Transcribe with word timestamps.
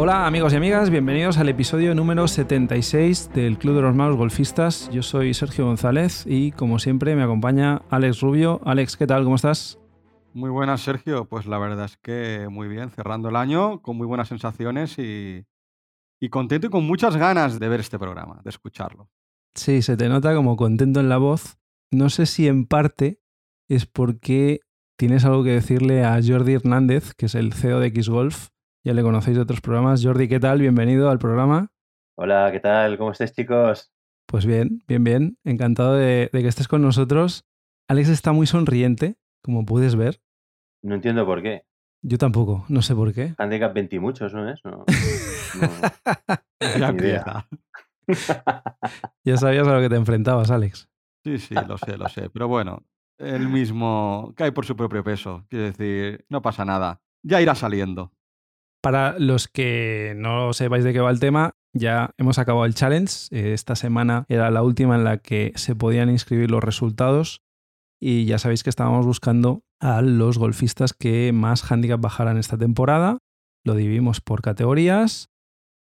Hola 0.00 0.26
amigos 0.26 0.52
y 0.52 0.56
amigas, 0.56 0.90
bienvenidos 0.90 1.38
al 1.38 1.48
episodio 1.48 1.92
número 1.92 2.28
76 2.28 3.32
del 3.34 3.58
Club 3.58 3.74
de 3.74 3.82
los 3.82 3.96
Malos 3.96 4.16
Golfistas. 4.16 4.88
Yo 4.92 5.02
soy 5.02 5.34
Sergio 5.34 5.66
González 5.66 6.24
y 6.24 6.52
como 6.52 6.78
siempre 6.78 7.16
me 7.16 7.24
acompaña 7.24 7.82
Alex 7.90 8.20
Rubio. 8.20 8.60
Alex, 8.64 8.96
¿qué 8.96 9.08
tal? 9.08 9.24
¿Cómo 9.24 9.34
estás? 9.34 9.80
Muy 10.34 10.50
buenas, 10.50 10.82
Sergio. 10.82 11.24
Pues 11.24 11.46
la 11.46 11.58
verdad 11.58 11.86
es 11.86 11.96
que 11.96 12.46
muy 12.48 12.68
bien, 12.68 12.90
cerrando 12.90 13.28
el 13.28 13.34
año 13.36 13.82
con 13.82 13.96
muy 13.96 14.06
buenas 14.06 14.28
sensaciones 14.28 14.98
y, 14.98 15.44
y 16.20 16.28
contento 16.28 16.68
y 16.68 16.70
con 16.70 16.84
muchas 16.84 17.16
ganas 17.16 17.58
de 17.58 17.68
ver 17.68 17.80
este 17.80 17.98
programa, 17.98 18.40
de 18.44 18.50
escucharlo. 18.50 19.10
Sí, 19.56 19.82
se 19.82 19.96
te 19.96 20.08
nota 20.08 20.32
como 20.34 20.56
contento 20.56 21.00
en 21.00 21.08
la 21.08 21.18
voz. 21.18 21.58
No 21.90 22.08
sé 22.08 22.26
si 22.26 22.46
en 22.46 22.66
parte 22.66 23.20
es 23.68 23.86
porque 23.86 24.60
tienes 24.98 25.24
algo 25.24 25.44
que 25.44 25.52
decirle 25.52 26.04
a 26.04 26.18
Jordi 26.20 26.54
Hernández, 26.54 27.14
que 27.14 27.26
es 27.26 27.36
el 27.36 27.52
CEO 27.52 27.78
de 27.78 27.86
X 27.86 28.08
Golf, 28.08 28.48
ya 28.84 28.92
le 28.94 29.02
conocéis 29.02 29.36
de 29.36 29.44
otros 29.44 29.60
programas. 29.60 30.04
Jordi, 30.04 30.28
¿qué 30.28 30.40
tal? 30.40 30.60
Bienvenido 30.60 31.08
al 31.08 31.20
programa. 31.20 31.68
Hola, 32.16 32.48
¿qué 32.50 32.58
tal? 32.58 32.98
¿Cómo 32.98 33.12
estáis, 33.12 33.32
chicos? 33.32 33.92
Pues 34.26 34.44
bien, 34.44 34.82
bien, 34.88 35.04
bien. 35.04 35.38
Encantado 35.44 35.94
de, 35.94 36.28
que 36.32 36.48
estés 36.48 36.66
con 36.66 36.82
nosotros. 36.82 37.46
Alex 37.88 38.08
está 38.08 38.32
muy 38.32 38.48
sonriente, 38.48 39.16
como 39.40 39.64
puedes 39.64 39.94
ver. 39.94 40.20
No 40.82 40.96
entiendo 40.96 41.24
por 41.24 41.42
qué. 41.42 41.62
Yo 42.02 42.18
tampoco, 42.18 42.64
no 42.68 42.82
sé 42.82 42.96
por 42.96 43.14
qué. 43.14 43.34
Handicap 43.38 43.72
20 43.72 43.94
y 43.94 43.98
muchos, 44.00 44.34
¿no 44.34 44.50
es? 44.50 44.60
idea. 46.60 47.48
ya 49.24 49.36
sabías 49.36 49.68
a 49.68 49.74
lo 49.74 49.80
que 49.80 49.88
te 49.88 49.96
enfrentabas, 49.96 50.50
Alex. 50.50 50.88
Sí, 51.24 51.38
sí, 51.38 51.54
lo 51.54 51.78
sé, 51.78 51.96
lo 51.96 52.08
sé. 52.08 52.30
Pero 52.30 52.48
bueno, 52.48 52.82
el 53.18 53.48
mismo 53.48 54.32
cae 54.36 54.52
por 54.52 54.64
su 54.64 54.76
propio 54.76 55.04
peso. 55.04 55.44
Quiero 55.48 55.66
decir, 55.66 56.24
no 56.28 56.42
pasa 56.42 56.64
nada. 56.64 57.02
Ya 57.22 57.40
irá 57.42 57.54
saliendo. 57.54 58.12
Para 58.80 59.18
los 59.18 59.48
que 59.48 60.14
no 60.16 60.52
sepáis 60.52 60.84
de 60.84 60.92
qué 60.92 61.00
va 61.00 61.10
el 61.10 61.20
tema, 61.20 61.56
ya 61.72 62.10
hemos 62.16 62.38
acabado 62.38 62.64
el 62.64 62.74
challenge. 62.74 63.28
Eh, 63.30 63.52
esta 63.52 63.74
semana 63.74 64.24
era 64.28 64.50
la 64.50 64.62
última 64.62 64.94
en 64.94 65.04
la 65.04 65.18
que 65.18 65.52
se 65.56 65.74
podían 65.74 66.10
inscribir 66.10 66.50
los 66.50 66.62
resultados 66.62 67.42
y 68.00 68.26
ya 68.26 68.38
sabéis 68.38 68.62
que 68.62 68.70
estábamos 68.70 69.04
buscando 69.04 69.64
a 69.80 70.02
los 70.02 70.38
golfistas 70.38 70.92
que 70.92 71.32
más 71.32 71.70
handicap 71.70 72.00
bajaran 72.00 72.38
esta 72.38 72.56
temporada. 72.56 73.18
Lo 73.64 73.74
dividimos 73.74 74.20
por 74.20 74.42
categorías 74.42 75.30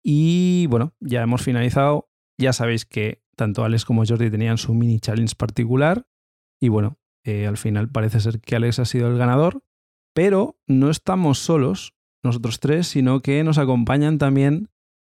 y 0.03 0.65
bueno, 0.67 0.93
ya 0.99 1.21
hemos 1.21 1.43
finalizado. 1.43 2.09
Ya 2.39 2.53
sabéis 2.53 2.85
que 2.85 3.23
tanto 3.35 3.63
Alex 3.63 3.85
como 3.85 4.03
Jordi 4.05 4.31
tenían 4.31 4.57
su 4.57 4.73
mini 4.73 4.99
challenge 4.99 5.35
particular 5.35 6.07
y 6.59 6.69
bueno, 6.69 6.97
eh, 7.23 7.47
al 7.47 7.57
final 7.57 7.89
parece 7.89 8.19
ser 8.19 8.39
que 8.39 8.55
Alex 8.55 8.79
ha 8.79 8.85
sido 8.85 9.07
el 9.07 9.17
ganador, 9.17 9.63
pero 10.13 10.57
no 10.67 10.89
estamos 10.89 11.39
solos 11.39 11.93
nosotros 12.23 12.59
tres, 12.59 12.87
sino 12.87 13.21
que 13.21 13.43
nos 13.43 13.57
acompañan 13.57 14.17
también 14.17 14.69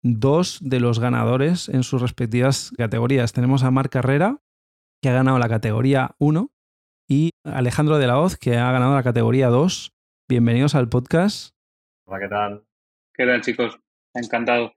dos 0.04 0.60
de 0.62 0.80
los 0.80 1.00
ganadores 1.00 1.70
en 1.70 1.84
sus 1.84 2.02
respectivas 2.02 2.72
categorías. 2.78 3.34
Tenemos 3.34 3.64
a 3.64 3.72
Marc 3.72 3.92
Carrera, 3.92 4.42
que 5.02 5.10
ha 5.10 5.14
ganado 5.14 5.40
la 5.40 5.50
categoría 5.50 6.16
1, 6.20 6.52
y 7.08 7.32
Alejandro 7.44 7.98
de 7.98 8.08
la 8.08 8.20
Hoz, 8.20 8.38
que 8.38 8.58
ha 8.58 8.72
ganado 8.72 8.96
la 8.96 9.04
categoría 9.04 9.48
2. 9.48 9.94
Bienvenidos 10.28 10.76
al 10.76 10.90
podcast. 10.90 11.56
Hola, 12.06 12.20
¿qué 12.20 12.28
tal? 12.28 12.66
¿Qué 13.14 13.26
tal, 13.26 13.42
chicos? 13.42 13.80
Encantado. 14.14 14.74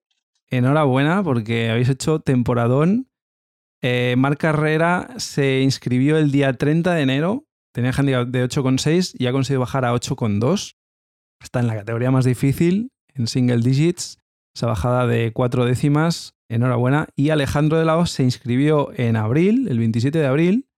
Enhorabuena 0.48 1.22
porque 1.22 1.70
habéis 1.70 1.88
hecho 1.88 2.20
temporadón. 2.20 3.09
Eh, 3.82 4.14
Marc 4.18 4.38
Carrera 4.38 5.08
se 5.16 5.62
inscribió 5.62 6.18
el 6.18 6.30
día 6.30 6.52
30 6.52 6.94
de 6.94 7.02
enero, 7.02 7.46
tenía 7.72 7.92
handicap 7.92 8.28
de 8.28 8.44
8,6 8.44 9.14
y 9.18 9.26
ha 9.26 9.32
conseguido 9.32 9.60
bajar 9.60 9.84
a 9.84 9.92
8,2. 9.92 10.74
Está 11.42 11.60
en 11.60 11.66
la 11.66 11.76
categoría 11.76 12.10
más 12.10 12.24
difícil, 12.24 12.92
en 13.14 13.26
single 13.26 13.60
digits, 13.60 14.18
esa 14.54 14.66
bajada 14.66 15.06
de 15.06 15.32
cuatro 15.32 15.64
décimas. 15.64 16.34
Enhorabuena. 16.48 17.06
Y 17.14 17.30
Alejandro 17.30 17.78
de 17.78 17.84
Laos 17.84 18.10
se 18.10 18.24
inscribió 18.24 18.90
en 18.96 19.16
abril, 19.16 19.69
el 19.69 19.78
27 19.78 20.19
de 20.19 20.26
abril. 20.26 20.69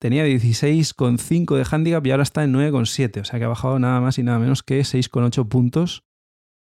Tenía 0.00 0.26
16,5 0.26 1.56
de 1.56 1.64
handicap 1.70 2.04
y 2.04 2.10
ahora 2.10 2.24
está 2.24 2.42
en 2.42 2.52
9,7. 2.52 3.20
O 3.20 3.24
sea 3.24 3.38
que 3.38 3.44
ha 3.44 3.48
bajado 3.48 3.78
nada 3.78 4.00
más 4.00 4.18
y 4.18 4.24
nada 4.24 4.38
menos 4.38 4.62
que 4.62 4.80
6,8 4.80 5.48
puntos. 5.48 6.04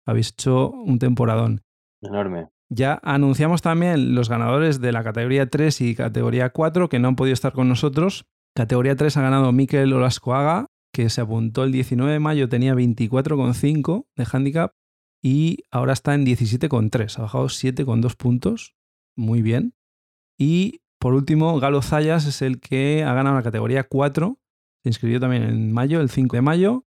Habéis 0.06 0.30
hecho 0.30 0.72
un 0.72 0.98
temporadón. 0.98 1.62
Enorme. 2.02 2.50
Ya 2.72 3.00
anunciamos 3.04 3.62
también 3.62 4.14
los 4.14 4.30
ganadores 4.30 4.80
de 4.80 4.92
la 4.92 5.04
categoría 5.04 5.50
3 5.50 5.82
y 5.82 5.96
categoría 5.96 6.50
4 6.52 6.88
que 6.88 7.00
no 7.00 7.08
han 7.08 7.16
podido 7.16 7.34
estar 7.34 7.54
con 7.54 7.68
nosotros. 7.68 8.26
Categoría 8.56 8.96
3 8.96 9.18
ha 9.18 9.22
ganado 9.22 9.52
Miquel 9.52 9.92
Olascoaga 9.94 10.68
que 10.92 11.10
se 11.10 11.22
apuntó 11.22 11.64
el 11.64 11.72
19 11.72 12.12
de 12.12 12.20
mayo, 12.20 12.50
tenía 12.50 12.74
24,5 12.74 14.08
de 14.16 14.28
handicap 14.32 14.74
y 15.22 15.64
ahora 15.72 15.94
está 15.94 16.14
en 16.16 16.26
17,3. 16.26 17.18
Ha 17.18 17.22
bajado 17.22 17.46
7,2 17.46 18.16
puntos. 18.16 18.76
Muy 19.16 19.42
bien. 19.42 19.76
Y 20.38 20.82
por 21.00 21.14
último, 21.14 21.60
Galo 21.60 21.82
Zayas 21.82 22.26
es 22.26 22.42
el 22.42 22.60
que 22.60 23.04
ha 23.04 23.14
ganado 23.14 23.36
la 23.36 23.44
categoría 23.44 23.84
4. 23.84 24.40
Se 24.84 24.90
inscribió 24.90 25.20
también 25.20 25.44
en 25.44 25.72
mayo, 25.72 26.02
el 26.02 26.10
5 26.10 26.36
de 26.36 26.42
mayo. 26.42 26.86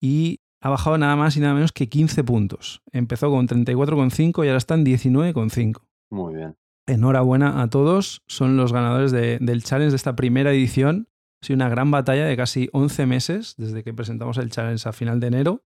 Y 0.00 0.40
ha 0.66 0.70
bajado 0.70 0.98
nada 0.98 1.16
más 1.16 1.36
y 1.36 1.40
nada 1.40 1.54
menos 1.54 1.72
que 1.72 1.88
15 1.88 2.24
puntos. 2.24 2.82
Empezó 2.92 3.30
con 3.30 3.46
34,5 3.46 4.44
y 4.44 4.48
ahora 4.48 4.58
está 4.58 4.74
en 4.74 4.84
19,5. 4.84 5.82
Muy 6.10 6.34
bien. 6.34 6.56
Enhorabuena 6.86 7.62
a 7.62 7.68
todos. 7.68 8.22
Son 8.26 8.56
los 8.56 8.72
ganadores 8.72 9.12
del 9.12 9.62
challenge 9.62 9.90
de 9.90 9.96
esta 9.96 10.16
primera 10.16 10.52
edición 10.52 11.08
ha 11.42 11.46
sido 11.46 11.56
una 11.56 11.68
gran 11.68 11.90
batalla 11.90 12.24
de 12.24 12.36
casi 12.36 12.68
11 12.72 13.06
meses 13.06 13.54
desde 13.58 13.84
que 13.84 13.92
presentamos 13.92 14.38
el 14.38 14.50
challenge 14.50 14.88
a 14.88 14.92
final 14.92 15.20
de 15.20 15.26
enero. 15.28 15.64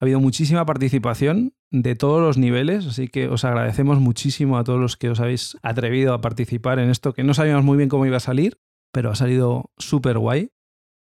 Ha 0.00 0.06
habido 0.06 0.18
muchísima 0.18 0.66
participación 0.66 1.54
de 1.70 1.94
todos 1.94 2.20
los 2.20 2.38
niveles, 2.38 2.86
así 2.86 3.08
que 3.08 3.28
os 3.28 3.44
agradecemos 3.44 4.00
muchísimo 4.00 4.58
a 4.58 4.64
todos 4.64 4.80
los 4.80 4.96
que 4.96 5.10
os 5.10 5.20
habéis 5.20 5.56
atrevido 5.62 6.14
a 6.14 6.20
participar 6.20 6.78
en 6.78 6.90
esto, 6.90 7.12
que 7.12 7.22
no 7.22 7.34
sabíamos 7.34 7.64
muy 7.64 7.76
bien 7.76 7.88
cómo 7.88 8.06
iba 8.06 8.16
a 8.16 8.20
salir, 8.20 8.58
pero 8.92 9.10
ha 9.10 9.14
salido 9.14 9.70
súper 9.78 10.18
guay. 10.18 10.50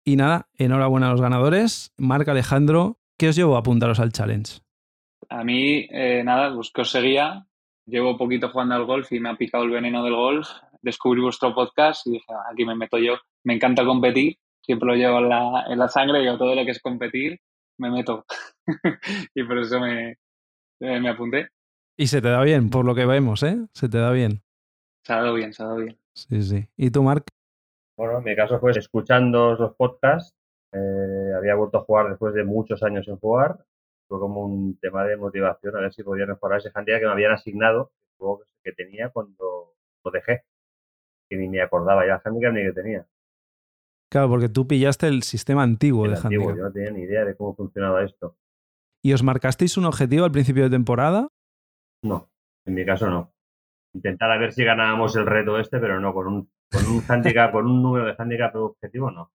Y 0.03 0.15
nada, 0.15 0.49
enhorabuena 0.55 1.07
a 1.07 1.11
los 1.11 1.21
ganadores. 1.21 1.93
Marc 1.97 2.27
Alejandro, 2.27 2.99
¿qué 3.21 3.29
os 3.29 3.35
llevó 3.35 3.55
a 3.55 3.59
apuntaros 3.59 3.99
al 3.99 4.11
challenge? 4.11 4.61
A 5.29 5.43
mí, 5.43 5.87
eh, 5.91 6.23
nada, 6.25 6.51
pues 6.55 6.71
que 6.71 6.81
os 6.81 6.89
seguía. 6.89 7.45
Llevo 7.85 8.17
poquito 8.17 8.49
jugando 8.49 8.73
al 8.73 8.85
golf 8.85 9.11
y 9.11 9.19
me 9.19 9.29
ha 9.29 9.35
picado 9.35 9.63
el 9.63 9.69
veneno 9.69 10.03
del 10.03 10.15
golf. 10.15 10.49
Descubrí 10.81 11.21
vuestro 11.21 11.53
podcast 11.53 12.07
y 12.07 12.13
dije, 12.13 12.25
ah, 12.29 12.49
aquí 12.51 12.65
me 12.65 12.75
meto 12.75 12.97
yo 12.97 13.19
me 13.43 13.53
encanta 13.53 13.85
competir, 13.85 14.37
siempre 14.61 14.87
lo 14.87 14.95
llevo 14.95 15.19
en 15.19 15.29
la, 15.29 15.65
en 15.67 15.77
la 15.77 15.87
sangre 15.87 16.23
y 16.23 16.37
todo 16.37 16.55
lo 16.55 16.65
que 16.65 16.71
es 16.71 16.81
competir 16.81 17.39
me 17.77 17.91
meto. 17.91 18.25
y 19.35 19.43
por 19.43 19.59
eso 19.59 19.79
me, 19.79 20.17
me 20.79 21.09
apunté. 21.09 21.49
Y 21.97 22.07
se 22.07 22.23
te 22.23 22.29
da 22.29 22.41
bien, 22.41 22.71
por 22.71 22.85
lo 22.85 22.95
que 22.95 23.05
vemos, 23.05 23.43
¿eh? 23.43 23.67
Se 23.73 23.87
te 23.87 23.99
da 23.99 24.11
bien. 24.11 24.41
Se 25.05 25.13
ha 25.13 25.17
dado 25.17 25.35
bien, 25.35 25.53
se 25.53 25.61
ha 25.61 25.67
dado 25.67 25.77
bien. 25.77 25.99
Sí, 26.15 26.41
sí. 26.41 26.67
¿Y 26.75 26.89
tú, 26.89 27.03
Marc? 27.03 27.27
Bueno, 27.95 28.17
en 28.17 28.23
mi 28.23 28.35
caso 28.35 28.59
fue 28.59 28.71
escuchando 28.71 29.53
los 29.53 29.75
podcasts. 29.75 30.33
Eh, 30.73 31.33
había 31.35 31.55
vuelto 31.55 31.77
a 31.77 31.83
jugar 31.83 32.09
después 32.09 32.33
de 32.33 32.43
muchos 32.43 32.81
años 32.83 33.07
en 33.07 33.17
jugar. 33.17 33.65
Fue 34.07 34.19
como 34.19 34.45
un 34.45 34.77
tema 34.79 35.03
de 35.05 35.17
motivación, 35.17 35.75
a 35.75 35.81
ver 35.81 35.93
si 35.93 36.03
podía 36.03 36.25
mejorar 36.25 36.59
ese 36.59 36.71
handicap 36.73 36.99
que 36.99 37.05
me 37.05 37.11
habían 37.13 37.33
asignado, 37.33 37.91
que 38.63 38.71
tenía 38.73 39.09
cuando 39.09 39.73
lo 40.03 40.11
dejé. 40.11 40.43
Que 41.29 41.37
ni 41.37 41.47
me 41.47 41.61
acordaba 41.61 42.05
ya 42.05 42.15
el 42.15 42.21
handicap 42.23 42.53
ni 42.53 42.63
que 42.63 42.73
tenía. 42.73 43.05
Claro, 44.11 44.29
porque 44.29 44.49
tú 44.49 44.67
pillaste 44.67 45.07
el 45.07 45.23
sistema 45.23 45.63
antiguo 45.63 46.05
el 46.05 46.11
de 46.11 46.17
antiguo, 46.17 46.55
Yo 46.55 46.63
no 46.63 46.71
tenía 46.71 46.91
ni 46.91 47.03
idea 47.03 47.23
de 47.23 47.35
cómo 47.35 47.55
funcionaba 47.55 48.03
esto. 48.03 48.35
¿Y 49.01 49.13
os 49.13 49.23
marcasteis 49.23 49.77
un 49.77 49.85
objetivo 49.85 50.25
al 50.25 50.31
principio 50.31 50.63
de 50.63 50.69
temporada? 50.69 51.29
No, 52.03 52.29
en 52.65 52.73
mi 52.73 52.85
caso 52.85 53.09
no. 53.09 53.33
Intentar 53.93 54.31
a 54.31 54.37
ver 54.37 54.51
si 54.51 54.63
ganábamos 54.63 55.15
el 55.15 55.25
reto 55.25 55.57
este, 55.57 55.79
pero 55.79 55.99
no, 55.99 56.13
con 56.13 56.27
un, 56.27 56.51
con 56.69 56.85
un 56.87 57.03
handicap, 57.07 57.51
con 57.51 57.65
un 57.65 57.81
número 57.81 58.05
de 58.05 58.15
handicap 58.17 58.55
objetivo, 58.55 59.09
no. 59.11 59.31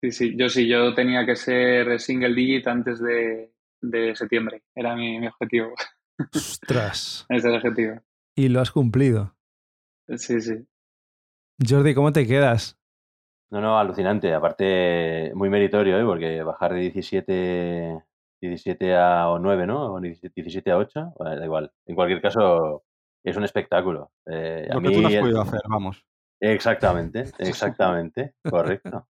Sí, 0.00 0.12
sí, 0.12 0.36
yo 0.36 0.48
sí, 0.48 0.68
yo 0.68 0.94
tenía 0.94 1.24
que 1.24 1.36
ser 1.36 1.98
single 2.00 2.34
digit 2.34 2.66
antes 2.68 3.00
de, 3.00 3.52
de 3.80 4.14
septiembre. 4.14 4.62
Era 4.74 4.94
mi, 4.94 5.18
mi 5.18 5.28
objetivo. 5.28 5.74
Ostras. 6.34 7.26
Ese 7.28 7.38
es 7.38 7.44
el 7.44 7.54
objetivo. 7.56 8.00
Y 8.34 8.48
lo 8.48 8.60
has 8.60 8.70
cumplido. 8.70 9.34
Sí, 10.16 10.40
sí. 10.40 10.66
Jordi, 11.66 11.94
¿cómo 11.94 12.12
te 12.12 12.26
quedas? 12.26 12.78
No, 13.50 13.60
no, 13.60 13.78
alucinante. 13.78 14.34
Aparte, 14.34 15.32
muy 15.34 15.48
meritorio, 15.48 15.98
¿eh? 15.98 16.04
porque 16.04 16.42
bajar 16.42 16.74
de 16.74 16.80
17, 16.80 18.04
17 18.40 18.94
a 18.94 19.36
9, 19.40 19.66
¿no? 19.66 19.94
O 19.94 20.00
17 20.00 20.70
a 20.70 20.76
8, 20.76 21.14
da 21.18 21.44
igual. 21.44 21.72
En 21.86 21.94
cualquier 21.94 22.20
caso, 22.20 22.84
es 23.24 23.36
un 23.36 23.44
espectáculo. 23.44 24.12
Eh, 24.26 24.68
Lo 24.72 24.80
que 24.80 24.90
tú 24.90 25.00
no 25.00 25.08
has 25.08 25.16
podido 25.16 25.40
hacer, 25.40 25.60
vamos. 25.68 26.04
Exactamente, 26.40 27.24
exactamente, 27.38 28.34
correcto. 28.42 29.08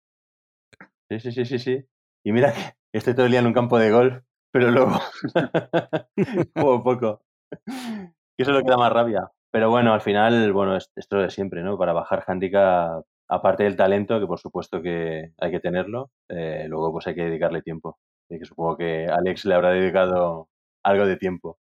Sí, 1.11 1.19
sí, 1.19 1.33
sí, 1.33 1.45
sí, 1.45 1.59
sí. 1.59 1.85
Y 2.25 2.31
mira 2.31 2.53
que 2.53 2.61
estoy 2.93 3.15
todo 3.15 3.27
el 3.27 3.33
día 3.33 3.41
en 3.41 3.47
un 3.47 3.53
campo 3.53 3.81
de 3.81 3.91
golf, 3.91 4.23
pero 4.53 4.71
luego 4.71 4.93
juego 6.55 6.85
poco. 6.85 7.23
Que 7.51 8.45
eso 8.45 8.53
es 8.53 8.57
lo 8.57 8.62
que 8.62 8.71
da 8.71 8.77
más 8.77 8.93
rabia. 8.93 9.29
Pero 9.51 9.71
bueno, 9.71 9.93
al 9.93 10.03
final, 10.03 10.53
bueno, 10.53 10.77
esto 10.77 11.19
de 11.19 11.31
siempre, 11.31 11.62
¿no? 11.62 11.77
Para 11.77 11.93
bajar 11.93 12.23
handicap 12.29 13.05
aparte 13.29 13.65
del 13.65 13.77
talento, 13.77 14.21
que 14.21 14.27
por 14.27 14.39
supuesto 14.39 14.81
que 14.81 15.33
hay 15.37 15.51
que 15.51 15.59
tenerlo, 15.59 16.12
eh, 16.29 16.67
luego 16.69 16.93
pues 16.93 17.09
hay 17.09 17.17
que 17.17 17.25
dedicarle 17.25 17.63
tiempo. 17.63 17.99
Y 18.29 18.39
que 18.39 18.45
supongo 18.45 18.77
que 18.77 19.06
Alex 19.06 19.47
le 19.47 19.56
habrá 19.56 19.71
dedicado 19.71 20.49
algo 20.85 21.06
de 21.06 21.17
tiempo. 21.17 21.59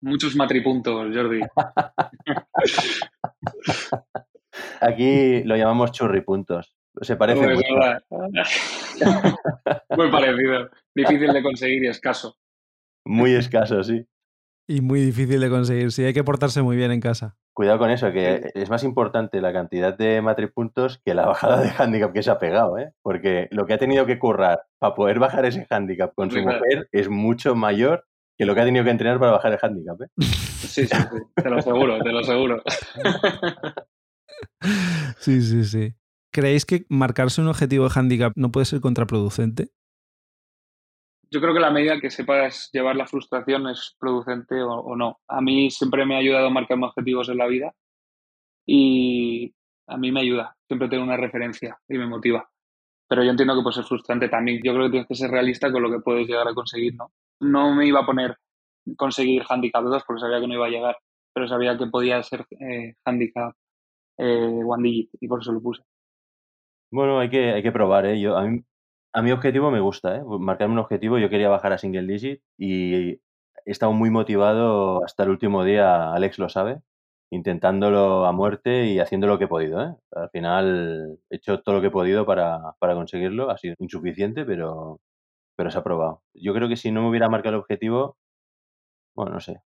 Muchos 0.00 0.34
matripuntos, 0.34 1.14
Jordi. 1.14 1.42
Aquí 4.80 5.42
lo 5.44 5.56
llamamos 5.56 5.92
churripuntos. 5.92 6.74
Se 7.00 7.16
parece 7.16 7.46
mucho. 7.46 7.62
Muy 9.96 10.10
parecido. 10.10 10.70
Difícil 10.94 11.32
de 11.32 11.42
conseguir 11.42 11.84
y 11.84 11.88
escaso. 11.88 12.36
Muy 13.04 13.32
escaso, 13.32 13.82
sí. 13.82 14.06
Y 14.68 14.80
muy 14.80 15.00
difícil 15.00 15.40
de 15.40 15.50
conseguir. 15.50 15.90
Sí, 15.90 16.04
hay 16.04 16.14
que 16.14 16.22
portarse 16.22 16.62
muy 16.62 16.76
bien 16.76 16.92
en 16.92 17.00
casa. 17.00 17.36
Cuidado 17.52 17.78
con 17.78 17.90
eso, 17.90 18.12
que 18.12 18.52
es 18.54 18.70
más 18.70 18.84
importante 18.84 19.40
la 19.40 19.52
cantidad 19.52 19.96
de 19.96 20.22
matripuntos 20.22 21.00
que 21.04 21.14
la 21.14 21.26
bajada 21.26 21.62
de 21.62 21.70
handicap 21.76 22.12
que 22.12 22.22
se 22.22 22.30
ha 22.30 22.38
pegado, 22.38 22.78
¿eh? 22.78 22.92
Porque 23.02 23.48
lo 23.50 23.66
que 23.66 23.74
ha 23.74 23.78
tenido 23.78 24.06
que 24.06 24.18
currar 24.18 24.62
para 24.78 24.94
poder 24.94 25.18
bajar 25.18 25.44
ese 25.46 25.66
handicap 25.68 26.14
con 26.14 26.30
su 26.30 26.40
claro. 26.40 26.60
mujer 26.60 26.88
es 26.92 27.08
mucho 27.08 27.56
mayor 27.56 28.06
que 28.38 28.46
lo 28.46 28.54
que 28.54 28.60
ha 28.60 28.64
tenido 28.64 28.84
que 28.84 28.90
entrenar 28.90 29.18
para 29.18 29.32
bajar 29.32 29.52
el 29.52 29.58
handicap, 29.60 30.00
¿eh? 30.00 30.06
Sí, 30.18 30.86
sí, 30.86 30.86
sí. 30.86 31.18
Te 31.34 31.50
lo 31.50 31.56
aseguro, 31.56 31.98
te 32.02 32.12
lo 32.12 32.18
aseguro. 32.20 32.62
Sí, 35.18 35.40
sí, 35.40 35.64
sí. 35.64 35.94
¿Creéis 36.32 36.64
que 36.64 36.86
marcarse 36.88 37.42
un 37.42 37.48
objetivo 37.48 37.84
de 37.84 37.92
handicap 37.94 38.32
no 38.36 38.50
puede 38.50 38.64
ser 38.64 38.80
contraproducente? 38.80 39.68
Yo 41.30 41.42
creo 41.42 41.52
que 41.52 41.60
la 41.60 41.70
medida 41.70 42.00
que 42.00 42.10
sepas 42.10 42.70
llevar 42.72 42.96
la 42.96 43.06
frustración 43.06 43.68
es 43.68 43.96
producente 43.98 44.62
o, 44.62 44.96
no. 44.96 45.20
A 45.28 45.42
mí 45.42 45.70
siempre 45.70 46.06
me 46.06 46.14
ha 46.14 46.18
ayudado 46.18 46.46
a 46.46 46.50
marcarme 46.50 46.86
objetivos 46.86 47.28
en 47.28 47.36
la 47.36 47.46
vida 47.46 47.74
y 48.66 49.54
a 49.86 49.98
mí 49.98 50.10
me 50.10 50.20
ayuda. 50.20 50.56
Siempre 50.66 50.88
tengo 50.88 51.04
una 51.04 51.18
referencia 51.18 51.78
y 51.86 51.98
me 51.98 52.06
motiva. 52.06 52.48
Pero 53.08 53.24
yo 53.24 53.30
entiendo 53.30 53.54
que 53.54 53.62
puede 53.62 53.74
ser 53.74 53.84
frustrante 53.84 54.30
también. 54.30 54.60
Yo 54.64 54.72
creo 54.72 54.86
que 54.86 54.90
tienes 54.92 55.08
que 55.08 55.14
ser 55.14 55.30
realista 55.30 55.70
con 55.70 55.82
lo 55.82 55.90
que 55.90 56.00
puedes 56.00 56.26
llegar 56.26 56.48
a 56.48 56.54
conseguir, 56.54 56.94
¿no? 56.94 57.12
No 57.40 57.74
me 57.74 57.86
iba 57.86 58.00
a 58.00 58.06
poner 58.06 58.38
conseguir 58.96 59.42
handicap 59.46 59.84
2 59.84 60.02
porque 60.06 60.20
sabía 60.20 60.40
que 60.40 60.48
no 60.48 60.54
iba 60.54 60.66
a 60.66 60.70
llegar, 60.70 60.96
pero 61.34 61.46
sabía 61.46 61.76
que 61.76 61.86
podía 61.86 62.22
ser 62.22 62.46
eh, 62.58 62.94
handicap 63.04 63.54
eh, 64.16 64.60
one 64.64 64.82
digit 64.82 65.10
y 65.20 65.28
por 65.28 65.40
eso 65.40 65.52
lo 65.52 65.60
puse. 65.60 65.82
Bueno, 66.92 67.18
hay 67.20 67.30
que, 67.30 67.52
hay 67.52 67.62
que 67.62 67.72
probar, 67.72 68.04
¿eh? 68.04 68.20
Yo, 68.20 68.36
a, 68.36 68.42
mí, 68.46 68.60
a 69.14 69.22
mi 69.22 69.32
objetivo 69.32 69.70
me 69.70 69.80
gusta, 69.80 70.16
¿eh? 70.18 70.22
Marcarme 70.26 70.74
un 70.74 70.78
objetivo. 70.80 71.16
Yo 71.18 71.30
quería 71.30 71.48
bajar 71.48 71.72
a 71.72 71.78
single 71.78 72.06
digit 72.06 72.42
y 72.58 73.12
he 73.12 73.20
estado 73.64 73.92
muy 73.94 74.10
motivado 74.10 75.02
hasta 75.04 75.22
el 75.22 75.30
último 75.30 75.64
día, 75.64 76.12
Alex 76.12 76.38
lo 76.38 76.50
sabe, 76.50 76.80
intentándolo 77.30 78.26
a 78.26 78.32
muerte 78.32 78.84
y 78.86 78.98
haciendo 79.00 79.26
lo 79.26 79.38
que 79.38 79.44
he 79.44 79.48
podido, 79.48 79.82
¿eh? 79.82 79.94
Al 80.12 80.28
final 80.30 81.18
he 81.30 81.36
hecho 81.36 81.62
todo 81.62 81.76
lo 81.76 81.80
que 81.80 81.86
he 81.88 81.90
podido 81.90 82.26
para, 82.26 82.58
para 82.78 82.94
conseguirlo. 82.94 83.50
Ha 83.50 83.56
sido 83.56 83.74
insuficiente, 83.78 84.44
pero, 84.44 85.00
pero 85.56 85.70
se 85.70 85.78
ha 85.78 85.84
probado. 85.84 86.22
Yo 86.34 86.54
creo 86.54 86.68
que 86.68 86.76
si 86.76 86.92
no 86.92 87.02
me 87.02 87.08
hubiera 87.10 87.28
marcado 87.30 87.56
el 87.56 87.60
objetivo, 87.62 88.18
bueno, 89.14 89.32
no 89.32 89.40
sé. 89.40 89.60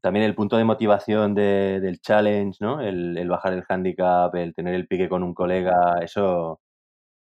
También 0.00 0.24
el 0.24 0.34
punto 0.34 0.56
de 0.56 0.64
motivación 0.64 1.34
de, 1.34 1.80
del 1.80 2.00
challenge, 2.00 2.58
¿no? 2.60 2.80
El, 2.80 3.16
el, 3.18 3.28
bajar 3.28 3.52
el 3.52 3.64
handicap, 3.68 4.34
el 4.34 4.54
tener 4.54 4.74
el 4.74 4.86
pique 4.88 5.08
con 5.08 5.22
un 5.22 5.34
colega, 5.34 5.96
eso, 6.02 6.60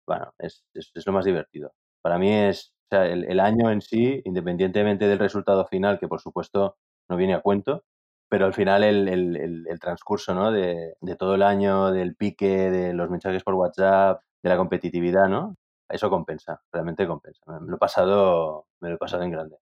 bueno, 0.10 0.34
es, 0.40 0.66
es, 0.74 1.06
lo 1.06 1.14
más 1.14 1.26
divertido. 1.26 1.72
Para 2.02 2.18
mí 2.18 2.34
es, 2.34 2.74
o 2.92 2.96
sea, 2.96 3.06
el, 3.06 3.26
el, 3.26 3.40
año 3.40 3.70
en 3.70 3.80
sí, 3.80 4.24
independientemente 4.26 5.08
del 5.08 5.20
resultado 5.20 5.68
final, 5.68 6.00
que 6.00 6.08
por 6.08 6.20
supuesto 6.20 6.78
no 7.08 7.16
viene 7.16 7.36
a 7.36 7.42
cuento, 7.42 7.84
pero 8.28 8.48
al 8.48 8.56
final 8.56 8.84
el, 8.84 9.08
el 9.08 9.80
transcurso, 9.80 10.34
¿no? 10.34 10.52
De, 10.52 10.96
de, 11.00 11.16
todo 11.16 11.36
el 11.36 11.44
año, 11.44 11.92
del 11.92 12.16
pique, 12.16 12.72
de 12.72 12.94
los 12.94 13.12
mensajes 13.12 13.44
por 13.44 13.54
WhatsApp, 13.54 14.22
de 14.42 14.50
la 14.50 14.58
competitividad, 14.58 15.30
¿no? 15.30 15.56
Eso 15.88 16.10
compensa, 16.10 16.60
realmente 16.72 17.06
compensa. 17.06 17.42
Me 17.60 17.68
lo 17.68 17.76
he 17.76 17.80
pasado, 17.80 18.66
me 18.80 18.90
lo 18.90 18.96
he 18.96 18.98
pasado 18.98 19.22
en 19.22 19.32
grande. 19.32 19.58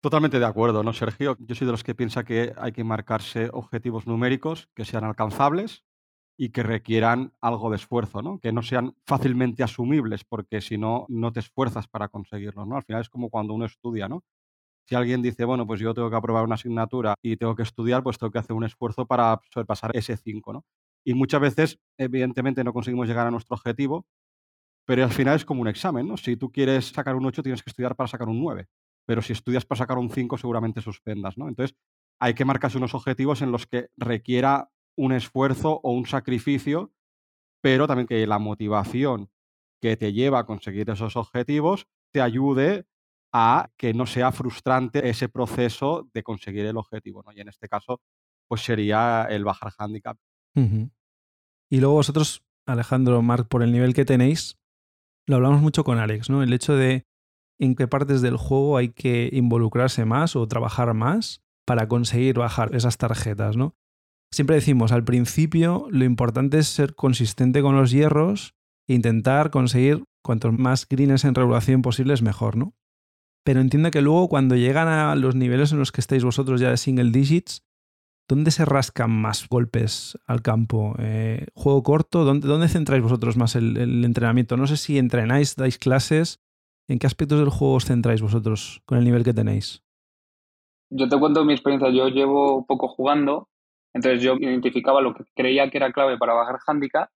Totalmente 0.00 0.38
de 0.38 0.46
acuerdo, 0.46 0.84
¿no, 0.84 0.92
Sergio? 0.92 1.36
Yo 1.40 1.56
soy 1.56 1.66
de 1.66 1.72
los 1.72 1.82
que 1.82 1.96
piensa 1.96 2.22
que 2.22 2.52
hay 2.58 2.70
que 2.70 2.84
marcarse 2.84 3.50
objetivos 3.52 4.06
numéricos 4.06 4.68
que 4.74 4.84
sean 4.84 5.02
alcanzables 5.02 5.84
y 6.36 6.50
que 6.50 6.62
requieran 6.62 7.32
algo 7.40 7.70
de 7.70 7.76
esfuerzo, 7.76 8.22
¿no? 8.22 8.38
Que 8.40 8.52
no 8.52 8.62
sean 8.62 8.94
fácilmente 9.06 9.62
asumibles, 9.62 10.24
porque 10.24 10.60
si 10.60 10.78
no, 10.78 11.06
no 11.08 11.32
te 11.32 11.40
esfuerzas 11.40 11.88
para 11.88 12.08
conseguirlo, 12.08 12.66
¿no? 12.66 12.76
Al 12.76 12.82
final 12.84 13.02
es 13.02 13.08
como 13.08 13.30
cuando 13.30 13.54
uno 13.54 13.64
estudia, 13.66 14.08
¿no? 14.08 14.24
Si 14.86 14.94
alguien 14.94 15.22
dice, 15.22 15.44
bueno, 15.44 15.66
pues 15.66 15.80
yo 15.80 15.94
tengo 15.94 16.10
que 16.10 16.16
aprobar 16.16 16.44
una 16.44 16.56
asignatura 16.56 17.14
y 17.22 17.36
tengo 17.36 17.54
que 17.56 17.62
estudiar, 17.62 18.02
pues 18.02 18.18
tengo 18.18 18.32
que 18.32 18.38
hacer 18.38 18.54
un 18.54 18.64
esfuerzo 18.64 19.06
para 19.06 19.40
sobrepasar 19.52 19.92
ese 19.96 20.16
5, 20.16 20.52
¿no? 20.52 20.64
Y 21.04 21.14
muchas 21.14 21.40
veces, 21.40 21.78
evidentemente, 21.98 22.64
no 22.64 22.72
conseguimos 22.72 23.08
llegar 23.08 23.26
a 23.26 23.30
nuestro 23.30 23.54
objetivo, 23.56 24.06
pero 24.86 25.04
al 25.04 25.12
final 25.12 25.36
es 25.36 25.44
como 25.44 25.62
un 25.62 25.68
examen, 25.68 26.08
¿no? 26.08 26.16
Si 26.16 26.36
tú 26.36 26.50
quieres 26.52 26.88
sacar 26.88 27.16
un 27.16 27.26
8, 27.26 27.42
tienes 27.42 27.62
que 27.62 27.70
estudiar 27.70 27.96
para 27.96 28.08
sacar 28.08 28.28
un 28.28 28.40
9 28.40 28.68
pero 29.06 29.22
si 29.22 29.32
estudias 29.32 29.64
para 29.64 29.78
sacar 29.78 29.98
un 29.98 30.10
5 30.10 30.38
seguramente 30.38 30.80
suspendas, 30.80 31.36
¿no? 31.36 31.48
Entonces 31.48 31.76
hay 32.20 32.34
que 32.34 32.44
marcarse 32.44 32.78
unos 32.78 32.94
objetivos 32.94 33.42
en 33.42 33.52
los 33.52 33.66
que 33.66 33.88
requiera 33.96 34.70
un 34.96 35.12
esfuerzo 35.12 35.80
o 35.82 35.92
un 35.92 36.06
sacrificio, 36.06 36.92
pero 37.62 37.86
también 37.86 38.06
que 38.06 38.26
la 38.26 38.38
motivación 38.38 39.30
que 39.80 39.96
te 39.96 40.12
lleva 40.12 40.40
a 40.40 40.46
conseguir 40.46 40.88
esos 40.90 41.16
objetivos 41.16 41.86
te 42.12 42.20
ayude 42.20 42.86
a 43.32 43.70
que 43.76 43.92
no 43.94 44.06
sea 44.06 44.30
frustrante 44.32 45.08
ese 45.08 45.28
proceso 45.28 46.08
de 46.14 46.22
conseguir 46.22 46.66
el 46.66 46.76
objetivo, 46.76 47.22
¿no? 47.24 47.32
Y 47.32 47.40
en 47.40 47.48
este 47.48 47.68
caso, 47.68 48.00
pues 48.48 48.62
sería 48.62 49.26
el 49.28 49.44
bajar 49.44 49.72
handicap. 49.76 50.16
Y 50.54 51.80
luego 51.80 51.94
vosotros, 51.94 52.44
Alejandro, 52.66 53.20
Marc, 53.22 53.48
por 53.48 53.62
el 53.62 53.72
nivel 53.72 53.92
que 53.92 54.04
tenéis, 54.04 54.58
lo 55.26 55.36
hablamos 55.36 55.60
mucho 55.60 55.82
con 55.82 55.98
Alex, 55.98 56.30
¿no? 56.30 56.42
El 56.42 56.52
hecho 56.52 56.76
de 56.76 57.06
en 57.58 57.74
qué 57.74 57.88
partes 57.88 58.22
del 58.22 58.36
juego 58.36 58.76
hay 58.76 58.90
que 58.90 59.30
involucrarse 59.32 60.04
más 60.04 60.36
o 60.36 60.46
trabajar 60.46 60.94
más 60.94 61.42
para 61.66 61.88
conseguir 61.88 62.38
bajar 62.38 62.74
esas 62.74 62.98
tarjetas, 62.98 63.56
¿no? 63.56 63.74
Siempre 64.34 64.56
decimos, 64.56 64.90
al 64.90 65.04
principio 65.04 65.86
lo 65.90 66.04
importante 66.04 66.58
es 66.58 66.66
ser 66.66 66.94
consistente 66.94 67.62
con 67.62 67.76
los 67.76 67.92
hierros 67.92 68.54
e 68.88 68.94
intentar 68.94 69.50
conseguir 69.50 70.02
cuantos 70.22 70.52
más 70.52 70.88
greens 70.88 71.24
en 71.24 71.34
regulación 71.34 71.82
posibles 71.82 72.20
mejor, 72.20 72.56
¿no? 72.56 72.74
Pero 73.44 73.60
entiendo 73.60 73.90
que 73.90 74.02
luego 74.02 74.28
cuando 74.28 74.56
llegan 74.56 74.88
a 74.88 75.14
los 75.14 75.36
niveles 75.36 75.70
en 75.70 75.78
los 75.78 75.92
que 75.92 76.00
estáis 76.00 76.24
vosotros 76.24 76.60
ya 76.60 76.70
de 76.70 76.78
single 76.78 77.12
digits, 77.12 77.64
¿dónde 78.28 78.50
se 78.50 78.64
rascan 78.64 79.10
más 79.10 79.48
golpes 79.48 80.18
al 80.26 80.42
campo? 80.42 80.96
Eh, 80.98 81.46
¿Juego 81.54 81.84
corto? 81.84 82.24
¿Dónde, 82.24 82.48
¿Dónde, 82.48 82.68
centráis 82.68 83.02
vosotros 83.02 83.36
más 83.36 83.54
el, 83.54 83.76
el 83.76 84.04
entrenamiento? 84.04 84.56
No 84.56 84.66
sé 84.66 84.76
si 84.76 84.98
entrenáis, 84.98 85.54
dais 85.54 85.78
clases 85.78 86.40
¿En 86.86 86.98
qué 86.98 87.06
aspectos 87.06 87.38
del 87.38 87.48
juego 87.48 87.74
os 87.74 87.86
centráis 87.86 88.20
vosotros 88.20 88.82
con 88.84 88.98
el 88.98 89.04
nivel 89.04 89.24
que 89.24 89.32
tenéis? 89.32 89.82
Yo 90.90 91.08
te 91.08 91.18
cuento 91.18 91.44
mi 91.44 91.54
experiencia. 91.54 91.90
Yo 91.90 92.08
llevo 92.08 92.66
poco 92.66 92.88
jugando, 92.88 93.48
entonces 93.94 94.22
yo 94.22 94.34
identificaba 94.34 95.00
lo 95.00 95.14
que 95.14 95.24
creía 95.34 95.70
que 95.70 95.78
era 95.78 95.92
clave 95.92 96.18
para 96.18 96.34
bajar 96.34 96.58
handicap 96.66 97.08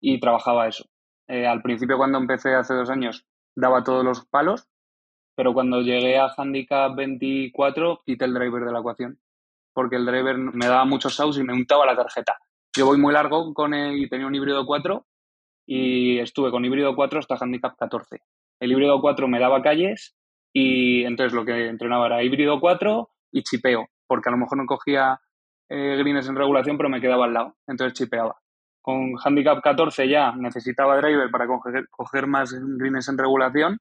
y 0.00 0.20
trabajaba 0.20 0.68
eso. 0.68 0.84
Eh, 1.28 1.46
al 1.46 1.62
principio, 1.62 1.96
cuando 1.96 2.18
empecé 2.18 2.54
hace 2.54 2.74
dos 2.74 2.90
años, 2.90 3.26
daba 3.56 3.82
todos 3.82 4.04
los 4.04 4.24
palos, 4.26 4.68
pero 5.34 5.52
cuando 5.52 5.80
llegué 5.80 6.18
a 6.18 6.32
handicap 6.36 6.94
24, 6.94 8.02
quité 8.06 8.26
el 8.26 8.34
driver 8.34 8.64
de 8.64 8.72
la 8.72 8.80
ecuación, 8.80 9.18
porque 9.74 9.96
el 9.96 10.06
driver 10.06 10.38
me 10.38 10.66
daba 10.66 10.84
muchos 10.84 11.18
outs 11.18 11.38
y 11.38 11.42
me 11.42 11.52
untaba 11.52 11.86
la 11.86 11.96
tarjeta. 11.96 12.38
Yo 12.76 12.86
voy 12.86 12.98
muy 12.98 13.12
largo 13.12 13.52
con 13.54 13.74
el, 13.74 13.96
y 13.96 14.08
tenía 14.08 14.26
un 14.26 14.34
híbrido 14.34 14.64
4 14.66 15.04
y 15.66 16.18
estuve 16.18 16.50
con 16.50 16.64
híbrido 16.64 16.94
4 16.94 17.18
hasta 17.18 17.36
handicap 17.40 17.76
14 17.76 18.20
el 18.60 18.72
híbrido 18.72 19.00
4 19.00 19.28
me 19.28 19.38
daba 19.38 19.62
calles 19.62 20.16
y 20.52 21.04
entonces 21.04 21.32
lo 21.32 21.44
que 21.44 21.68
entrenaba 21.68 22.06
era 22.06 22.22
híbrido 22.22 22.60
4 22.60 23.10
y 23.32 23.42
chipeo, 23.42 23.88
porque 24.06 24.28
a 24.28 24.32
lo 24.32 24.38
mejor 24.38 24.58
no 24.58 24.66
cogía 24.66 25.20
eh, 25.68 25.96
greens 25.98 26.28
en 26.28 26.36
regulación, 26.36 26.76
pero 26.76 26.88
me 26.88 27.00
quedaba 27.00 27.24
al 27.24 27.34
lado, 27.34 27.56
entonces 27.66 27.98
chipeaba. 27.98 28.36
Con 28.80 29.14
handicap 29.22 29.60
14 29.62 30.08
ya 30.08 30.32
necesitaba 30.36 30.96
driver 30.96 31.30
para 31.30 31.46
coger, 31.46 32.26
más 32.26 32.52
greens 32.52 33.08
en 33.08 33.18
regulación. 33.18 33.78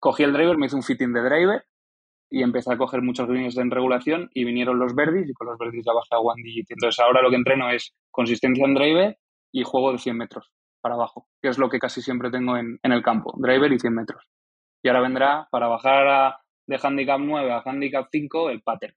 Cogí 0.00 0.22
el 0.22 0.32
driver, 0.32 0.56
me 0.56 0.66
hice 0.66 0.76
un 0.76 0.82
fitting 0.82 1.12
de 1.12 1.20
driver 1.20 1.64
y 2.30 2.42
empecé 2.42 2.72
a 2.72 2.78
coger 2.78 3.02
muchos 3.02 3.28
greens 3.28 3.56
en 3.58 3.70
regulación 3.70 4.30
y 4.32 4.44
vinieron 4.44 4.78
los 4.78 4.94
verdes 4.94 5.28
y 5.28 5.34
con 5.34 5.48
los 5.48 5.58
verdes 5.58 5.84
ya 5.84 5.92
bajé 5.92 6.14
a 6.14 6.20
one 6.20 6.42
digit. 6.42 6.70
Entonces 6.70 6.98
ahora 7.00 7.20
lo 7.20 7.30
que 7.30 7.36
entreno 7.36 7.70
es 7.70 7.94
consistencia 8.10 8.64
en 8.64 8.74
driver 8.74 9.18
y 9.52 9.62
juego 9.62 9.92
de 9.92 9.98
100 9.98 10.16
metros 10.16 10.50
para 10.80 10.94
abajo, 10.94 11.26
que 11.42 11.48
es 11.48 11.58
lo 11.58 11.68
que 11.68 11.78
casi 11.78 12.00
siempre 12.00 12.30
tengo 12.30 12.56
en, 12.56 12.78
en 12.82 12.92
el 12.92 13.02
campo, 13.02 13.34
driver 13.36 13.70
y 13.72 13.78
100 13.78 13.94
metros. 13.94 14.24
Y 14.82 14.88
ahora 14.88 15.00
vendrá 15.00 15.48
para 15.50 15.66
bajar 15.68 16.06
a, 16.08 16.40
de 16.66 16.78
handicap 16.82 17.20
9 17.20 17.52
a 17.52 17.62
handicap 17.64 18.08
5 18.10 18.50
el 18.50 18.62
pattern. 18.62 18.94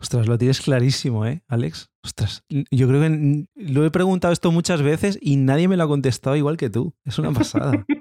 Ostras, 0.00 0.28
lo 0.28 0.38
tienes 0.38 0.60
clarísimo, 0.60 1.26
¿eh, 1.26 1.42
Alex? 1.48 1.90
Ostras, 2.04 2.44
yo 2.48 2.86
creo 2.86 3.00
que 3.00 3.46
lo 3.56 3.84
he 3.84 3.90
preguntado 3.90 4.32
esto 4.32 4.52
muchas 4.52 4.80
veces 4.80 5.18
y 5.20 5.36
nadie 5.36 5.66
me 5.66 5.76
lo 5.76 5.82
ha 5.82 5.88
contestado 5.88 6.36
igual 6.36 6.56
que 6.56 6.70
tú. 6.70 6.94
Es 7.04 7.18
una 7.18 7.32
pasada. 7.32 7.84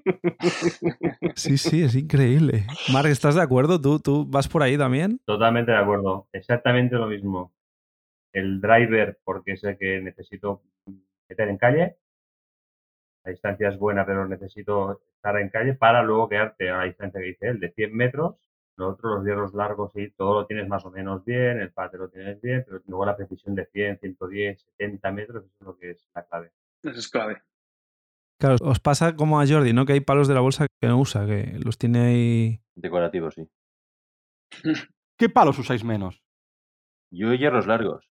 Sí, 1.36 1.58
sí, 1.58 1.84
es 1.84 1.96
increíble. 1.96 2.66
Mark, 2.92 3.08
¿estás 3.10 3.36
de 3.36 3.42
acuerdo? 3.42 3.80
¿Tú, 3.80 4.00
¿Tú 4.00 4.26
vas 4.28 4.48
por 4.48 4.64
ahí 4.64 4.78
también? 4.78 5.20
Totalmente 5.26 5.72
de 5.72 5.78
acuerdo. 5.78 6.28
Exactamente 6.32 6.96
lo 6.96 7.08
mismo. 7.08 7.54
El 8.34 8.62
driver, 8.62 9.20
porque 9.24 9.58
sé 9.58 9.78
que 9.78 10.02
necesito 10.02 10.64
meter 11.30 11.50
en 11.50 11.58
calle. 11.58 11.98
La 13.24 13.32
distancia 13.32 13.70
es 13.70 13.78
buena, 13.78 14.06
pero 14.06 14.28
necesito 14.28 15.02
estar 15.16 15.38
en 15.38 15.50
calle 15.50 15.74
para 15.74 16.02
luego 16.04 16.30
quedarte 16.30 16.70
a 16.70 16.78
la 16.78 16.84
distancia 16.86 17.20
que 17.20 17.28
dice 17.28 17.48
él, 17.48 17.60
de 17.60 17.72
100 17.72 17.96
metros. 17.96 18.36
Nosotros 18.78 19.18
los 19.18 19.26
hierros 19.26 19.54
largos 19.56 19.92
y 19.96 20.12
todo 20.12 20.42
lo 20.42 20.46
tienes 20.46 20.68
más 20.68 20.86
o 20.86 20.92
menos 20.92 21.26
bien, 21.26 21.60
el 21.60 21.72
pate 21.72 21.98
lo 21.98 22.10
tienes 22.10 22.40
bien, 22.40 22.64
pero 22.66 22.80
luego 22.86 23.06
la 23.06 23.18
precisión 23.18 23.56
de 23.56 23.66
100, 23.66 24.00
110, 24.00 24.62
70 24.78 25.12
metros, 25.12 25.44
eso 25.44 25.54
es 25.60 25.66
lo 25.66 25.78
que 25.78 25.92
es 25.92 26.08
la 26.14 26.24
clave. 26.24 26.52
Eso 26.84 27.00
es 27.00 27.08
clave. 27.10 27.42
Claro, 28.40 28.58
os 28.62 28.80
pasa 28.80 29.16
como 29.16 29.42
a 29.42 29.48
Jordi, 29.48 29.74
¿no? 29.74 29.86
Que 29.86 29.94
hay 29.94 30.00
palos 30.02 30.28
de 30.28 30.36
la 30.36 30.42
bolsa 30.42 30.68
que 30.80 30.88
no 30.88 31.00
usa, 31.00 31.26
que 31.26 31.58
los 31.66 31.80
tiene 31.80 32.00
ahí. 32.00 32.62
Decorativo, 32.76 33.32
sí. 33.32 33.50
¿Qué 35.18 35.30
palos 35.30 35.58
usáis 35.58 35.84
menos? 35.84 36.22
Yo 37.12 37.34
hierros 37.34 37.66
largos. 37.66 38.08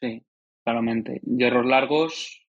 Sí, 0.00 0.26
claramente. 0.64 1.22
Hierros 1.24 1.64
largos. 1.64 2.46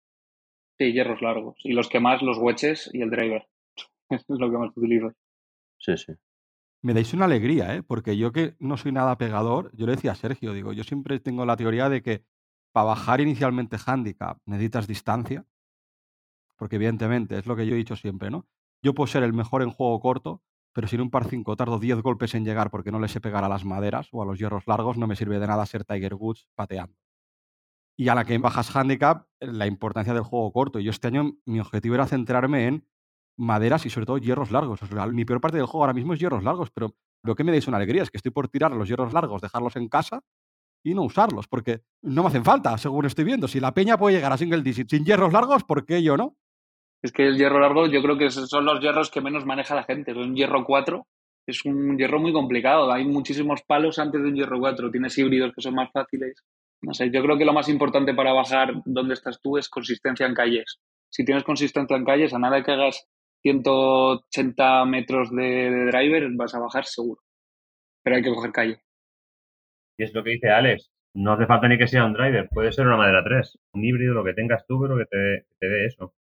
Sí, 0.79 0.93
hierros 0.93 1.23
largos. 1.23 1.57
Y 1.65 1.73
los 1.73 1.89
que 1.89 2.01
más, 2.01 2.21
los 2.21 2.37
wedges 2.37 2.91
y 2.93 3.01
el 3.01 3.11
driver. 3.11 3.47
Es 4.11 4.25
lo 4.29 4.51
que 4.51 4.59
más 4.59 4.77
utilizo. 4.77 5.13
Sí, 5.79 5.97
sí. 5.97 6.13
Me 6.87 6.95
dais 6.95 7.13
una 7.15 7.25
alegría, 7.25 7.75
¿eh? 7.75 7.83
Porque 7.83 8.17
yo 8.17 8.31
que 8.31 8.55
no 8.61 8.77
soy 8.77 8.93
nada 8.93 9.19
pegador, 9.19 9.73
yo 9.75 9.87
le 9.87 9.97
decía 9.97 10.13
a 10.13 10.15
Sergio, 10.15 10.53
digo, 10.53 10.73
yo 10.73 10.85
siempre 10.85 11.19
tengo 11.19 11.45
la 11.45 11.57
teoría 11.57 11.89
de 11.89 12.01
que 12.01 12.25
para 12.71 12.85
bajar 12.85 13.21
inicialmente 13.21 13.77
handicap 13.85 14.39
necesitas 14.47 14.87
distancia, 14.87 15.45
porque 16.55 16.77
evidentemente 16.77 17.39
es 17.39 17.47
lo 17.47 17.57
que 17.57 17.67
yo 17.67 17.75
he 17.75 17.77
dicho 17.77 17.97
siempre, 17.97 18.31
¿no? 18.31 18.47
Yo 18.83 18.95
puedo 18.95 19.09
ser 19.09 19.25
el 19.25 19.33
mejor 19.33 19.63
en 19.63 19.71
juego 19.71 19.99
corto, 19.99 20.45
pero 20.73 20.87
si 20.87 20.95
en 20.95 21.03
un 21.03 21.11
par 21.11 21.25
5 21.25 21.57
tardo 21.57 21.81
10 21.81 22.03
golpes 22.03 22.37
en 22.37 22.45
llegar 22.45 22.71
porque 22.71 22.93
no 22.93 23.01
le 23.01 23.09
sé 23.09 23.21
pegar 23.21 23.43
a 23.43 23.49
las 23.49 23.65
maderas 23.65 24.07
o 24.13 24.23
a 24.23 24.25
los 24.25 24.39
hierros 24.39 24.69
largos, 24.69 24.97
no 24.97 25.09
me 25.09 25.17
sirve 25.17 25.41
de 25.41 25.47
nada 25.49 25.67
ser 25.67 25.85
Tiger 25.85 26.15
Woods 26.15 26.47
pateando. 26.55 26.95
Y 27.97 28.11
a 28.11 28.15
la 28.15 28.25
que 28.25 28.39
bajas 28.39 28.77
handicap, 28.77 29.27
la 29.41 29.67
importancia 29.67 30.15
del 30.15 30.23
juego 30.23 30.53
corto. 30.53 30.79
Yo 30.79 30.93
este 30.93 31.09
año 31.09 31.33
mi 31.47 31.59
objetivo 31.59 31.97
era 31.97 32.07
centrarme 32.07 32.69
en 32.69 32.87
maderas 33.37 33.87
y 33.87 33.91
sobre 33.91 34.07
todo 34.07 34.19
hierros 34.19 34.51
largos. 34.51 34.81
Mi 35.13 35.25
peor 35.25 35.41
parte 35.41 35.57
del 35.57 35.67
juego 35.67 35.85
ahora 35.85 35.95
mismo 35.95 36.15
es 36.15 36.21
hierros 36.21 36.45
largos, 36.45 36.71
pero 36.71 36.95
lo 37.23 37.35
que 37.35 37.45
me 37.45 37.53
dais 37.53 37.69
una 37.69 37.77
alegría 37.77 38.03
es 38.03 38.11
que 38.11 38.17
estoy 38.17 38.33
por 38.33 38.49
tirar 38.49 38.73
los 38.73 38.89
hierros 38.89 39.13
largos, 39.13 39.43
dejarlos 39.43 39.77
en 39.77 39.89
casa 39.89 40.23
y 40.85 40.95
no 40.95 41.03
usarlos, 41.03 41.49
porque 41.49 41.83
no 42.03 42.23
me 42.23 42.29
hacen 42.29 42.45
falta, 42.45 42.79
según 42.79 43.07
estoy 43.07 43.25
viendo. 43.25 43.49
Si 43.49 43.59
la 43.61 43.75
peña 43.75 43.99
puede 43.99 44.17
llegar 44.17 44.33
a 44.33 44.37
single 44.37 44.63
digit 44.63 44.89
sin 44.89 45.05
hierros 45.05 45.33
largos, 45.33 45.65
¿por 45.65 45.85
qué 45.85 46.03
yo 46.03 46.17
no? 46.17 46.37
Es 47.03 47.13
que 47.13 47.27
el 47.27 47.37
hierro 47.37 47.61
largo 47.61 47.87
yo 47.87 48.03
creo 48.03 48.17
que 48.17 48.31
son 48.31 48.65
los 48.65 48.81
hierros 48.81 49.11
que 49.11 49.21
menos 49.21 49.45
maneja 49.45 49.75
la 49.75 49.85
gente. 49.85 50.13
Un 50.13 50.35
hierro 50.35 50.65
4 50.65 51.07
es 51.47 51.65
un 51.65 51.97
hierro 51.99 52.21
muy 52.21 52.33
complicado. 52.33 52.91
Hay 52.91 53.05
muchísimos 53.05 53.63
palos 53.63 53.99
antes 53.99 54.23
de 54.23 54.29
un 54.29 54.35
hierro 54.35 54.59
4. 54.59 54.91
Tienes 54.91 55.19
híbridos 55.19 55.53
que 55.55 55.61
son 55.61 55.75
más 55.75 55.91
fáciles. 55.93 56.43
Yo 56.83 57.23
creo 57.23 57.37
que 57.37 57.45
lo 57.45 57.53
más 57.53 57.69
importante 57.69 58.15
para 58.15 58.33
bajar 58.33 58.75
donde 58.85 59.15
estás 59.15 59.41
tú 59.43 59.59
es 59.59 59.69
consistencia 59.69 60.27
en 60.27 60.35
calles. 60.35 60.79
Si 61.11 61.25
tienes 61.25 61.45
consistencia 61.45 61.97
en 61.97 62.05
calles, 62.05 62.33
a 62.33 62.39
nada 62.39 62.63
que 62.63 62.73
hagas 62.73 63.07
180 63.43 64.85
metros 64.85 65.31
de, 65.31 65.71
de 65.71 65.85
driver, 65.87 66.29
vas 66.37 66.55
a 66.55 66.61
bajar 66.61 66.85
seguro. 66.85 67.23
Pero 68.03 68.17
hay 68.17 68.23
que 68.23 68.35
coger 68.35 68.53
calle. 68.53 68.83
Y 69.99 70.05
es 70.05 70.15
lo 70.15 70.23
que 70.25 70.31
dice 70.31 70.51
Alex. 70.51 70.91
No 71.15 71.33
hace 71.33 71.47
falta 71.47 71.69
ni 71.69 71.79
que 71.79 71.87
sea 71.89 72.05
un 72.05 72.13
driver, 72.13 72.49
puede 72.51 72.73
ser 72.73 72.87
una 72.87 72.99
madera 72.99 73.25
3, 73.25 73.59
un 73.73 73.85
híbrido, 73.85 74.13
lo 74.13 74.25
que 74.25 74.35
tengas 74.35 74.67
tú, 74.67 74.79
pero 74.81 74.99
que 74.99 75.07
te, 75.07 75.47
que 75.49 75.57
te 75.59 75.69
dé 75.69 75.87
eso. 75.87 76.15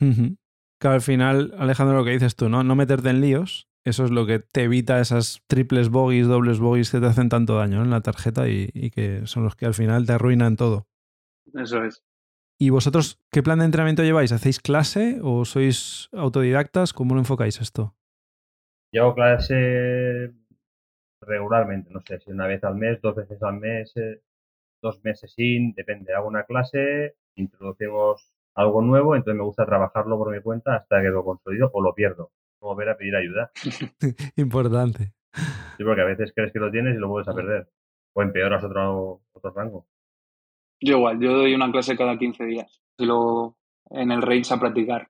Ujú. 0.00 0.36
Claro, 0.80 0.94
al 0.94 1.00
final, 1.02 1.54
Alejandro, 1.58 1.96
lo 1.96 2.04
que 2.04 2.10
dices 2.12 2.36
tú, 2.36 2.48
¿no? 2.48 2.62
No 2.62 2.76
meterte 2.76 3.10
en 3.10 3.20
líos. 3.20 3.68
Eso 3.84 4.04
es 4.04 4.12
lo 4.12 4.26
que 4.26 4.38
te 4.38 4.64
evita 4.64 5.00
esas 5.00 5.42
triples 5.48 5.88
bogies, 5.88 6.28
dobles 6.28 6.60
bogies 6.60 6.92
que 6.92 7.00
te 7.00 7.06
hacen 7.06 7.28
tanto 7.28 7.56
daño 7.56 7.82
en 7.82 7.90
la 7.90 8.00
tarjeta 8.00 8.48
y, 8.48 8.70
y 8.72 8.90
que 8.90 9.26
son 9.26 9.42
los 9.42 9.56
que 9.56 9.66
al 9.66 9.74
final 9.74 10.06
te 10.06 10.12
arruinan 10.12 10.56
todo. 10.56 10.86
Eso 11.54 11.82
es. 11.84 12.02
¿Y 12.62 12.70
vosotros 12.70 13.18
qué 13.32 13.42
plan 13.42 13.58
de 13.58 13.64
entrenamiento 13.64 14.04
lleváis? 14.04 14.30
¿Hacéis 14.30 14.60
clase 14.60 15.18
o 15.20 15.44
sois 15.44 16.08
autodidactas? 16.12 16.92
¿Cómo 16.92 17.14
lo 17.14 17.20
enfocáis 17.20 17.60
esto? 17.60 17.96
Yo 18.92 19.02
hago 19.02 19.16
clase 19.16 20.30
regularmente, 21.22 21.90
no 21.90 22.00
sé, 22.02 22.20
si 22.20 22.30
una 22.30 22.46
vez 22.46 22.62
al 22.62 22.76
mes, 22.76 23.00
dos 23.02 23.16
veces 23.16 23.42
al 23.42 23.58
mes, 23.58 23.92
eh, 23.96 24.22
dos 24.80 25.02
meses 25.02 25.32
sin, 25.34 25.72
depende. 25.72 26.14
Hago 26.14 26.28
una 26.28 26.44
clase, 26.44 27.16
introducimos 27.34 28.32
algo 28.54 28.80
nuevo, 28.80 29.16
entonces 29.16 29.38
me 29.38 29.44
gusta 29.44 29.66
trabajarlo 29.66 30.16
por 30.16 30.32
mi 30.32 30.40
cuenta 30.40 30.76
hasta 30.76 31.02
que 31.02 31.08
lo 31.08 31.24
consolido 31.24 31.68
o 31.72 31.82
lo 31.82 31.92
pierdo. 31.96 32.30
Volver 32.60 32.90
a 32.90 32.96
pedir 32.96 33.16
ayuda. 33.16 33.50
Importante. 34.36 35.14
Sí, 35.78 35.82
porque 35.82 36.02
a 36.02 36.04
veces 36.04 36.32
crees 36.32 36.52
que 36.52 36.60
lo 36.60 36.70
tienes 36.70 36.94
y 36.94 36.98
lo 36.98 37.08
vuelves 37.08 37.26
a 37.26 37.34
perder. 37.34 37.68
O 38.12 38.22
empeoras 38.22 38.62
otro, 38.62 39.20
otro 39.32 39.50
rango. 39.50 39.88
Yo 40.82 40.96
igual, 40.96 41.20
yo 41.20 41.32
doy 41.32 41.54
una 41.54 41.70
clase 41.70 41.96
cada 41.96 42.18
15 42.18 42.44
días. 42.44 42.82
Y 42.98 43.06
luego 43.06 43.56
en 43.90 44.10
el 44.10 44.20
range 44.20 44.52
a 44.52 44.58
practicar. 44.58 45.08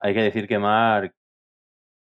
Hay 0.00 0.14
que 0.14 0.22
decir 0.22 0.48
que 0.48 0.58
Mark, 0.58 1.14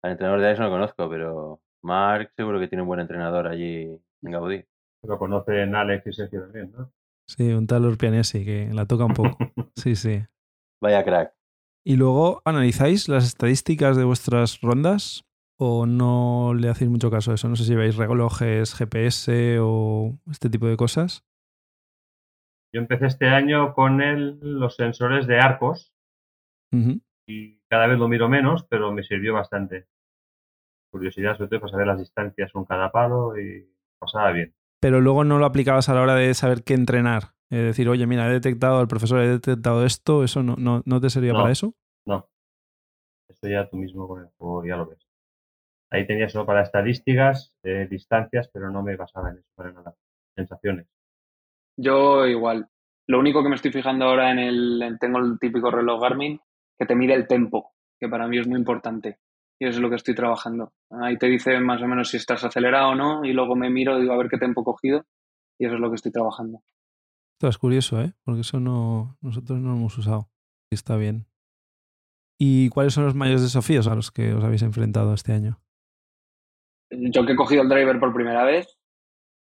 al 0.03 0.13
entrenador 0.13 0.41
de 0.41 0.47
Alex 0.47 0.61
no 0.61 0.67
lo 0.67 0.73
conozco, 0.73 1.09
pero 1.09 1.61
Mark 1.83 2.33
seguro 2.35 2.59
que 2.59 2.69
tiene 2.69 2.83
un 2.83 2.89
buen 2.89 3.01
entrenador 3.01 3.47
allí 3.47 3.83
en 4.23 4.31
Gaudí. 4.31 4.65
Lo 5.03 5.19
conocen 5.19 5.75
Alex 5.75 6.07
y 6.07 6.13
Sergio 6.13 6.41
también, 6.41 6.73
¿no? 6.73 6.91
Sí, 7.29 7.53
un 7.53 7.67
tal 7.67 7.85
Urpianesi 7.85 8.45
que 8.45 8.71
la 8.73 8.87
toca 8.87 9.05
un 9.05 9.15
poco. 9.15 9.37
Sí, 9.77 9.97
sí. 9.97 10.23
Vaya 10.81 11.05
crack. 11.05 11.35
¿Y 11.85 11.97
luego 11.97 12.41
analizáis 12.45 13.09
las 13.09 13.27
estadísticas 13.27 13.97
de 13.97 14.05
vuestras 14.05 14.61
rondas? 14.61 15.25
¿O 15.59 15.85
no 15.85 16.55
le 16.55 16.69
hacéis 16.69 16.91
mucho 16.91 17.11
caso 17.11 17.33
a 17.33 17.35
eso? 17.35 17.49
No 17.49 17.57
sé 17.57 17.65
si 17.65 17.75
veis 17.75 17.97
relojes, 17.97 18.75
GPS 18.75 19.59
o 19.61 20.17
este 20.31 20.49
tipo 20.49 20.67
de 20.67 20.77
cosas. 20.77 21.25
Yo 22.75 22.81
empecé 22.81 23.07
este 23.07 23.29
año 23.29 23.73
con 23.73 24.03
el, 24.03 24.41
los 24.43 24.75
sensores 24.75 25.29
de 25.29 25.39
arcos 25.39 25.95
y 27.25 27.61
cada 27.69 27.87
vez 27.87 27.97
lo 28.01 28.09
miro 28.09 28.29
menos, 28.29 28.67
pero 28.69 28.91
me 28.91 29.05
sirvió 29.05 29.33
bastante. 29.33 29.87
Curiosidad, 30.91 31.37
sobre 31.37 31.51
todo 31.51 31.61
para 31.61 31.71
saber 31.71 31.87
las 31.87 32.01
distancias 32.01 32.51
con 32.51 32.65
cada 32.65 32.91
palo 32.91 33.39
y 33.39 33.73
pasaba 33.97 34.33
bien. 34.33 34.57
Pero 34.81 35.01
luego 35.01 35.23
no 35.23 35.39
lo 35.39 35.47
aplicabas 35.47 35.89
a 35.89 35.95
la 35.95 36.03
hora 36.03 36.17
de 36.17 36.35
saber 36.35 36.65
qué 36.65 36.75
entrenar. 36.75 37.35
Es 37.49 37.63
decir, 37.63 37.89
oye, 37.89 38.09
mira, 38.09 38.27
he 38.27 38.33
detectado, 38.33 38.81
el 38.81 38.89
profesor 38.89 39.21
he 39.21 39.29
detectado 39.29 39.87
esto, 39.87 40.25
¿eso 40.25 40.43
no, 40.43 40.57
no, 40.57 40.83
no 40.85 41.01
te 41.01 41.11
servía 41.11 41.33
No. 41.33 41.39
para 41.39 41.53
eso? 41.53 41.75
No. 42.05 42.29
Esto 43.29 43.49
ya 43.49 43.69
tú 43.69 43.77
mismo 43.77 44.09
con 44.09 44.23
el 44.23 44.31
juego 44.37 44.65
ya 44.67 44.77
lo 44.77 44.87
ves. 44.87 45.07
Ahí 45.93 46.09
tenía 46.09 46.29
solo 46.29 46.45
para 46.45 46.63
estadísticas, 46.63 47.57
eh, 47.63 47.87
distancias, 47.89 48.51
pero 48.53 48.69
no 48.73 48.83
me 48.83 48.97
basaba 48.97 49.31
en 49.31 49.37
eso 49.37 49.49
para 49.55 49.71
nada. 49.71 49.95
Sensaciones. 50.35 50.89
Yo 51.77 52.27
igual. 52.27 52.69
Lo 53.07 53.19
único 53.19 53.43
que 53.43 53.49
me 53.49 53.57
estoy 53.57 53.73
fijando 53.73 54.07
ahora 54.07 54.31
en 54.31 54.39
el. 54.39 54.83
en- 54.83 54.99
tengo 54.99 55.19
el 55.19 55.39
típico 55.39 55.71
reloj 55.71 56.01
Garmin 56.01 56.41
que 56.79 56.87
te 56.87 56.95
mide 56.95 57.15
el 57.15 57.27
tempo, 57.29 57.73
que 58.01 58.09
para 58.09 58.27
mí 58.27 58.39
es 58.39 58.47
muy 58.49 58.59
importante. 58.59 59.19
Y 59.61 59.67
eso 59.67 59.77
es 59.77 59.81
lo 59.83 59.89
que 59.91 59.97
estoy 59.97 60.15
trabajando. 60.15 60.73
Ahí 60.91 61.17
te 61.17 61.27
dice 61.27 61.61
más 61.61 61.81
o 61.83 61.87
menos 61.87 62.09
si 62.11 62.17
estás 62.17 62.43
acelerado 62.45 62.91
o 62.91 62.95
no, 62.95 63.25
y 63.25 63.33
luego 63.33 63.55
me 63.55 63.71
miro, 63.71 63.99
digo 64.01 64.13
a 64.13 64.17
ver 64.17 64.29
qué 64.29 64.39
tempo 64.39 64.63
he 64.63 64.65
cogido, 64.65 65.05
y 65.59 65.67
eso 65.67 65.75
es 65.75 65.81
lo 65.81 65.91
que 65.91 65.97
estoy 65.97 66.11
trabajando. 66.13 66.63
Esto 67.37 67.49
es 67.49 67.59
curioso, 67.59 68.01
¿eh? 68.01 68.13
Porque 68.25 68.41
eso 68.41 68.59
no, 68.59 69.17
nosotros 69.21 69.61
no 69.61 69.71
lo 69.71 69.77
hemos 69.77 69.97
usado. 69.99 70.29
Y 70.71 70.75
está 70.75 70.97
bien. 70.97 71.27
¿Y 72.39 72.69
cuáles 72.71 72.95
son 72.95 73.05
los 73.05 73.15
mayores 73.15 73.43
desafíos 73.43 73.87
a 73.87 73.95
los 73.95 74.11
que 74.11 74.33
os 74.35 74.43
habéis 74.43 74.63
enfrentado 74.63 75.15
este 75.15 75.33
año? 75.33 75.61
Yo 76.91 77.25
que 77.25 77.33
he 77.33 77.37
cogido 77.37 77.63
el 77.63 77.69
driver 77.69 77.99
por 78.01 78.13
primera 78.15 78.45
vez, 78.45 78.77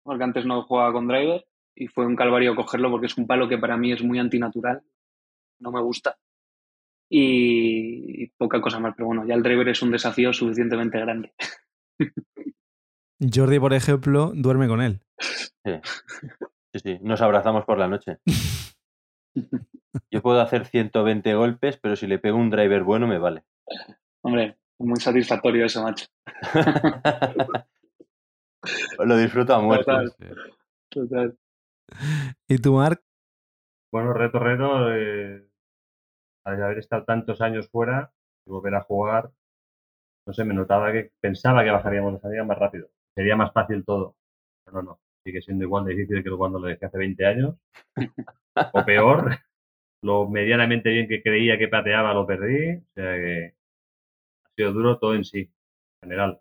porque 0.02 0.24
antes 0.24 0.46
no 0.46 0.62
jugaba 0.62 0.92
con 0.92 1.06
driver, 1.08 1.44
y 1.78 1.86
fue 1.86 2.04
un 2.06 2.16
calvario 2.16 2.56
cogerlo 2.56 2.90
porque 2.90 3.06
es 3.06 3.16
un 3.16 3.26
palo 3.26 3.48
que 3.48 3.56
para 3.56 3.76
mí 3.76 3.92
es 3.92 4.02
muy 4.02 4.18
antinatural, 4.18 4.82
no 5.60 5.70
me 5.70 5.80
gusta. 5.80 6.18
Y, 7.08 8.24
y 8.24 8.26
poca 8.36 8.60
cosa 8.60 8.80
más, 8.80 8.94
pero 8.96 9.06
bueno, 9.06 9.24
ya 9.26 9.34
el 9.34 9.42
driver 9.42 9.68
es 9.68 9.80
un 9.80 9.92
desafío 9.92 10.32
suficientemente 10.32 10.98
grande. 10.98 11.32
Jordi, 13.20 13.58
por 13.58 13.72
ejemplo, 13.74 14.32
duerme 14.34 14.66
con 14.68 14.82
él. 14.82 15.00
Sí. 15.18 15.72
sí, 16.72 16.80
sí. 16.82 16.98
Nos 17.00 17.20
abrazamos 17.20 17.64
por 17.64 17.78
la 17.78 17.88
noche. 17.88 18.18
Yo 20.10 20.20
puedo 20.20 20.40
hacer 20.40 20.66
120 20.66 21.34
golpes, 21.34 21.78
pero 21.78 21.94
si 21.96 22.06
le 22.06 22.18
pego 22.18 22.38
un 22.38 22.50
driver 22.50 22.82
bueno 22.82 23.06
me 23.06 23.18
vale. 23.18 23.44
Hombre, 24.22 24.58
muy 24.78 25.00
satisfactorio 25.00 25.64
eso, 25.66 25.82
macho. 25.82 26.06
Lo 28.98 29.16
disfruto 29.16 29.54
a 29.54 29.60
muerte. 29.60 29.84
Total. 29.84 30.14
Total. 30.88 31.38
¿Y 32.48 32.58
tú, 32.58 32.74
Marc? 32.74 33.02
Bueno, 33.92 34.12
reto, 34.12 34.38
reto, 34.38 34.94
eh, 34.94 35.48
al 36.44 36.62
haber 36.62 36.78
estado 36.78 37.04
tantos 37.04 37.40
años 37.40 37.68
fuera 37.68 38.12
y 38.46 38.50
volver 38.50 38.74
a 38.74 38.82
jugar, 38.82 39.30
no 40.26 40.34
sé, 40.34 40.44
me 40.44 40.54
notaba 40.54 40.92
que 40.92 41.10
pensaba 41.20 41.64
que 41.64 41.70
bajaríamos 41.70 42.12
la 42.12 42.20
salida 42.20 42.44
más 42.44 42.58
rápido. 42.58 42.90
Sería 43.14 43.34
más 43.34 43.52
fácil 43.52 43.84
todo. 43.84 44.16
Pero 44.64 44.82
no, 44.82 44.90
no. 44.90 45.00
Sigue 45.24 45.40
siendo 45.40 45.64
igual 45.64 45.84
de 45.86 45.94
difícil 45.94 46.22
que 46.22 46.30
cuando 46.30 46.58
lo 46.58 46.68
dejé 46.68 46.86
hace 46.86 46.98
20 46.98 47.26
años. 47.26 47.54
o 48.72 48.84
peor, 48.84 49.30
lo 50.02 50.28
medianamente 50.28 50.90
bien 50.90 51.08
que 51.08 51.22
creía 51.22 51.58
que 51.58 51.68
pateaba 51.68 52.12
lo 52.12 52.26
perdí. 52.26 52.76
O 52.76 52.92
sea 52.94 53.14
que 53.16 53.54
ha 54.44 54.50
sido 54.54 54.72
duro 54.72 54.98
todo 54.98 55.14
en 55.14 55.24
sí, 55.24 55.40
en 55.40 56.10
general. 56.10 56.40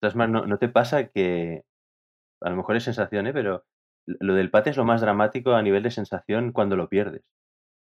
Entonces, 0.00 0.28
¿no, 0.28 0.46
¿no 0.46 0.58
te 0.58 0.68
pasa 0.68 1.08
que, 1.08 1.64
a 2.40 2.50
lo 2.50 2.56
mejor 2.56 2.76
es 2.76 2.84
sensación, 2.84 3.28
¿eh? 3.28 3.32
pero 3.32 3.64
lo 4.20 4.34
del 4.34 4.50
pad 4.50 4.68
es 4.68 4.76
lo 4.76 4.84
más 4.84 5.00
dramático 5.00 5.52
a 5.54 5.62
nivel 5.62 5.82
de 5.82 5.90
sensación 5.90 6.52
cuando 6.52 6.76
lo 6.76 6.88
pierdes. 6.88 7.22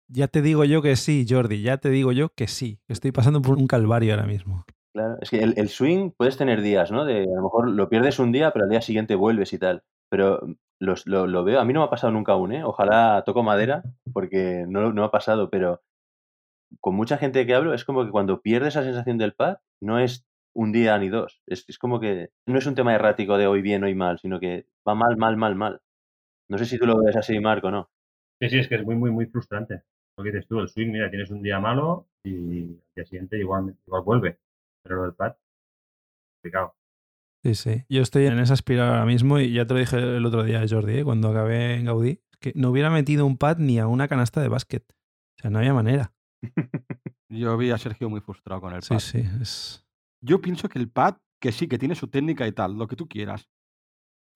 Ya 0.10 0.28
te 0.28 0.42
digo 0.42 0.64
yo 0.64 0.82
que 0.82 0.96
sí, 0.96 1.26
Jordi, 1.30 1.62
ya 1.62 1.78
te 1.78 1.90
digo 1.90 2.12
yo 2.12 2.30
que 2.30 2.48
sí. 2.48 2.80
Estoy 2.88 3.12
pasando 3.12 3.42
por 3.42 3.58
un 3.58 3.68
calvario 3.68 4.14
ahora 4.14 4.26
mismo. 4.28 4.66
Claro, 4.94 5.18
es 5.22 5.30
que 5.30 5.40
el, 5.44 5.54
el 5.58 5.70
swing 5.70 6.12
puedes 6.12 6.38
tener 6.38 6.62
días, 6.62 6.92
¿no? 6.92 7.06
De 7.06 7.22
a 7.24 7.36
lo 7.36 7.42
mejor 7.44 7.70
lo 7.70 7.90
pierdes 7.90 8.20
un 8.20 8.32
día, 8.32 8.52
pero 8.52 8.66
al 8.66 8.70
día 8.72 8.82
siguiente 8.82 9.16
vuelves 9.16 9.54
y 9.54 9.60
tal. 9.60 9.84
Pero 10.10 10.42
los- 10.80 11.06
lo, 11.06 11.28
lo 11.28 11.44
veo, 11.44 11.60
a 11.60 11.66
mí 11.66 11.74
no 11.74 11.82
me 11.82 11.86
ha 11.86 11.90
pasado 11.90 12.12
nunca 12.14 12.32
aún, 12.34 12.54
¿eh? 12.54 12.64
Ojalá 12.64 13.24
toco 13.26 13.44
madera, 13.44 13.84
porque 14.14 14.66
no, 14.68 14.92
no 14.94 15.04
ha 15.04 15.12
pasado, 15.12 15.50
pero 15.50 15.82
con 16.82 16.96
mucha 16.96 17.18
gente 17.18 17.46
que 17.46 17.54
hablo 17.56 17.74
es 17.74 17.86
como 17.86 18.06
que 18.06 18.12
cuando 18.12 18.42
pierdes 18.42 18.70
esa 18.76 18.84
sensación 18.84 19.18
del 19.18 19.34
pad, 19.34 19.58
no 19.82 20.00
es 20.00 20.26
un 20.54 20.72
día 20.72 20.98
ni 20.98 21.10
dos. 21.10 21.42
Es, 21.48 21.66
es 21.68 21.78
como 21.78 22.00
que 22.00 22.32
no 22.46 22.58
es 22.58 22.66
un 22.66 22.76
tema 22.76 22.94
errático 22.96 23.38
de 23.38 23.48
hoy 23.48 23.62
bien, 23.62 23.84
hoy 23.84 23.96
mal, 23.96 24.20
sino 24.20 24.40
que 24.40 24.68
va 24.88 24.96
mal, 24.96 25.18
mal, 25.18 25.38
mal, 25.38 25.56
mal. 25.56 25.82
No 26.50 26.58
sé 26.58 26.66
si 26.66 26.77
tú 26.77 26.86
lo 26.86 27.04
ves 27.04 27.16
así, 27.16 27.39
Marco, 27.39 27.70
¿no? 27.72 27.89
Sí, 28.39 28.50
sí, 28.50 28.60
es 28.60 28.68
que 28.68 28.75
es 28.75 28.86
muy, 28.86 28.96
muy, 28.96 29.12
muy 29.12 29.25
frustrante. 29.25 29.84
Lo 30.18 30.24
que 30.24 30.32
dices 30.32 30.48
tú, 30.48 30.60
el 30.60 30.70
swing, 30.70 30.92
mira, 30.92 31.10
tienes 31.10 31.30
un 31.30 31.42
día 31.42 31.60
malo 31.60 32.08
y 32.24 32.62
al 32.62 32.84
día 32.96 33.06
siguiente 33.06 33.38
igual, 33.38 33.75
igual 33.86 34.04
vuelve. 34.04 34.39
Pero 34.84 34.98
lo 34.98 35.04
del 35.04 35.13
pad, 35.13 35.36
complicado. 36.36 36.75
Sí, 37.44 37.56
sí. 37.56 37.84
Yo 37.89 38.01
estoy 38.01 38.25
en 38.25 38.39
esa 38.39 38.54
espiral 38.56 38.89
ahora 38.89 39.06
mismo 39.06 39.39
y 39.39 39.54
ya 39.54 39.66
te 39.66 39.74
lo 39.74 39.80
dije 39.80 39.98
el 39.98 40.25
otro 40.25 40.44
día, 40.44 40.63
Jordi, 40.68 41.00
¿eh? 41.00 41.04
cuando 41.04 41.30
acabé 41.30 41.75
en 41.75 41.86
Gaudí, 41.86 42.22
que 42.39 42.51
no 42.56 42.72
hubiera 42.72 42.89
metido 42.89 43.25
un 43.25 43.38
pad 43.38 43.58
ni 43.58 43.80
a 43.80 43.88
una 43.88 44.08
canasta 44.08 44.42
de 44.42 44.48
básquet. 44.48 44.84
O 45.38 45.42
sea, 45.42 45.50
no 45.51 45.60
había 45.60 45.74
manera. 45.74 46.13
Yo 47.30 47.58
vi 47.58 47.72
a 47.72 47.77
Sergio 47.77 48.10
muy 48.10 48.22
frustrado 48.22 48.62
con 48.62 48.74
el 48.74 48.82
Sí, 48.82 48.89
pad. 48.89 49.00
sí. 49.00 49.24
Es... 49.42 49.86
Yo 50.22 50.42
pienso 50.42 50.68
que 50.70 50.80
el 50.80 50.89
pad, 50.89 51.18
que 51.39 51.51
sí, 51.51 51.68
que 51.68 51.77
tiene 51.77 51.96
su 51.96 52.08
técnica 52.08 52.48
y 52.48 52.51
tal, 52.51 52.74
lo 52.74 52.88
que 52.88 52.96
tú 52.96 53.08
quieras. 53.08 53.48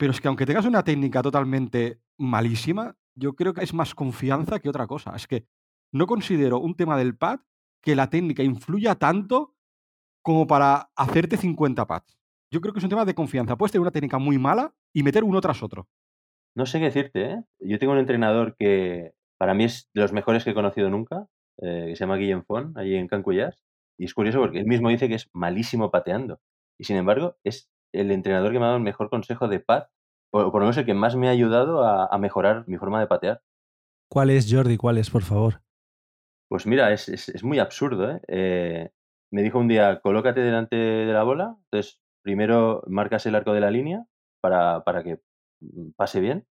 Pero 0.01 0.13
es 0.13 0.20
que 0.20 0.27
aunque 0.27 0.48
tengas 0.48 0.65
una 0.65 0.84
técnica 0.84 1.22
totalmente 1.22 2.01
malísima, 2.17 2.98
yo 3.13 3.36
creo 3.36 3.53
que 3.53 3.63
es 3.63 3.72
más 3.72 3.93
confianza 3.93 4.60
que 4.60 4.67
otra 4.67 4.88
cosa. 4.88 5.15
Es 5.15 5.27
que 5.27 5.46
no 5.93 6.08
considero 6.08 6.60
un 6.60 6.74
tema 6.74 6.98
del 6.98 7.15
pad 7.15 7.41
que 7.84 7.96
la 7.96 8.10
técnica 8.10 8.41
influya 8.41 8.96
tanto 8.96 9.53
como 10.24 10.48
para 10.48 10.89
hacerte 10.96 11.38
50 11.38 11.86
pads. 11.86 12.17
Yo 12.50 12.62
creo 12.62 12.74
que 12.74 12.79
es 12.79 12.84
un 12.84 12.89
tema 12.89 13.05
de 13.05 13.13
confianza. 13.13 13.55
Puedes 13.55 13.74
tener 13.74 13.84
una 13.84 13.91
técnica 13.91 14.17
muy 14.17 14.39
mala 14.39 14.74
y 14.91 15.03
meter 15.03 15.24
uno 15.24 15.39
tras 15.39 15.62
otro. 15.62 15.88
No 16.55 16.65
sé 16.65 16.79
qué 16.79 16.86
decirte, 16.86 17.34
¿eh? 17.34 17.43
Yo 17.60 17.77
tengo 17.77 17.93
un 17.93 18.00
entrenador 18.00 18.55
que 18.58 19.13
para 19.38 19.53
mí 19.53 19.65
es 19.65 19.88
de 19.93 20.01
los 20.01 20.13
mejores 20.13 20.43
que 20.43 20.50
he 20.50 20.55
conocido 20.55 20.89
nunca, 20.89 21.27
eh, 21.62 21.86
que 21.89 21.96
se 21.96 22.05
llama 22.05 22.17
Guillem 22.17 22.43
Font, 22.43 22.75
allí 22.75 22.96
en 22.96 23.08
Cancuyás. 23.08 23.62
Y 24.00 24.05
es 24.05 24.15
curioso 24.15 24.39
porque 24.39 24.62
él 24.62 24.65
mismo 24.65 24.89
dice 24.89 25.08
que 25.08 25.13
es 25.13 25.29
malísimo 25.31 25.91
pateando. 25.91 26.41
Y 26.79 26.86
sin 26.86 26.98
embargo, 26.98 27.38
es 27.43 27.70
el 27.93 28.12
entrenador 28.12 28.51
que 28.51 28.60
me 28.60 28.65
ha 28.65 28.67
dado 28.67 28.77
el 28.77 28.83
mejor 28.83 29.10
consejo 29.10 29.48
de 29.48 29.60
pad, 29.60 29.86
o 30.33 30.51
por 30.51 30.62
lo 30.62 30.65
menos 30.65 30.77
el 30.77 30.86
que 30.86 30.93
más 30.93 31.15
me 31.15 31.27
ha 31.27 31.31
ayudado 31.31 31.83
a, 31.83 32.05
a 32.07 32.17
mejorar 32.17 32.65
mi 32.67 32.77
forma 32.77 33.00
de 33.00 33.07
patear. 33.07 33.41
¿Cuál 34.10 34.29
es, 34.29 34.48
Jordi? 34.51 34.77
¿Cuál 34.77 34.98
es, 34.98 35.10
por 35.10 35.24
favor? 35.24 35.62
Pues 36.50 36.65
mira, 36.67 36.91
es, 36.91 37.07
es- 37.10 37.29
es 37.29 37.43
muy 37.43 37.60
absurdo, 37.60 38.12
¿eh? 38.12 38.21
Eh, 38.27 38.89
Me 39.33 39.41
dijo 39.43 39.60
un 39.60 39.67
día, 39.69 40.01
colócate 40.01 40.41
delante 40.41 40.75
de 40.75 41.13
la 41.13 41.24
bola, 41.24 41.55
entonces 41.65 42.01
primero 42.21 42.83
marcas 42.88 43.25
el 43.25 43.36
arco 43.36 43.53
de 43.53 43.62
la 43.62 43.71
línea 43.71 44.05
para, 44.41 44.83
para 44.83 45.03
que 45.03 45.21
mm, 45.62 45.91
pase 45.95 46.19
bien, 46.19 46.45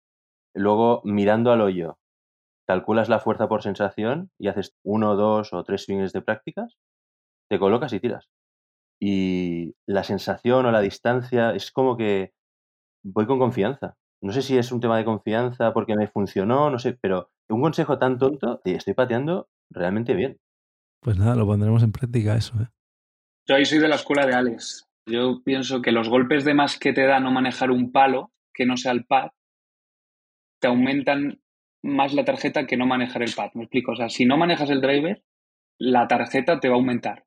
luego 0.54 1.02
mirando 1.04 1.52
al 1.52 1.60
hoyo, 1.62 1.98
calculas 2.66 3.08
la 3.10 3.20
fuerza 3.20 3.48
por 3.48 3.62
sensación 3.62 4.30
y 4.38 4.48
haces 4.48 4.76
uno, 4.84 5.16
dos 5.16 5.52
o 5.52 5.64
tres 5.64 5.84
swings 5.84 6.12
de 6.12 6.22
prácticas, 6.22 6.78
te 7.50 7.58
colocas 7.58 7.92
y 7.92 8.00
tiras. 8.00 8.30
Y 9.00 9.74
la 9.86 10.04
sensación 10.04 10.66
o 10.66 10.70
la 10.70 10.80
distancia 10.80 11.52
es 11.54 11.72
como 11.72 11.96
que 11.96 12.32
voy 13.02 13.26
con 13.26 13.38
confianza. 13.38 13.96
No 14.22 14.32
sé 14.32 14.42
si 14.42 14.58
es 14.58 14.70
un 14.72 14.80
tema 14.80 14.98
de 14.98 15.06
confianza 15.06 15.72
porque 15.72 15.96
me 15.96 16.06
funcionó, 16.06 16.70
no 16.70 16.78
sé, 16.78 16.98
pero 17.00 17.30
un 17.48 17.62
consejo 17.62 17.98
tan 17.98 18.18
tonto, 18.18 18.60
y 18.64 18.74
estoy 18.74 18.94
pateando 18.94 19.48
realmente 19.70 20.14
bien. 20.14 20.38
Pues 21.00 21.18
nada, 21.18 21.34
lo 21.34 21.46
pondremos 21.46 21.82
en 21.82 21.92
práctica 21.92 22.36
eso, 22.36 22.54
¿eh? 22.60 22.68
Yo 23.48 23.56
ahí 23.56 23.64
soy 23.64 23.78
de 23.78 23.88
la 23.88 23.96
escuela 23.96 24.26
de 24.26 24.34
Alex. 24.34 24.86
Yo 25.06 25.42
pienso 25.42 25.80
que 25.80 25.92
los 25.92 26.08
golpes 26.08 26.44
de 26.44 26.54
más 26.54 26.78
que 26.78 26.92
te 26.92 27.06
da 27.06 27.18
no 27.18 27.32
manejar 27.32 27.70
un 27.70 27.90
palo, 27.90 28.30
que 28.52 28.66
no 28.66 28.76
sea 28.76 28.92
el 28.92 29.06
pad, 29.06 29.30
te 30.60 30.68
aumentan 30.68 31.40
más 31.82 32.12
la 32.12 32.24
tarjeta 32.24 32.66
que 32.66 32.76
no 32.76 32.86
manejar 32.86 33.22
el 33.22 33.32
pad. 33.34 33.50
Me 33.54 33.64
explico. 33.64 33.92
O 33.92 33.96
sea, 33.96 34.10
si 34.10 34.26
no 34.26 34.36
manejas 34.36 34.70
el 34.70 34.82
driver, 34.82 35.24
la 35.78 36.06
tarjeta 36.06 36.60
te 36.60 36.68
va 36.68 36.74
a 36.74 36.78
aumentar. 36.78 37.24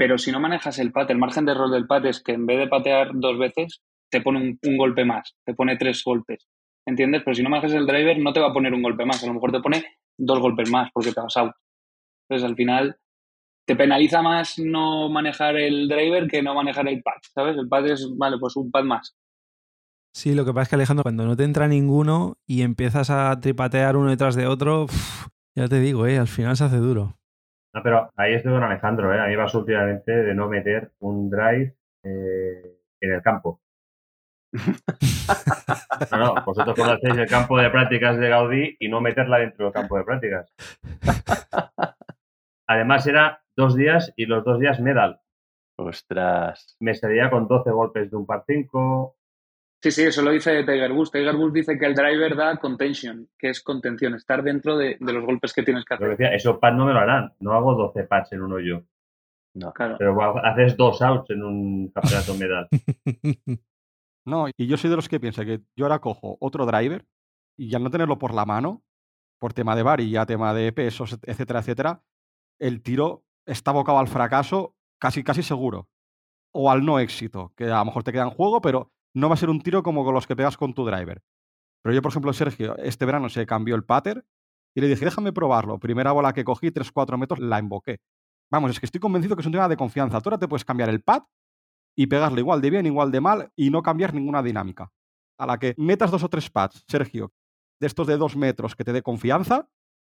Pero 0.00 0.16
si 0.16 0.32
no 0.32 0.40
manejas 0.40 0.78
el 0.78 0.92
pad, 0.92 1.10
el 1.10 1.18
margen 1.18 1.44
de 1.44 1.52
error 1.52 1.70
del 1.70 1.86
pad 1.86 2.06
es 2.06 2.22
que 2.22 2.32
en 2.32 2.46
vez 2.46 2.58
de 2.58 2.68
patear 2.68 3.10
dos 3.12 3.38
veces, 3.38 3.82
te 4.10 4.22
pone 4.22 4.58
un, 4.62 4.76
golpe 4.78 5.04
más, 5.04 5.36
te 5.44 5.52
pone 5.52 5.76
tres 5.76 6.02
golpes. 6.02 6.48
¿Entiendes? 6.86 7.20
Pero 7.22 7.34
si 7.34 7.42
no 7.42 7.50
manejas 7.50 7.74
el 7.74 7.86
driver, 7.86 8.18
no 8.18 8.32
te 8.32 8.40
va 8.40 8.46
a 8.48 8.52
poner 8.54 8.72
un 8.72 8.80
golpe 8.80 9.04
más. 9.04 9.22
A 9.22 9.26
lo 9.26 9.34
mejor 9.34 9.52
te 9.52 9.60
pone 9.60 9.84
dos 10.16 10.40
golpes 10.40 10.70
más 10.70 10.88
porque 10.94 11.12
te 11.12 11.20
vas 11.20 11.36
out. 11.36 11.52
Entonces, 12.24 12.48
al 12.48 12.56
final, 12.56 12.96
te 13.66 13.76
penaliza 13.76 14.22
más 14.22 14.58
no 14.58 15.10
manejar 15.10 15.56
el 15.56 15.86
driver 15.86 16.26
que 16.28 16.42
no 16.42 16.54
manejar 16.54 16.88
el 16.88 17.02
pad, 17.02 17.20
¿sabes? 17.34 17.58
El 17.58 17.68
pad 17.68 17.86
es, 17.88 18.08
vale, 18.16 18.38
pues 18.40 18.56
un 18.56 18.70
pad 18.70 18.84
más. 18.84 19.14
Sí, 20.14 20.34
lo 20.34 20.46
que 20.46 20.54
pasa 20.54 20.62
es 20.62 20.68
que 20.70 20.76
Alejandro, 20.76 21.02
cuando 21.02 21.26
no 21.26 21.36
te 21.36 21.44
entra 21.44 21.68
ninguno 21.68 22.38
y 22.46 22.62
empiezas 22.62 23.10
a 23.10 23.38
tripatear 23.38 23.98
uno 23.98 24.08
detrás 24.08 24.34
de 24.34 24.46
otro, 24.46 24.86
ya 25.54 25.68
te 25.68 25.78
digo, 25.78 26.06
¿eh? 26.06 26.16
al 26.16 26.28
final 26.28 26.56
se 26.56 26.64
hace 26.64 26.78
duro. 26.78 27.19
No, 27.72 27.82
pero 27.82 28.10
ahí 28.16 28.34
estoy 28.34 28.52
con 28.52 28.62
Alejandro, 28.62 29.14
¿eh? 29.14 29.20
A 29.20 29.26
mí 29.26 29.36
me 29.36 29.44
últimamente 29.44 30.12
de 30.12 30.34
no 30.34 30.48
meter 30.48 30.92
un 31.00 31.30
drive 31.30 31.76
eh, 32.02 32.78
en 33.00 33.12
el 33.12 33.22
campo. 33.22 33.60
No, 36.10 36.18
no, 36.18 36.44
vosotros 36.44 36.74
conocéis 36.74 37.16
el 37.16 37.28
campo 37.28 37.56
de 37.58 37.70
prácticas 37.70 38.18
de 38.18 38.28
Gaudí 38.28 38.76
y 38.80 38.88
no 38.88 39.00
meterla 39.00 39.38
dentro 39.38 39.66
del 39.66 39.72
campo 39.72 39.96
de 39.96 40.04
prácticas. 40.04 40.52
Además 42.66 43.06
era 43.06 43.42
dos 43.54 43.76
días 43.76 44.12
y 44.16 44.26
los 44.26 44.44
dos 44.44 44.58
días 44.58 44.80
medal. 44.80 45.20
Ostras. 45.76 46.76
Me 46.80 46.94
salía 46.94 47.30
con 47.30 47.46
12 47.46 47.70
golpes 47.70 48.10
de 48.10 48.16
un 48.16 48.26
par 48.26 48.44
5. 48.46 49.16
Sí, 49.82 49.90
sí, 49.90 50.02
eso 50.02 50.20
lo 50.22 50.30
dice 50.30 50.62
Tiger 50.64 50.92
Woods. 50.92 51.10
Tiger 51.10 51.34
Woods 51.36 51.54
dice 51.54 51.78
que 51.78 51.86
el 51.86 51.94
driver 51.94 52.36
da 52.36 52.56
contention, 52.58 53.28
que 53.38 53.48
es 53.48 53.62
contención, 53.62 54.14
estar 54.14 54.42
dentro 54.42 54.76
de, 54.76 54.98
de 55.00 55.12
los 55.12 55.24
golpes 55.24 55.54
que 55.54 55.62
tienes 55.62 55.84
que 55.84 55.96
Pero 55.96 56.12
hacer. 56.12 56.18
decía, 56.18 56.36
eso 56.36 56.60
pad 56.60 56.72
no 56.74 56.84
me 56.84 56.92
lo 56.92 56.98
harán. 56.98 57.32
No 57.40 57.54
hago 57.54 57.74
12 57.74 58.04
pads 58.04 58.32
en 58.32 58.42
un 58.42 58.52
hoyo. 58.52 58.84
No. 59.54 59.72
Claro. 59.72 59.96
Pero 59.98 60.38
haces 60.44 60.76
dos 60.76 61.00
outs 61.02 61.30
en 61.30 61.42
un 61.42 61.88
campeonato 61.88 62.34
medal. 62.34 62.68
No, 64.26 64.46
y 64.54 64.66
yo 64.66 64.76
soy 64.76 64.90
de 64.90 64.96
los 64.96 65.08
que 65.08 65.18
piensa 65.18 65.46
que 65.46 65.62
yo 65.74 65.86
ahora 65.86 65.98
cojo 65.98 66.36
otro 66.40 66.66
driver 66.66 67.06
y 67.58 67.74
al 67.74 67.82
no 67.82 67.90
tenerlo 67.90 68.18
por 68.18 68.34
la 68.34 68.44
mano, 68.44 68.84
por 69.40 69.54
tema 69.54 69.74
de 69.74 69.82
varilla, 69.82 70.26
tema 70.26 70.52
de 70.52 70.72
pesos, 70.72 71.18
etcétera, 71.22 71.60
etcétera, 71.60 72.02
el 72.60 72.82
tiro 72.82 73.24
está 73.46 73.70
abocado 73.70 73.98
al 73.98 74.08
fracaso 74.08 74.76
casi, 75.00 75.24
casi 75.24 75.42
seguro. 75.42 75.88
O 76.52 76.70
al 76.70 76.84
no 76.84 76.98
éxito, 76.98 77.54
que 77.56 77.64
a 77.64 77.78
lo 77.78 77.86
mejor 77.86 78.04
te 78.04 78.12
queda 78.12 78.24
en 78.24 78.30
juego, 78.30 78.60
pero 78.60 78.92
no 79.14 79.28
va 79.28 79.34
a 79.34 79.38
ser 79.38 79.50
un 79.50 79.60
tiro 79.60 79.82
como 79.82 80.04
con 80.04 80.14
los 80.14 80.26
que 80.26 80.36
pegas 80.36 80.56
con 80.56 80.74
tu 80.74 80.84
driver. 80.84 81.22
Pero 81.82 81.94
yo, 81.94 82.02
por 82.02 82.12
ejemplo, 82.12 82.32
Sergio, 82.32 82.76
este 82.78 83.06
verano 83.06 83.28
se 83.28 83.46
cambió 83.46 83.74
el 83.74 83.84
pattern 83.84 84.22
y 84.74 84.80
le 84.80 84.88
dije, 84.88 85.04
déjame 85.04 85.32
probarlo. 85.32 85.78
Primera 85.78 86.12
bola 86.12 86.32
que 86.32 86.44
cogí, 86.44 86.68
3-4 86.68 87.18
metros, 87.18 87.40
la 87.40 87.58
invoqué. 87.58 88.00
Vamos, 88.50 88.70
es 88.72 88.80
que 88.80 88.86
estoy 88.86 89.00
convencido 89.00 89.36
que 89.36 89.40
es 89.40 89.46
un 89.46 89.52
tema 89.52 89.68
de 89.68 89.76
confianza. 89.76 90.20
Tú 90.20 90.28
ahora 90.28 90.38
te 90.38 90.48
puedes 90.48 90.64
cambiar 90.64 90.88
el 90.88 91.02
pad 91.02 91.22
y 91.96 92.06
pegarle 92.06 92.40
igual 92.40 92.60
de 92.60 92.70
bien, 92.70 92.86
igual 92.86 93.10
de 93.10 93.20
mal 93.20 93.52
y 93.56 93.70
no 93.70 93.82
cambiar 93.82 94.14
ninguna 94.14 94.42
dinámica. 94.42 94.92
A 95.38 95.46
la 95.46 95.58
que 95.58 95.74
metas 95.78 96.10
dos 96.10 96.22
o 96.22 96.28
tres 96.28 96.50
pads, 96.50 96.84
Sergio, 96.86 97.32
de 97.80 97.86
estos 97.86 98.06
de 98.06 98.16
dos 98.16 98.36
metros 98.36 98.76
que 98.76 98.84
te 98.84 98.92
dé 98.92 99.02
confianza, 99.02 99.68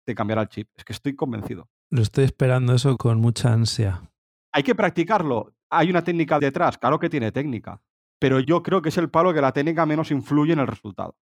te 0.06 0.15
cambiará 0.15 0.41
el 0.41 0.49
chip. 0.49 0.69
Es 0.75 0.84
que 0.84 0.93
estoy 0.93 1.15
convencido. 1.15 1.69
Lo 1.89 2.01
estoy 2.01 2.25
esperando 2.25 2.73
eso 2.73 2.97
con 2.97 3.19
mucha 3.19 3.53
ansia. 3.53 4.12
Hay 4.51 4.63
que 4.63 4.75
practicarlo. 4.75 5.53
Hay 5.69 5.89
una 5.89 6.03
técnica 6.03 6.39
detrás, 6.39 6.77
claro 6.77 6.99
que 6.99 7.10
tiene 7.10 7.32
técnica. 7.32 7.82
Pero 8.23 8.39
yo 8.39 8.63
creo 8.63 8.81
que 8.81 8.88
es 8.88 8.97
el 8.97 9.09
palo 9.09 9.33
que 9.33 9.41
la 9.41 9.51
técnica 9.51 9.86
menos 9.86 10.09
influye 10.09 10.53
en 10.53 10.59
el 10.59 10.67
resultado. 10.67 11.17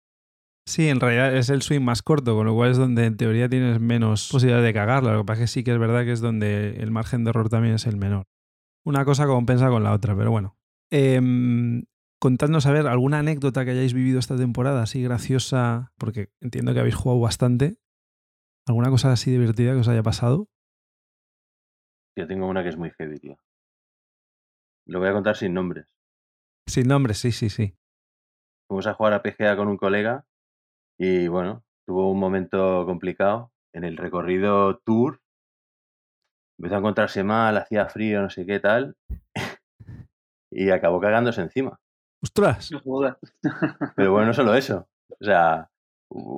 Sí, 0.67 0.89
en 0.89 0.99
realidad 0.99 1.37
es 1.37 1.49
el 1.49 1.63
swing 1.63 1.81
más 1.81 2.03
corto, 2.03 2.35
con 2.35 2.45
lo 2.45 2.57
cual 2.57 2.73
es 2.73 2.77
donde 2.77 3.05
en 3.05 3.17
teoría 3.17 3.49
tienes 3.49 3.79
menos 3.79 4.29
posibilidades 4.33 4.67
de 4.67 4.75
cagarla. 4.75 5.13
Lo 5.13 5.21
que 5.21 5.27
pasa 5.27 5.45
es 5.45 5.49
que 5.49 5.55
sí 5.55 5.63
que 5.63 5.71
es 5.71 5.79
verdad 5.79 6.05
que 6.05 6.11
es 6.11 6.21
donde 6.21 6.71
el 6.81 6.91
margen 6.91 7.23
de 7.23 7.31
error 7.31 7.49
también 7.49 7.77
es 7.77 7.87
el 7.87 7.99
menor. 7.99 8.27
Una 8.85 9.05
cosa 9.05 9.29
compensa 9.29 9.69
con 9.69 9.85
la 9.85 9.93
otra, 9.93 10.17
pero 10.17 10.33
bueno. 10.33 10.59
Em, 10.91 11.85
contadnos, 12.19 12.67
a 12.67 12.73
ver, 12.73 12.89
alguna 12.89 13.21
anécdota 13.21 13.65
que 13.65 13.71
hayáis 13.71 13.95
vivido 13.95 14.19
esta 14.19 14.37
temporada, 14.37 14.83
así 14.83 15.01
graciosa, 15.01 15.93
porque 15.99 16.31
entiendo 16.41 16.75
que 16.75 16.81
habéis 16.81 16.97
jugado 16.97 17.21
bastante. 17.21 17.79
¿Alguna 18.67 18.91
cosa 18.91 19.13
así 19.13 19.31
divertida 19.31 19.73
que 19.73 19.79
os 19.79 19.89
haya 19.89 20.03
pasado? 20.03 20.49
Yo 22.17 22.27
tengo 22.27 22.49
una 22.49 22.65
que 22.65 22.71
es 22.71 22.77
muy 22.77 22.91
heavy, 22.91 23.21
tío. 23.21 23.39
Lo 24.87 24.99
voy 24.99 25.07
a 25.07 25.13
contar 25.13 25.37
sin 25.37 25.55
nombres. 25.55 25.87
Sin 26.69 26.87
nombres, 26.87 27.19
sí, 27.19 27.33
sí, 27.33 27.49
sí. 27.49 27.75
Fuimos 28.69 28.87
a 28.87 28.95
jugar 28.95 29.15
a 29.15 29.23
PGA 29.23 29.57
con 29.57 29.69
un 29.69 29.79
colega 29.79 30.27
y 30.99 31.27
bueno, 31.29 31.65
tuvo 31.87 32.11
un 32.11 32.21
momento 32.21 32.85
complicado. 32.85 33.51
En 33.73 33.85
el 33.85 33.97
recorrido 33.97 34.79
tour 34.79 35.21
empezó 36.59 36.75
a 36.75 36.79
encontrarse 36.79 37.25
mal, 37.25 37.57
hacía 37.57 37.87
frío, 37.87 38.21
no 38.21 38.29
sé 38.29 38.45
qué 38.45 38.61
tal, 38.61 38.97
y 40.51 40.71
acabó 40.71 41.01
cagándose 41.01 41.41
encima. 41.41 41.81
¡Ostras! 42.23 42.71
Pero 43.97 44.13
bueno, 44.13 44.27
no 44.27 44.35
solo 44.35 44.55
eso. 44.55 44.89
O 45.21 45.25
sea, 45.25 45.71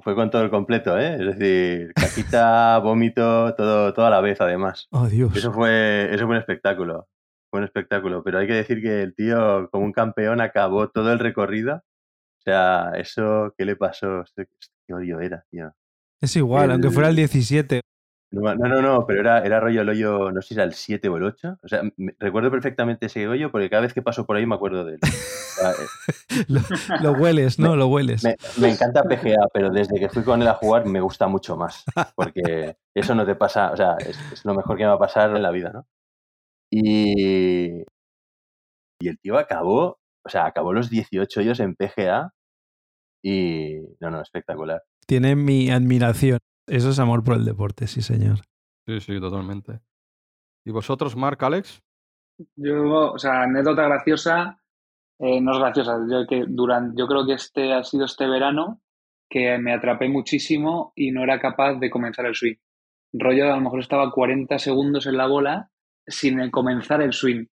fue 0.02 0.14
con 0.14 0.30
todo 0.30 0.42
el 0.42 0.50
completo, 0.50 0.96
¿eh? 0.96 1.14
Es 1.14 1.38
decir, 1.38 1.92
caquita, 1.94 2.78
vómito, 2.78 3.54
todo, 3.56 3.92
todo 3.94 4.06
a 4.06 4.10
la 4.10 4.20
vez, 4.20 4.40
además. 4.40 4.86
Oh, 4.92 5.08
Dios. 5.08 5.34
Eso 5.34 5.52
fue, 5.52 6.08
eso 6.14 6.26
fue 6.26 6.36
un 6.36 6.40
espectáculo. 6.40 7.08
Fue 7.50 7.58
un 7.58 7.64
espectáculo. 7.64 8.22
Pero 8.22 8.38
hay 8.38 8.46
que 8.46 8.54
decir 8.54 8.80
que 8.80 9.02
el 9.02 9.14
tío, 9.14 9.68
como 9.70 9.84
un 9.84 9.92
campeón, 9.92 10.40
acabó 10.40 10.88
todo 10.88 11.12
el 11.12 11.18
recorrido. 11.18 11.76
O 11.76 12.42
sea, 12.42 12.92
eso, 12.96 13.54
¿qué 13.58 13.64
le 13.64 13.76
pasó? 13.76 14.24
Qué 14.36 14.94
odio 14.94 15.20
era, 15.20 15.44
tío. 15.50 15.72
Es 16.20 16.36
igual, 16.36 16.70
aunque 16.70 16.90
fuera 16.90 17.08
el 17.08 17.16
17. 17.16 17.80
No, 18.32 18.54
no, 18.54 18.80
no, 18.80 19.06
pero 19.06 19.20
era, 19.20 19.40
era 19.44 19.58
rollo 19.58 19.80
el 19.80 19.88
hoyo, 19.88 20.30
no 20.30 20.40
sé 20.40 20.48
si 20.48 20.54
era 20.54 20.62
el 20.62 20.72
7 20.72 21.08
o 21.08 21.16
el 21.16 21.24
8. 21.24 21.58
O 21.62 21.68
sea, 21.68 21.82
recuerdo 22.18 22.50
perfectamente 22.50 23.06
ese 23.06 23.26
hoyo 23.26 23.50
porque 23.50 23.68
cada 23.68 23.82
vez 23.82 23.92
que 23.92 24.02
paso 24.02 24.24
por 24.24 24.36
ahí 24.36 24.46
me 24.46 24.54
acuerdo 24.54 24.84
de 24.84 24.94
él. 24.94 25.00
Eh, 25.02 26.46
lo, 27.02 27.12
hueles, 27.12 27.58
¿no? 27.58 27.74
lo 27.74 27.88
hueles. 27.88 28.22
Me, 28.56 28.70
encanta 28.70 29.02
PGA, 29.02 29.48
pero 29.52 29.70
desde 29.70 29.98
que 29.98 30.08
fui 30.08 30.22
con 30.22 30.40
él 30.42 30.48
a 30.48 30.54
jugar 30.54 30.86
me 30.86 31.00
gusta 31.00 31.26
mucho 31.26 31.56
más. 31.56 31.84
Porque 32.14 32.76
eso 32.94 33.14
no 33.16 33.26
te 33.26 33.34
pasa, 33.34 33.72
o 33.72 33.76
sea, 33.76 33.96
es, 33.98 34.44
lo 34.44 34.54
mejor 34.54 34.76
que 34.76 34.84
me 34.84 34.90
va 34.90 34.94
a 34.94 35.00
pasar 35.00 35.34
en 35.34 35.42
la 35.42 35.50
vida, 35.50 35.70
¿no? 35.72 35.86
Y, 36.70 37.82
y 39.00 39.08
el 39.08 39.18
tío 39.18 39.38
acabó, 39.38 39.98
o 40.24 40.28
sea, 40.28 40.46
acabó 40.46 40.72
los 40.72 40.90
18 40.90 41.40
hoyos 41.40 41.60
en 41.60 41.74
PGA 41.74 42.32
y, 43.22 43.80
no, 44.00 44.10
no, 44.10 44.20
espectacular. 44.20 44.82
Tiene 45.06 45.34
mi 45.36 45.70
admiración. 45.70 46.38
Eso 46.66 46.90
es 46.90 46.98
amor 46.98 47.24
por 47.24 47.34
el 47.34 47.44
deporte, 47.44 47.86
sí, 47.86 48.02
señor. 48.02 48.40
Sí, 48.86 49.00
sí, 49.00 49.20
totalmente. 49.20 49.80
¿Y 50.64 50.70
vosotros, 50.70 51.16
Mark, 51.16 51.42
Alex? 51.42 51.82
Yo, 52.56 53.12
o 53.12 53.18
sea, 53.18 53.42
anécdota 53.42 53.82
graciosa, 53.82 54.62
eh, 55.18 55.40
no 55.40 55.52
es 55.52 55.58
graciosa, 55.58 55.98
yo, 56.08 56.26
que 56.26 56.44
durante, 56.48 56.98
yo 56.98 57.06
creo 57.06 57.26
que 57.26 57.34
este 57.34 57.72
ha 57.72 57.82
sido 57.82 58.04
este 58.04 58.26
verano 58.26 58.80
que 59.28 59.58
me 59.58 59.74
atrapé 59.74 60.08
muchísimo 60.08 60.92
y 60.96 61.12
no 61.12 61.22
era 61.22 61.38
capaz 61.40 61.74
de 61.74 61.90
comenzar 61.90 62.26
el 62.26 62.34
swing. 62.34 62.56
Rollo, 63.12 63.52
a 63.52 63.56
lo 63.56 63.62
mejor 63.62 63.80
estaba 63.80 64.10
40 64.10 64.58
segundos 64.58 65.06
en 65.06 65.16
la 65.16 65.26
bola 65.26 65.69
sin 66.10 66.50
comenzar 66.50 67.02
el 67.02 67.12
swing. 67.12 67.46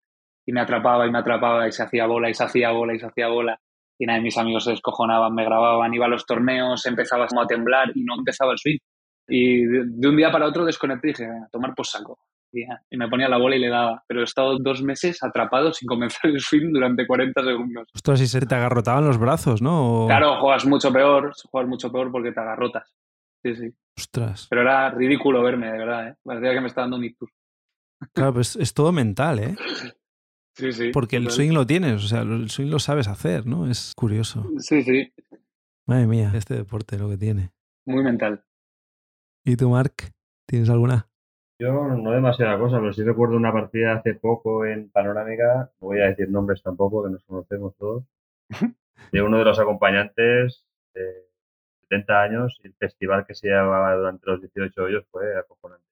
Y 0.45 0.51
me 0.51 0.61
atrapaba 0.61 1.05
y 1.05 1.11
me 1.11 1.19
atrapaba 1.19 1.67
y 1.67 1.71
se 1.71 1.83
hacía 1.83 2.05
bola 2.05 2.29
y 2.29 2.33
se 2.33 2.43
hacía 2.43 2.71
bola 2.71 2.93
y 2.93 2.99
se 2.99 3.05
hacía 3.05 3.27
bola. 3.27 3.59
Y 3.99 4.05
nada, 4.05 4.21
mis 4.21 4.37
amigos 4.37 4.65
se 4.65 4.71
descojonaban, 4.71 5.33
me 5.33 5.43
grababan, 5.43 5.93
iba 5.93 6.05
a 6.05 6.09
los 6.09 6.25
torneos, 6.25 6.85
empezaba 6.85 7.27
como 7.27 7.41
a 7.41 7.47
temblar 7.47 7.91
y 7.95 8.03
no 8.03 8.15
empezaba 8.15 8.51
el 8.51 8.57
swing. 8.57 8.77
Y 9.27 9.65
de, 9.65 10.07
un 10.07 10.15
día 10.15 10.31
para 10.31 10.47
otro 10.47 10.63
desconecté 10.65 11.09
y 11.09 11.11
dije, 11.11 11.25
a 11.25 11.49
tomar 11.51 11.73
por 11.75 11.85
saco. 11.85 12.19
Y, 12.53 12.65
me 12.97 13.09
ponía 13.09 13.27
la 13.27 13.37
bola 13.37 13.55
y 13.55 13.59
le 13.59 13.69
daba. 13.69 14.03
Pero 14.07 14.21
he 14.21 14.23
estado 14.23 14.57
dos 14.59 14.81
meses 14.81 15.21
atrapado 15.21 15.73
sin 15.73 15.87
comenzar 15.87 16.31
el 16.31 16.39
swing 16.39 16.71
durante 16.71 17.05
40 17.05 17.43
segundos. 17.43 17.87
Ostras, 17.93 18.21
y 18.21 18.27
se 18.27 18.45
te 18.45 18.55
agarrotaban 18.55 19.05
los 19.05 19.17
brazos, 19.17 19.61
¿no? 19.61 20.05
Claro, 20.07 20.39
juegas 20.39 20.65
mucho 20.65 20.91
peor, 20.91 21.33
juegas 21.49 21.69
mucho 21.69 21.91
peor 21.91 22.11
porque 22.11 22.31
te 22.31 22.39
agarrotas. 22.39 22.93
Sí, 23.43 23.55
sí. 23.55 23.69
Ostras. 23.97 24.47
Pero 24.49 24.61
era 24.61 24.89
ridículo 24.91 25.41
verme, 25.41 25.71
de 25.71 25.77
verdad, 25.77 26.07
¿eh? 26.09 26.15
Parecía 26.23 26.53
que 26.53 26.61
me 26.61 26.67
estaba 26.67 26.85
dando 26.85 26.97
un 26.97 27.05
ictus. 27.05 27.29
Claro, 28.13 28.33
pues 28.33 28.55
es 28.55 28.73
todo 28.73 28.91
mental, 28.91 29.39
¿eh? 29.39 29.55
Sí, 30.53 30.71
sí. 30.71 30.91
Porque 30.91 31.17
el 31.17 31.29
swing 31.29 31.51
lo 31.51 31.65
tienes, 31.67 32.03
o 32.03 32.07
sea, 32.07 32.21
el 32.21 32.49
swing 32.49 32.69
lo 32.69 32.79
sabes 32.79 33.07
hacer, 33.07 33.45
¿no? 33.45 33.69
Es 33.69 33.93
curioso. 33.95 34.49
Sí, 34.57 34.81
sí. 34.83 35.13
Madre 35.85 36.07
mía, 36.07 36.31
este 36.35 36.55
deporte 36.55 36.97
lo 36.97 37.09
que 37.09 37.17
tiene. 37.17 37.51
Muy 37.85 38.03
mental. 38.03 38.43
¿Y 39.45 39.55
tú, 39.55 39.69
Mark? 39.69 39.93
¿Tienes 40.45 40.69
alguna? 40.69 41.07
Yo 41.59 41.71
no 41.71 42.11
demasiada 42.11 42.59
cosa, 42.59 42.79
pero 42.79 42.93
sí 42.93 43.03
recuerdo 43.03 43.35
una 43.35 43.51
partida 43.51 43.93
hace 43.93 44.13
poco 44.13 44.65
en 44.65 44.89
Panorámica, 44.89 45.71
no 45.81 45.87
voy 45.87 46.01
a 46.01 46.07
decir 46.07 46.29
nombres 46.29 46.61
tampoco, 46.61 47.03
que 47.03 47.09
nos 47.09 47.23
conocemos 47.23 47.75
todos, 47.77 48.03
de 49.11 49.21
uno 49.21 49.39
de 49.39 49.45
los 49.45 49.59
acompañantes 49.59 50.65
de 50.93 51.27
70 51.89 52.21
años 52.21 52.59
y 52.63 52.67
el 52.67 52.73
festival 52.75 53.25
que 53.25 53.33
se 53.33 53.47
llevaba 53.47 53.95
durante 53.95 54.25
los 54.29 54.41
18 54.41 54.83
hoyos 54.83 55.05
fue 55.09 55.35
acojonante. 55.37 55.85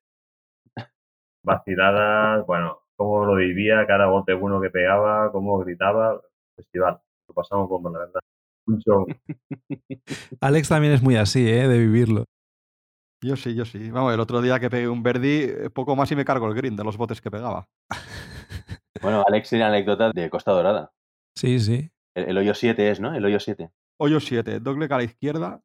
Vaciladas, 1.45 2.45
bueno, 2.45 2.79
cómo 2.95 3.25
lo 3.25 3.35
vivía, 3.35 3.85
cada 3.87 4.07
bote 4.07 4.33
bueno 4.33 4.59
que 4.59 4.69
pegaba, 4.69 5.31
cómo 5.31 5.57
gritaba, 5.59 6.19
festival, 6.55 6.99
lo 7.27 7.33
pasamos 7.33 7.69
como 7.69 7.89
la 7.89 7.99
verdad. 7.99 8.19
Un 8.67 8.79
show. 8.79 9.05
Alex 10.41 10.69
también 10.69 10.93
es 10.93 11.03
muy 11.03 11.15
así, 11.15 11.47
¿eh? 11.47 11.67
De 11.67 11.77
vivirlo. 11.77 12.25
Yo 13.21 13.35
sí, 13.35 13.55
yo 13.55 13.65
sí. 13.65 13.91
Vamos, 13.91 14.13
el 14.13 14.19
otro 14.19 14.41
día 14.41 14.59
que 14.59 14.69
pegué 14.69 14.89
un 14.89 15.03
Verdi, 15.03 15.43
eh, 15.43 15.69
poco 15.69 15.95
más 15.95 16.11
y 16.11 16.15
me 16.15 16.25
cargo 16.25 16.47
el 16.47 16.55
green 16.55 16.75
de 16.75 16.83
los 16.83 16.97
botes 16.97 17.21
que 17.21 17.31
pegaba. 17.31 17.67
Bueno, 19.01 19.23
Alex 19.27 19.49
tiene 19.49 19.65
anécdota 19.65 20.09
de 20.11 20.29
Costa 20.29 20.51
Dorada. 20.51 20.91
Sí, 21.37 21.59
sí. 21.59 21.91
El, 22.15 22.37
hoyo 22.37 22.55
7 22.55 22.89
es, 22.89 22.99
¿no? 22.99 23.13
El 23.13 23.25
hoyo 23.25 23.39
7. 23.39 23.69
Hoyo 23.99 24.19
7, 24.19 24.61
dogleg 24.61 24.91
a 24.93 24.97
la 24.97 25.03
izquierda 25.03 25.61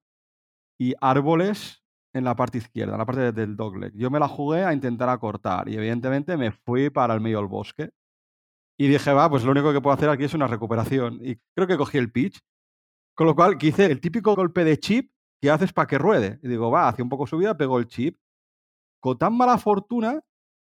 y 0.79 0.95
árboles 1.01 1.80
en 2.12 2.25
la 2.25 2.35
parte 2.35 2.59
izquierda, 2.59 2.92
en 2.94 2.99
la 2.99 3.07
parte 3.07 3.33
del 3.33 3.57
dogleg. 3.57 3.92
Yo 3.94 4.11
me 4.11 4.18
la 4.18 4.29
jugué 4.29 4.64
a 4.64 4.73
intentar 4.73 5.09
acortar 5.09 5.68
y 5.68 5.77
evidentemente 5.77 6.37
me 6.37 6.53
fui 6.53 6.90
para 6.90 7.14
el 7.14 7.20
medio 7.20 7.38
del 7.38 7.46
bosque. 7.46 7.90
Y 8.79 8.88
dije, 8.88 9.12
va, 9.12 9.29
pues 9.29 9.44
lo 9.44 9.53
único 9.53 9.73
que 9.73 9.81
puedo 9.81 9.94
hacer 9.94 10.09
aquí 10.09 10.25
es 10.25 10.35
una 10.35 10.46
recuperación. 10.46 11.20
Y 11.23 11.37
creo 11.55 11.66
que 11.66 11.77
cogí 11.77 11.99
el 11.99 12.11
pitch. 12.11 12.40
Con 13.14 13.27
lo 13.27 13.35
cual, 13.35 13.59
hice 13.61 13.87
el 13.87 14.01
típico 14.01 14.35
golpe 14.35 14.64
de 14.64 14.79
chip 14.79 15.12
¿qué 15.40 15.51
haces 15.51 15.73
para 15.73 15.87
que 15.87 15.99
ruede? 15.99 16.38
Y 16.42 16.49
digo, 16.49 16.70
va, 16.70 16.88
hace 16.88 17.03
un 17.03 17.09
poco 17.09 17.27
subida, 17.27 17.57
pegó 17.57 17.79
el 17.79 17.87
chip. 17.87 18.18
Con 19.01 19.18
tan 19.18 19.37
mala 19.37 19.59
fortuna 19.59 20.20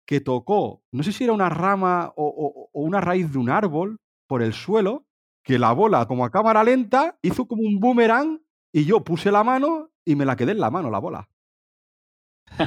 que 0.06 0.20
tocó, 0.20 0.84
no 0.92 1.04
sé 1.04 1.12
si 1.12 1.24
era 1.24 1.34
una 1.34 1.50
rama 1.50 2.12
o, 2.18 2.70
una 2.74 3.00
raíz 3.00 3.32
de 3.32 3.38
un 3.38 3.50
árbol 3.50 4.00
por 4.28 4.42
el 4.42 4.54
suelo, 4.54 5.06
que 5.44 5.60
la 5.60 5.72
bola, 5.72 6.08
como 6.08 6.26
a 6.26 6.32
cámara 6.32 6.64
lenta, 6.64 7.18
hizo 7.22 7.48
como 7.48 7.62
un 7.62 7.80
boomerang 7.80 8.42
y 8.74 8.86
yo 8.86 9.04
puse 9.04 9.32
la 9.32 9.44
mano 9.44 9.92
y 10.04 10.16
me 10.16 10.26
la 10.26 10.36
quedé 10.36 10.54
en 10.54 10.60
la 10.60 10.72
mano, 10.72 10.90
la 10.90 11.00
bola. 11.00 11.30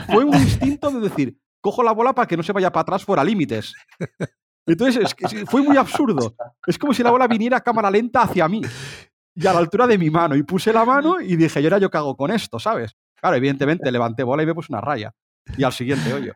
Fue 0.06 0.24
un 0.24 0.34
instinto 0.34 0.90
de 0.90 1.00
decir, 1.00 1.38
cojo 1.60 1.82
la 1.82 1.92
bola 1.92 2.14
para 2.14 2.26
que 2.26 2.36
no 2.36 2.42
se 2.42 2.52
vaya 2.52 2.70
para 2.70 2.82
atrás 2.82 3.04
fuera 3.04 3.24
límites. 3.24 3.74
Entonces, 4.66 5.14
fue 5.46 5.62
muy 5.62 5.76
absurdo. 5.76 6.34
Es 6.66 6.78
como 6.78 6.92
si 6.92 7.02
la 7.02 7.10
bola 7.10 7.28
viniera 7.28 7.58
a 7.58 7.60
cámara 7.60 7.90
lenta 7.90 8.22
hacia 8.22 8.48
mí 8.48 8.62
y 9.34 9.46
a 9.46 9.52
la 9.52 9.60
altura 9.60 9.86
de 9.86 9.98
mi 9.98 10.10
mano. 10.10 10.34
Y 10.34 10.42
puse 10.42 10.72
la 10.72 10.84
mano 10.84 11.20
y 11.20 11.36
dije, 11.36 11.62
yo 11.62 11.68
ahora 11.68 11.78
yo 11.78 11.90
cago 11.90 12.16
con 12.16 12.30
esto, 12.30 12.58
¿sabes? 12.58 12.96
Claro, 13.14 13.36
evidentemente 13.36 13.90
levanté 13.92 14.22
bola 14.22 14.42
y 14.42 14.46
me 14.46 14.54
puse 14.54 14.72
una 14.72 14.80
raya. 14.80 15.14
Y 15.56 15.62
al 15.62 15.72
siguiente 15.72 16.12
hoyo. 16.12 16.34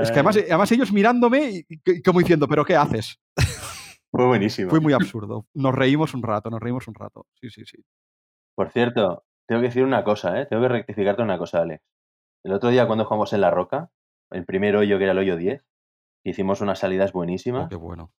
Es 0.00 0.10
que 0.10 0.18
además, 0.18 0.36
además 0.36 0.72
ellos 0.72 0.92
mirándome 0.92 1.64
y, 1.68 2.02
como 2.02 2.18
diciendo, 2.18 2.46
¿pero 2.46 2.64
qué 2.64 2.76
haces? 2.76 3.18
Fue 4.10 4.26
buenísimo. 4.26 4.68
Fue 4.68 4.80
muy 4.80 4.92
absurdo. 4.92 5.46
Nos 5.54 5.74
reímos 5.74 6.12
un 6.12 6.22
rato, 6.22 6.50
nos 6.50 6.60
reímos 6.60 6.86
un 6.86 6.94
rato. 6.94 7.26
Sí, 7.40 7.48
sí, 7.48 7.64
sí. 7.64 7.82
Por 8.54 8.70
cierto, 8.70 9.24
tengo 9.46 9.62
que 9.62 9.68
decir 9.68 9.84
una 9.84 10.04
cosa, 10.04 10.38
¿eh? 10.38 10.46
Tengo 10.46 10.62
que 10.62 10.68
rectificarte 10.68 11.22
una 11.22 11.38
cosa, 11.38 11.62
Alex. 11.62 11.82
El 12.44 12.52
otro 12.52 12.70
día 12.70 12.86
cuando 12.86 13.04
jugamos 13.04 13.32
en 13.32 13.40
La 13.40 13.50
Roca, 13.50 13.90
el 14.30 14.44
primer 14.44 14.76
hoyo 14.76 14.98
que 14.98 15.04
era 15.04 15.12
el 15.12 15.18
hoyo 15.18 15.36
10, 15.36 15.64
hicimos 16.24 16.60
unas 16.60 16.78
salidas 16.78 17.12
buenísimas. 17.12 17.66
Oh, 17.66 17.68
qué 17.68 17.76
bueno. 17.76 18.12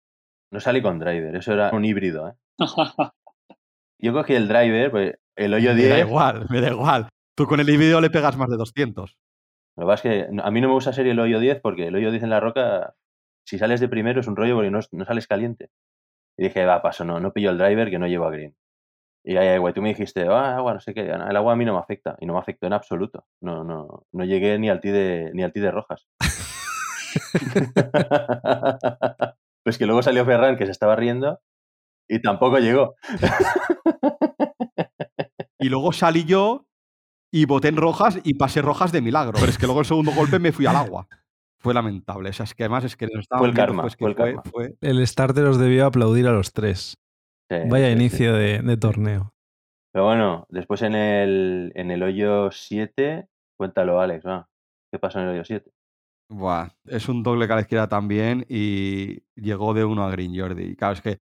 No 0.53 0.61
salí 0.61 0.83
con 0.83 0.99
driver, 0.99 1.35
eso 1.35 1.53
era 1.53 1.71
un 1.73 1.85
híbrido, 1.85 2.29
¿eh? 2.29 2.35
Yo 3.99 4.13
cogí 4.13 4.35
el 4.35 4.49
driver, 4.49 4.91
pues 4.91 5.15
el 5.37 5.55
hoyo 5.55 5.75
10. 5.75 5.89
Me 5.89 5.95
da 5.95 6.01
igual, 6.01 6.47
me 6.51 6.61
da 6.61 6.71
igual. 6.71 7.09
Tú 7.37 7.47
con 7.47 7.61
el 7.61 7.67
vídeo 7.67 8.01
le 8.01 8.11
pegas 8.11 8.37
más 8.37 8.51
de 8.51 8.57
200. 8.57 9.17
Lo 9.77 9.85
que 9.85 9.87
pasa 9.87 10.09
es 10.09 10.27
que 10.27 10.41
a 10.43 10.51
mí 10.51 10.61
no 10.61 10.69
me 10.69 10.75
gusta 10.75 10.93
ser 10.93 11.07
el 11.07 11.19
hoyo 11.19 11.41
10 11.41 11.61
porque 11.61 11.87
el 11.87 11.95
hoyo 11.95 12.11
10 12.11 12.25
en 12.25 12.31
la 12.31 12.41
roca, 12.41 12.95
si 13.47 13.59
sales 13.59 13.81
de 13.81 13.89
primero 13.89 14.21
es 14.21 14.27
un 14.27 14.37
rollo 14.37 14.57
porque 14.57 14.71
no, 14.71 14.81
no 14.91 15.05
sales 15.05 15.27
caliente. 15.27 15.71
Y 16.37 16.45
dije, 16.45 16.67
va, 16.67 16.83
paso, 16.83 17.05
no, 17.05 17.21
no 17.21 17.33
pillo 17.33 17.51
el 17.51 17.59
driver 17.59 17.91
que 17.91 17.99
no 17.99 18.07
llevo 18.07 18.27
a 18.27 18.31
green. 18.31 18.55
Y 19.25 19.37
ahí, 19.37 19.57
güey, 19.59 19.73
tú 19.73 19.83
me 19.83 19.91
dijiste, 19.91 20.27
ah, 20.29 20.57
agua, 20.57 20.75
no 20.75 20.81
sé 20.81 20.95
qué, 20.95 21.03
el 21.03 21.37
agua 21.37 21.53
a 21.53 21.57
mí 21.57 21.65
no 21.65 21.75
me 21.75 21.79
afecta. 21.79 22.17
Y 22.21 22.27
no 22.27 22.33
me 22.33 22.41
afectó 22.41 22.67
en 22.67 22.73
absoluto. 22.73 23.25
No, 23.41 23.63
no, 23.63 24.07
no 24.11 24.25
llegué 24.25 24.59
ni 24.59 24.69
al 24.69 24.81
ti 24.81 24.91
de, 24.91 25.31
ni 25.33 25.43
al 25.43 25.53
ti 25.53 25.61
de 25.61 25.71
rojas. 25.71 26.09
pues 29.65 29.79
que 29.79 29.87
luego 29.87 30.03
salió 30.03 30.25
Ferran, 30.25 30.57
que 30.57 30.67
se 30.67 30.73
estaba 30.73 30.97
riendo, 30.97 31.41
y 32.09 32.21
tampoco 32.21 32.59
llegó. 32.59 32.97
y 35.59 35.69
luego 35.69 35.93
salí 35.93 36.25
yo 36.25 36.67
y 37.31 37.47
boté 37.47 37.69
en 37.69 37.77
rojas 37.77 38.19
y 38.25 38.35
pasé 38.35 38.61
rojas 38.61 38.93
de 38.93 39.03
milagro. 39.03 39.39
Pero 39.39 39.51
es 39.51 39.59
que 39.59 39.67
luego 39.67 39.81
el 39.81 39.87
segundo 39.87 40.13
golpe 40.13 40.39
me 40.39 40.53
fui 40.53 40.67
al 40.67 40.77
agua. 40.77 41.07
Fue 41.59 41.75
lamentable. 41.75 42.31
O 42.31 42.33
sea, 42.33 42.45
es 42.45 42.55
que 42.55 42.65
además 42.65 42.85
es 42.85 42.97
que 42.97 43.07
fue 43.31 43.47
el 43.47 43.55
karma. 43.55 43.83
Pues 43.83 43.97
fue, 43.97 44.11
el 44.11 44.41
Fue... 44.51 44.75
el 44.81 45.07
starter 45.07 45.45
os 45.45 45.59
debió 45.59 45.87
aplaudir 45.87 46.27
a 46.27 46.33
los 46.33 46.53
tres. 46.53 46.99
Vaya 47.69 47.91
inicio 47.91 48.35
De, 48.35 48.77
torneo. 48.77 49.33
Pero 49.93 50.07
bueno, 50.07 50.47
después 50.49 50.83
en 50.83 50.95
el, 50.95 51.73
en 51.75 51.91
el 51.91 52.03
hoyo 52.03 52.51
7, 52.51 53.29
cuéntalo, 53.57 54.01
Alex, 54.01 54.25
¿qué 54.91 54.99
pasó 54.99 55.19
en 55.19 55.27
el 55.27 55.35
hoyo 55.35 55.45
7? 55.45 55.71
Buah, 56.31 56.71
es 56.87 57.09
un 57.09 57.23
doble 57.23 57.47
que 57.47 57.53
a 57.53 57.57
la 57.57 57.63
izquierda 57.63 57.89
también 57.89 58.47
y 58.49 59.23
llegó 59.35 59.75
de 59.75 59.85
uno 59.85 60.05
a 60.05 60.11
Green 60.11 60.35
Jordi. 60.35 60.77
Claro, 60.77 60.95
es 60.95 61.03
que 61.03 61.21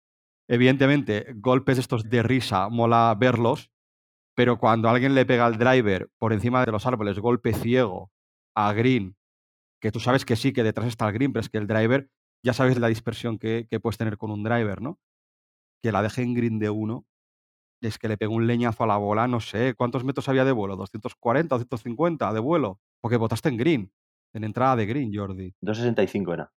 Evidentemente, 0.52 1.34
golpes 1.38 1.78
estos 1.78 2.10
de 2.10 2.24
risa 2.24 2.68
mola 2.68 3.16
verlos, 3.18 3.72
pero 4.36 4.60
cuando 4.60 4.90
alguien 4.90 5.16
le 5.16 5.26
pega 5.26 5.46
al 5.46 5.58
driver 5.58 6.10
por 6.20 6.34
encima 6.34 6.66
de 6.66 6.74
los 6.74 6.86
árboles, 6.86 7.20
golpe 7.20 7.54
ciego 7.54 8.12
a 8.54 8.74
green, 8.74 9.16
que 9.80 9.94
tú 9.94 10.02
sabes 10.02 10.26
que 10.26 10.36
sí, 10.36 10.52
que 10.52 10.64
detrás 10.64 10.90
está 10.90 11.08
el 11.08 11.14
green, 11.14 11.32
pero 11.32 11.40
es 11.40 11.50
que 11.50 11.58
el 11.58 11.68
driver, 11.68 12.10
ya 12.44 12.52
sabes 12.52 12.78
la 12.78 12.90
dispersión 12.90 13.40
que, 13.40 13.66
puedes 13.82 13.98
tener 13.98 14.18
con 14.18 14.30
un 14.30 14.44
driver, 14.44 14.82
¿no? 14.82 15.00
Que 15.82 15.92
la 15.92 16.02
deje 16.02 16.22
en 16.22 16.34
green 16.34 16.60
de 16.60 16.70
uno, 16.70 17.06
es 17.82 17.98
que 17.98 18.08
le 18.08 18.18
pegó 18.18 18.36
un 18.36 18.48
leñazo 18.48 18.84
a 18.84 18.88
la 18.88 18.98
bola, 18.98 19.28
no 19.28 19.40
sé, 19.40 19.74
¿cuántos 19.76 20.04
metros 20.04 20.30
había 20.30 20.46
de 20.46 20.52
vuelo? 20.52 20.78
¿240 20.78 21.52
o 21.52 21.58
150 21.58 22.34
de 22.34 22.40
vuelo? 22.40 22.80
Porque 23.02 23.18
votaste 23.18 23.50
en 23.50 23.58
green, 23.58 23.92
en 24.34 24.44
entrada 24.44 24.76
de 24.76 24.86
green, 24.86 25.12
Jordi. 25.14 25.56
265 25.62 26.34
era. 26.34 26.52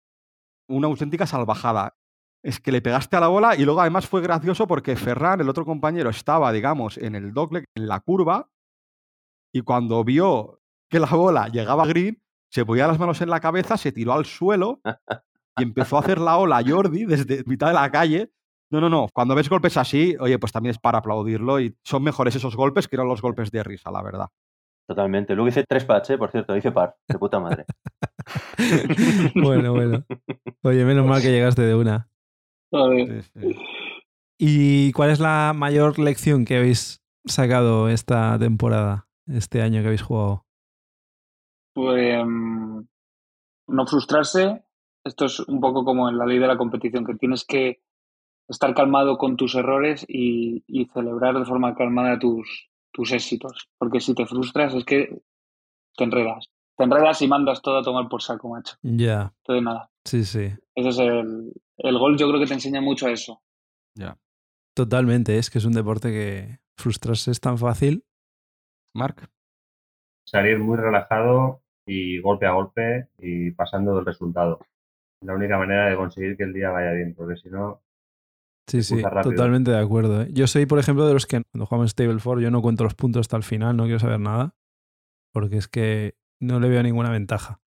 Una 0.69 0.87
auténtica 0.89 1.27
salvajada. 1.27 1.97
Es 2.43 2.61
que 2.61 2.73
le 2.73 2.83
pegaste 2.83 3.17
a 3.17 3.21
la 3.21 3.29
bola 3.29 3.57
y 3.57 3.65
luego 3.65 3.81
además 3.81 4.07
fue 4.07 4.21
gracioso 4.21 4.67
porque 4.67 4.97
Ferran, 4.97 5.41
el 5.41 5.49
otro 5.49 5.65
compañero, 5.65 6.11
estaba, 6.11 6.53
digamos, 6.53 6.99
en 6.99 7.15
el 7.15 7.33
dogleg, 7.33 7.65
en 7.75 7.89
la 7.89 8.01
curva, 8.01 8.51
y 9.55 9.63
cuando 9.63 10.03
vio 10.05 10.61
que 10.91 10.99
la 10.99 11.07
bola 11.07 11.49
llegaba 11.49 11.85
a 11.85 11.87
green, 11.87 12.21
se 12.51 12.67
ponía 12.67 12.87
las 12.87 12.99
manos 12.99 13.21
en 13.21 13.31
la 13.31 13.41
cabeza, 13.41 13.77
se 13.77 13.93
tiró 13.93 14.13
al 14.13 14.27
suelo 14.27 14.81
y 15.57 15.63
empezó 15.63 15.97
a 15.97 16.01
hacer 16.01 16.19
la 16.19 16.37
ola 16.37 16.59
a 16.59 16.65
Jordi 16.69 17.05
desde 17.05 17.45
mitad 17.47 17.69
de 17.69 17.75
la 17.75 17.91
calle. 17.91 18.33
No, 18.75 18.81
no, 18.81 18.89
no. 18.89 19.07
Cuando 19.13 19.37
ves 19.37 19.49
golpes 19.49 19.77
así, 19.77 20.17
oye, 20.19 20.37
pues 20.37 20.51
también 20.51 20.73
es 20.73 20.79
para 20.81 20.99
aplaudirlo 20.99 21.61
y 21.61 21.77
son 21.85 22.03
mejores 22.03 22.35
esos 22.35 22.57
golpes 22.57 22.89
que 22.89 22.97
no 22.97 23.05
los 23.05 23.23
golpes 23.23 23.53
de 23.53 23.63
risa, 23.63 23.93
la 23.93 24.03
verdad. 24.03 24.27
Totalmente. 24.89 25.37
Luego 25.37 25.47
hice 25.47 25.63
tres 25.63 25.85
pats, 25.85 26.11
¿eh? 26.11 26.19
por 26.19 26.33
cierto, 26.33 26.57
hice 26.57 26.73
par, 26.73 26.97
de 27.07 27.17
puta 27.17 27.39
madre. 27.39 27.67
bueno, 29.37 29.75
bueno. 29.75 30.05
Oye, 30.65 30.85
menos 30.85 31.07
mal 31.07 31.23
que 31.23 31.31
llegaste 31.31 31.63
de 31.63 31.77
una. 31.77 32.09
Sí, 32.73 33.23
sí. 33.23 33.57
¿Y 34.39 34.93
cuál 34.93 35.11
es 35.11 35.21
la 35.21 35.53
mayor 35.55 36.01
lección 36.01 36.45
que 36.45 36.57
habéis 36.57 37.01
sacado 37.27 37.89
esta 37.89 38.37
temporada, 38.41 39.07
este 39.29 39.63
año 39.63 39.83
que 39.83 39.87
habéis 39.87 40.03
jugado? 40.03 40.47
Pues 41.75 42.27
mm, 42.27 42.81
no 43.69 43.87
frustrarse. 43.87 44.65
Esto 45.05 45.27
es 45.27 45.39
un 45.39 45.61
poco 45.61 45.85
como 45.85 46.09
en 46.09 46.19
la 46.19 46.27
ley 46.27 46.41
de 46.41 46.49
la 46.49 46.57
competición, 46.57 47.05
que 47.07 47.15
tienes 47.15 47.45
que 47.45 47.85
estar 48.49 48.75
calmado 48.75 49.17
con 49.19 49.37
tus 49.37 49.55
errores 49.55 50.05
y, 50.09 50.65
y 50.67 50.87
celebrar 50.87 51.39
de 51.39 51.45
forma 51.45 51.75
calmada 51.75 52.19
tus, 52.19 52.69
tus 52.93 53.13
éxitos. 53.13 53.69
Porque 53.79 54.01
si 54.01 54.15
te 54.15 54.27
frustras 54.27 54.75
es 54.75 54.85
que 54.85 55.23
te 55.97 56.05
enredas. 56.05 56.51
Te 56.77 56.85
enredas 56.85 57.23
y 57.23 57.29
mandas 57.29 57.63
todo 57.63 57.79
a 57.79 57.83
tomar 57.83 58.09
por 58.09 58.23
saco, 58.23 58.49
macho. 58.49 58.77
Ya, 58.83 59.33
Entonces 59.39 59.63
nada, 59.63 59.91
sí, 60.05 60.25
sí. 60.25 60.53
ese 60.75 60.89
es 60.89 60.99
el, 60.99 61.53
el 61.79 61.99
gol. 61.99 62.19
Yo 62.19 62.29
creo 62.29 62.41
que 62.41 62.47
te 62.47 62.55
enseña 62.55 62.81
mucho 62.81 63.07
a 63.07 63.13
eso. 63.13 63.43
Ya. 63.95 64.19
Totalmente, 64.75 65.39
es 65.39 65.51
que 65.51 65.59
es 65.59 65.65
un 65.65 65.73
deporte 65.73 66.11
que 66.11 66.59
frustrarse 66.77 67.31
es 67.31 67.41
tan 67.41 67.59
fácil. 67.59 68.05
Marc, 68.93 69.31
Salir 70.27 70.59
muy 70.59 70.77
relajado 70.77 71.63
y 71.87 72.21
golpe 72.21 72.47
a 72.47 72.53
golpe 72.53 73.09
y 73.19 73.51
pasando 73.53 73.95
del 73.95 74.07
resultado. 74.07 74.59
La 75.21 75.35
única 75.35 75.59
manera 75.59 75.89
de 75.91 75.97
conseguir 75.97 76.37
que 76.37 76.45
el 76.45 76.53
día 76.53 76.71
vaya 76.71 76.93
bien, 76.93 77.15
porque 77.15 77.37
si 77.37 77.51
no, 77.51 77.83
Sí, 78.67 78.83
sí, 78.83 79.03
totalmente 79.23 79.71
de 79.71 79.79
acuerdo. 79.79 80.23
¿eh? 80.23 80.29
Yo 80.33 80.47
soy, 80.47 80.67
por 80.67 80.79
ejemplo, 80.79 81.07
de 81.07 81.13
los 81.13 81.27
que 81.27 81.43
cuando 81.53 81.67
jugamos 81.67 81.91
Stableford 81.91 82.41
yo 82.41 82.51
no 82.51 82.63
cuento 82.63 82.85
los 82.85 82.95
puntos 82.95 83.21
hasta 83.21 83.37
el 83.37 83.43
final, 83.43 83.77
no 83.77 83.85
quiero 83.85 83.99
saber 83.99 84.21
nada, 84.21 84.57
porque 85.33 85.59
es 85.59 85.69
que 85.69 86.17
no 86.41 86.61
le 86.61 86.69
veo 86.69 86.83
ninguna 86.83 87.11
ventaja. 87.11 87.61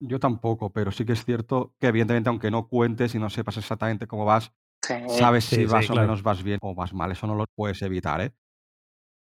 yo 0.00 0.18
tampoco, 0.20 0.72
pero 0.72 0.90
sí 0.92 1.04
que 1.04 1.12
es 1.12 1.24
cierto 1.24 1.74
que 1.80 1.88
evidentemente 1.88 2.28
aunque 2.28 2.50
no 2.50 2.68
cuentes 2.68 3.14
y 3.14 3.18
no 3.18 3.30
sepas 3.30 3.56
exactamente 3.56 4.06
cómo 4.06 4.24
vas, 4.24 4.52
sabes 5.08 5.44
sí, 5.44 5.56
si 5.56 5.66
sí, 5.66 5.66
vas 5.66 5.90
o 5.90 5.94
claro. 5.94 6.08
menos 6.08 6.22
vas 6.22 6.42
bien 6.42 6.58
o 6.62 6.74
vas 6.74 6.92
mal. 6.94 7.12
Eso 7.12 7.26
no 7.26 7.34
lo 7.34 7.46
puedes 7.54 7.80
evitar, 7.82 8.20
¿eh? 8.20 8.34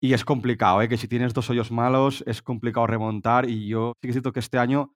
Y 0.03 0.13
es 0.13 0.25
complicado, 0.25 0.83
¿eh? 0.83 0.89
Que 0.89 0.97
si 0.99 1.09
tienes 1.09 1.33
dos 1.35 1.49
hoyos 1.51 1.71
malos 1.71 2.23
es 2.27 2.43
complicado 2.43 2.87
remontar 2.87 3.49
y 3.49 3.69
yo 3.69 3.95
sí 3.97 4.09
que 4.09 4.11
es 4.11 4.15
cierto 4.15 4.33
que 4.33 4.41
este 4.41 4.59
año 4.59 4.95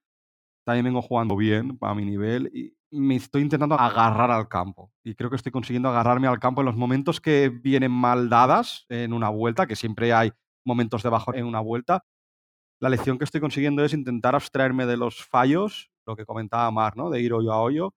también 0.69 0.85
vengo 0.85 1.01
jugando 1.01 1.35
bien 1.35 1.79
para 1.79 1.95
mi 1.95 2.05
nivel 2.05 2.51
y 2.53 2.75
me 2.91 3.15
estoy 3.15 3.41
intentando 3.41 3.73
agarrar 3.73 4.29
al 4.29 4.47
campo. 4.47 4.91
Y 5.03 5.15
creo 5.15 5.31
que 5.31 5.35
estoy 5.35 5.51
consiguiendo 5.51 5.89
agarrarme 5.89 6.27
al 6.27 6.37
campo 6.37 6.61
en 6.61 6.65
los 6.65 6.75
momentos 6.75 7.19
que 7.19 7.49
vienen 7.49 7.91
mal 7.91 8.29
dadas 8.29 8.85
en 8.87 9.13
una 9.13 9.29
vuelta, 9.29 9.65
que 9.65 9.75
siempre 9.75 10.13
hay 10.13 10.31
momentos 10.63 11.01
de 11.01 11.09
bajo 11.09 11.33
en 11.33 11.47
una 11.47 11.59
vuelta. 11.59 12.03
La 12.79 12.89
lección 12.89 13.17
que 13.17 13.23
estoy 13.23 13.41
consiguiendo 13.41 13.83
es 13.83 13.95
intentar 13.95 14.35
abstraerme 14.35 14.85
de 14.85 14.95
los 14.95 15.25
fallos, 15.25 15.89
lo 16.05 16.15
que 16.15 16.23
comentaba 16.23 16.69
Mar, 16.69 16.95
¿no? 16.95 17.09
De 17.09 17.19
ir 17.19 17.33
hoyo 17.33 17.51
a 17.51 17.59
hoyo 17.59 17.95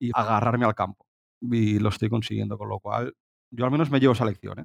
y 0.00 0.10
agarrarme 0.14 0.64
al 0.64 0.74
campo. 0.74 1.04
Y 1.42 1.80
lo 1.80 1.90
estoy 1.90 2.08
consiguiendo, 2.08 2.56
con 2.56 2.70
lo 2.70 2.80
cual 2.80 3.12
yo 3.50 3.66
al 3.66 3.70
menos 3.70 3.90
me 3.90 4.00
llevo 4.00 4.14
esa 4.14 4.24
lección, 4.24 4.60
¿eh? 4.60 4.64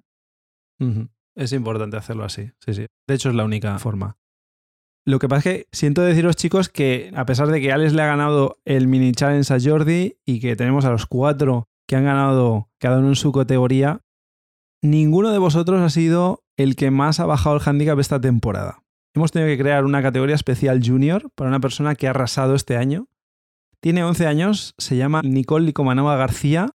Ujú. 0.79 1.09
Es 1.35 1.51
importante 1.51 1.97
hacerlo 1.97 2.23
así, 2.23 2.49
sí, 2.59 2.73
sí. 2.73 2.85
De 3.07 3.15
hecho, 3.15 3.27
es 3.27 3.35
la 3.35 3.43
única 3.43 3.77
forma. 3.77 4.17
Lo 5.03 5.17
que 5.17 5.27
pasa 5.27 5.49
es 5.49 5.55
que 5.55 5.67
siento 5.71 6.01
deciros, 6.01 6.35
chicos, 6.35 6.69
que 6.69 7.11
a 7.15 7.25
pesar 7.25 7.47
de 7.47 7.59
que 7.59 7.71
Alex 7.71 7.93
le 7.93 8.03
ha 8.03 8.07
ganado 8.07 8.59
el 8.65 8.87
mini 8.87 9.11
challenge 9.13 9.51
a 9.53 9.57
Jordi 9.59 10.17
y 10.25 10.39
que 10.39 10.55
tenemos 10.55 10.85
a 10.85 10.91
los 10.91 11.07
cuatro 11.07 11.67
que 11.87 11.95
han 11.95 12.03
ganado 12.03 12.69
cada 12.77 12.99
uno 12.99 13.09
en 13.09 13.15
su 13.15 13.31
categoría, 13.31 14.01
ninguno 14.83 15.31
de 15.31 15.39
vosotros 15.39 15.81
ha 15.81 15.89
sido 15.89 16.43
el 16.55 16.75
que 16.75 16.91
más 16.91 17.19
ha 17.19 17.25
bajado 17.25 17.55
el 17.55 17.61
handicap 17.65 17.99
esta 17.99 18.21
temporada. 18.21 18.83
Hemos 19.15 19.31
tenido 19.31 19.49
que 19.49 19.61
crear 19.61 19.85
una 19.85 20.03
categoría 20.03 20.35
especial 20.35 20.81
junior 20.85 21.31
para 21.35 21.49
una 21.49 21.59
persona 21.59 21.95
que 21.95 22.07
ha 22.07 22.11
arrasado 22.11 22.53
este 22.53 22.77
año. 22.77 23.07
Tiene 23.81 24.03
11 24.03 24.27
años, 24.27 24.75
se 24.77 24.95
llama 24.95 25.21
Nicole 25.23 25.65
Licomanova 25.65 26.15
García. 26.15 26.69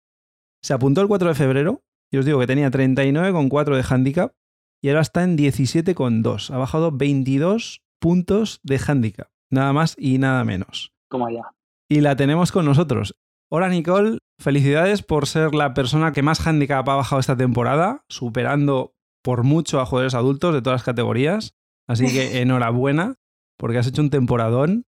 Se 0.61 0.73
apuntó 0.73 1.01
el 1.01 1.07
4 1.07 1.29
de 1.29 1.35
febrero 1.35 1.83
y 2.11 2.17
os 2.17 2.25
digo 2.25 2.39
que 2.39 2.47
tenía 2.47 2.69
39,4 2.69 3.75
de 3.75 3.85
handicap 3.89 4.33
y 4.81 4.89
ahora 4.89 5.01
está 5.01 5.23
en 5.23 5.37
17,2. 5.37 6.51
Ha 6.53 6.57
bajado 6.57 6.91
22 6.91 7.81
puntos 7.99 8.59
de 8.63 8.79
handicap. 8.85 9.29
Nada 9.49 9.73
más 9.73 9.95
y 9.97 10.17
nada 10.17 10.43
menos. 10.43 10.93
Toma 11.09 11.31
ya. 11.31 11.53
Y 11.89 12.01
la 12.01 12.15
tenemos 12.15 12.51
con 12.51 12.65
nosotros. 12.65 13.15
Hola 13.49 13.69
Nicole, 13.69 14.19
felicidades 14.39 15.03
por 15.03 15.25
ser 15.25 15.55
la 15.55 15.73
persona 15.73 16.11
que 16.11 16.21
más 16.21 16.45
handicap 16.45 16.87
ha 16.89 16.95
bajado 16.95 17.19
esta 17.19 17.37
temporada, 17.37 18.03
superando 18.09 18.93
por 19.23 19.43
mucho 19.43 19.79
a 19.79 19.85
jugadores 19.85 20.15
adultos 20.15 20.53
de 20.53 20.61
todas 20.61 20.81
las 20.81 20.85
categorías. 20.85 21.55
Así 21.87 22.11
que 22.11 22.41
enhorabuena, 22.41 23.15
porque 23.57 23.77
has 23.77 23.87
hecho 23.87 24.01
un 24.01 24.09
temporadón. 24.09 24.85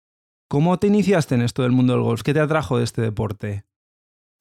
¿Cómo 0.48 0.78
te 0.78 0.86
iniciaste 0.86 1.34
en 1.34 1.42
esto 1.42 1.62
del 1.62 1.72
mundo 1.72 1.94
del 1.94 2.02
golf? 2.02 2.22
¿Qué 2.22 2.32
te 2.32 2.40
atrajo 2.40 2.78
de 2.78 2.84
este 2.84 3.02
deporte? 3.02 3.64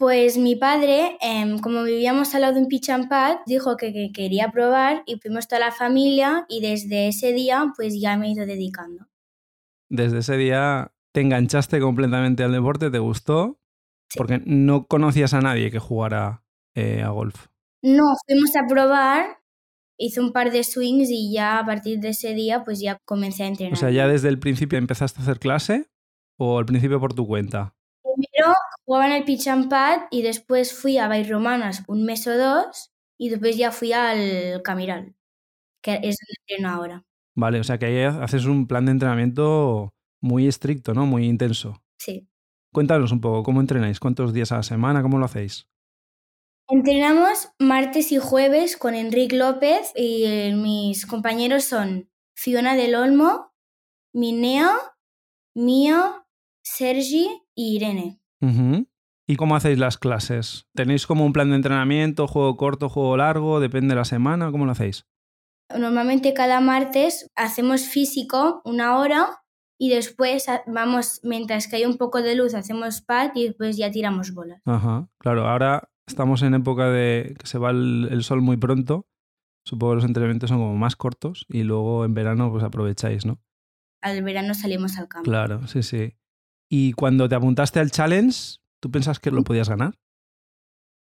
Pues 0.04 0.38
mi 0.38 0.58
padre, 0.58 1.18
em, 1.22 1.60
como 1.60 1.82
vivíamos 1.84 2.36
al 2.36 2.42
lado 2.42 2.56
de 2.56 2.60
un 2.60 2.68
pitch 2.68 2.90
and 2.90 3.08
pad, 3.08 3.38
dijo 3.46 3.78
que, 3.78 3.94
que 3.94 4.12
quería 4.12 4.52
probar 4.52 5.02
y 5.06 5.18
fuimos 5.18 5.48
toda 5.48 5.62
la 5.62 5.72
familia 5.72 6.46
y 6.50 6.60
desde 6.60 7.08
ese 7.08 7.32
día 7.32 7.72
pues 7.78 7.98
ya 8.02 8.18
me 8.18 8.28
he 8.28 8.32
ido 8.32 8.46
dedicando. 8.46 9.08
Desde 9.90 10.18
ese 10.18 10.36
día 10.36 10.92
te 11.14 11.22
enganchaste 11.22 11.80
completamente 11.80 12.44
al 12.44 12.52
deporte, 12.52 12.92
te 12.92 13.00
gustó, 13.00 13.62
Sí. 14.10 14.18
porque 14.18 14.42
no 14.46 14.88
conocías 14.88 15.34
a 15.34 15.40
nadie 15.40 15.72
que 15.72 15.80
jugara 15.80 16.44
eh, 16.76 17.02
a 17.02 17.08
golf. 17.08 17.48
No, 17.82 18.04
fuimos 18.28 18.54
a 18.58 18.68
probar, 18.68 19.38
hice 19.98 20.20
un 20.20 20.34
par 20.34 20.52
de 20.52 20.66
swings 20.66 21.10
y 21.12 21.32
ya 21.34 21.60
a 21.60 21.66
partir 21.66 22.02
de 22.02 22.10
ese 22.10 22.34
día 22.34 22.66
pues 22.66 22.82
ya 22.82 22.98
comencé 23.06 23.44
a 23.44 23.48
entrenar. 23.48 23.72
O 23.72 23.78
sea, 23.78 23.90
ya 23.90 24.10
desde 24.10 24.28
el 24.28 24.38
principio 24.38 24.78
empezaste 24.78 25.22
a 25.22 25.24
hacer 25.24 25.40
clase 25.40 25.88
o 26.38 26.60
al 26.60 26.66
principio 26.66 27.00
por 27.00 27.14
tu 27.14 27.26
cuenta. 27.26 27.74
Primero 28.32 28.54
jugaba 28.86 29.08
en 29.08 29.14
el 29.14 29.24
pitch 29.24 29.48
and 29.48 29.70
pad 29.70 30.04
y 30.12 30.22
después 30.22 30.74
fui 30.74 30.98
a 30.98 31.08
Bay 31.08 31.24
Romanas 31.24 31.84
un 31.88 32.06
mes 32.06 32.26
o 32.28 32.38
dos 32.38 32.92
y 33.18 33.30
después 33.30 33.58
ya 33.58 33.72
fui 33.72 33.92
al 33.94 34.62
Camiral, 34.64 35.16
que 35.82 35.96
es 35.96 36.18
donde 36.18 36.36
entreno 36.42 36.70
ahora. 36.70 37.06
Vale, 37.36 37.60
o 37.60 37.64
sea 37.64 37.78
que 37.78 37.88
ahí 37.88 38.02
haces 38.02 38.46
un 38.46 38.68
plan 38.68 38.86
de 38.86 38.92
entrenamiento 38.92 39.94
muy 40.22 40.48
estricto, 40.48 40.94
¿no? 40.94 41.06
Muy 41.06 41.26
intenso. 41.26 41.82
Sí. 41.98 42.28
Cuéntanos 42.72 43.12
un 43.12 43.22
poco, 43.22 43.44
¿cómo 43.44 43.60
entrenáis? 43.62 44.00
¿Cuántos 44.00 44.34
días 44.34 44.52
a 44.52 44.58
la 44.58 44.64
semana? 44.64 45.02
¿Cómo 45.02 45.20
lo 45.20 45.26
hacéis? 45.26 45.68
Entrenamos 46.70 47.50
martes 47.60 48.12
y 48.12 48.18
jueves 48.20 48.78
con 48.78 48.96
Enrique 48.96 49.36
López 49.36 49.92
y 49.96 50.24
eh, 50.26 50.56
mis 50.56 51.06
compañeros 51.06 51.66
son 51.66 52.10
Fiona 52.36 52.76
del 52.76 52.96
Olmo, 52.96 53.54
Mineo, 54.14 54.72
Mío, 55.56 56.26
Sergi 56.64 57.43
y 57.56 57.76
Irene. 57.76 58.20
¿Y 59.26 59.36
cómo 59.38 59.56
hacéis 59.56 59.80
las 59.80 59.98
clases? 59.98 60.68
¿Tenéis 60.74 61.08
como 61.08 61.26
un 61.26 61.34
plan 61.34 61.50
de 61.50 61.56
entrenamiento, 61.56 62.28
juego 62.28 62.58
corto, 62.58 62.90
juego 62.90 63.16
largo? 63.16 63.60
¿Depende 63.60 63.90
de 63.90 64.00
la 64.00 64.06
semana? 64.06 64.52
¿Cómo 64.52 64.66
lo 64.66 64.74
hacéis? 64.74 65.06
Normalmente 65.78 66.34
cada 66.34 66.60
martes 66.60 67.32
hacemos 67.36 67.88
físico 67.88 68.62
una 68.66 68.98
hora 68.98 69.44
y 69.80 69.90
después 69.90 70.46
vamos, 70.68 71.20
mientras 71.24 71.68
que 71.68 71.78
hay 71.78 71.86
un 71.86 71.98
poco 71.98 72.22
de 72.22 72.36
luz, 72.36 72.54
hacemos 72.54 73.02
pad 73.02 73.32
y 73.34 73.46
después 73.46 73.78
ya 73.78 73.92
tiramos 73.92 74.34
bolas. 74.34 74.62
Ajá, 74.66 75.10
claro, 75.18 75.48
ahora 75.48 75.90
estamos 76.06 76.42
en 76.44 76.54
época 76.54 76.90
de 76.90 77.36
que 77.40 77.48
se 77.48 77.58
va 77.58 77.72
el, 77.72 78.10
el 78.12 78.24
sol 78.24 78.42
muy 78.42 78.58
pronto. 78.58 79.08
Supongo 79.66 79.94
que 79.94 79.96
los 79.96 80.06
entrenamientos 80.06 80.50
son 80.50 80.60
como 80.60 80.76
más 80.76 80.98
cortos 80.98 81.46
y 81.48 81.64
luego 81.64 82.04
en 82.04 82.14
verano 82.14 82.52
pues 82.52 82.64
aprovecháis, 82.64 83.26
¿no? 83.26 83.42
Al 84.02 84.22
verano 84.22 84.54
salimos 84.54 84.98
al 84.98 85.08
campo. 85.08 85.30
Claro, 85.30 85.66
sí, 85.68 85.82
sí. 85.82 86.18
Y 86.76 86.94
cuando 86.94 87.30
te 87.30 87.36
apuntaste 87.36 87.80
al 87.80 87.92
challenge, 87.92 88.58
¿tú 88.80 88.90
pensás 88.90 89.20
que 89.20 89.30
lo 89.30 89.44
podías 89.44 89.70
ganar? 89.70 89.94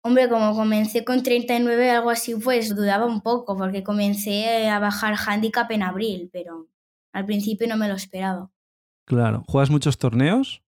Hombre, 0.02 0.30
como 0.30 0.54
comencé 0.54 1.04
con 1.04 1.22
39, 1.22 1.90
algo 1.90 2.08
así, 2.08 2.34
pues 2.36 2.74
dudaba 2.74 3.04
un 3.04 3.20
poco, 3.20 3.54
porque 3.54 3.82
comencé 3.82 4.70
a 4.70 4.78
bajar 4.78 5.14
handicap 5.26 5.70
en 5.70 5.82
abril, 5.82 6.30
pero 6.32 6.68
al 7.12 7.26
principio 7.26 7.68
no 7.68 7.76
me 7.76 7.86
lo 7.86 7.96
esperaba. 7.96 8.50
Claro. 9.04 9.44
¿Juegas 9.46 9.68
muchos 9.68 9.98
torneos? 9.98 10.62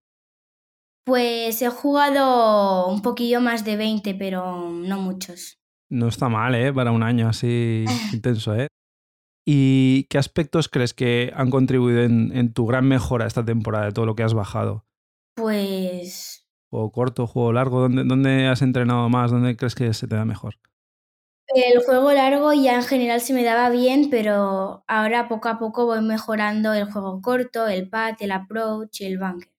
Pues 1.06 1.62
he 1.62 1.70
jugado 1.70 2.86
un 2.88 3.00
poquillo 3.00 3.40
más 3.40 3.64
de 3.64 3.78
20, 3.78 4.14
pero 4.16 4.68
no 4.68 5.00
muchos. 5.00 5.58
No 5.88 6.08
está 6.08 6.28
mal, 6.28 6.54
¿eh? 6.54 6.74
Para 6.74 6.92
un 6.92 7.02
año 7.02 7.26
así 7.26 7.86
intenso, 8.12 8.54
¿eh? 8.54 8.66
¿Y 9.46 10.04
qué 10.10 10.18
aspectos 10.18 10.68
crees 10.68 10.92
que 10.92 11.32
han 11.34 11.48
contribuido 11.48 12.02
en, 12.02 12.36
en 12.36 12.52
tu 12.52 12.66
gran 12.66 12.86
mejora 12.86 13.26
esta 13.26 13.46
temporada 13.46 13.86
de 13.86 13.92
todo 13.92 14.04
lo 14.04 14.14
que 14.14 14.24
has 14.24 14.34
bajado? 14.34 14.84
Pues 15.34 16.46
¿Juego 16.70 16.92
corto, 16.92 17.26
juego 17.26 17.52
largo? 17.52 17.80
¿Dónde, 17.80 18.04
¿Dónde 18.04 18.46
has 18.46 18.62
entrenado 18.62 19.08
más? 19.08 19.32
¿Dónde 19.32 19.56
crees 19.56 19.74
que 19.74 19.92
se 19.92 20.06
te 20.06 20.14
da 20.14 20.24
mejor? 20.24 20.56
el 21.52 21.82
juego 21.84 22.12
largo 22.12 22.52
ya 22.52 22.76
en 22.76 22.84
general 22.84 23.20
se 23.20 23.32
me 23.32 23.42
daba 23.42 23.70
bien, 23.70 24.08
pero 24.08 24.84
ahora 24.86 25.28
poco 25.28 25.48
a 25.48 25.58
poco 25.58 25.84
voy 25.84 26.00
mejorando 26.00 26.72
el 26.72 26.90
juego 26.90 27.20
corto, 27.20 27.66
el 27.66 27.88
pad, 27.88 28.14
el 28.20 28.30
approach 28.30 29.00
y 29.00 29.06
el 29.06 29.18
bunker. 29.18 29.50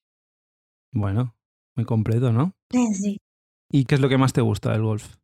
Bueno, 0.93 1.35
muy 1.75 1.85
completo, 1.85 2.31
¿no? 2.31 2.53
Sí. 2.93 3.19
¿Y 3.69 3.85
qué 3.85 3.95
es 3.95 4.01
lo 4.01 4.09
que 4.09 4.17
más 4.17 4.33
te 4.33 4.41
gusta 4.41 4.71
del 4.71 4.83
golf? 4.83 5.15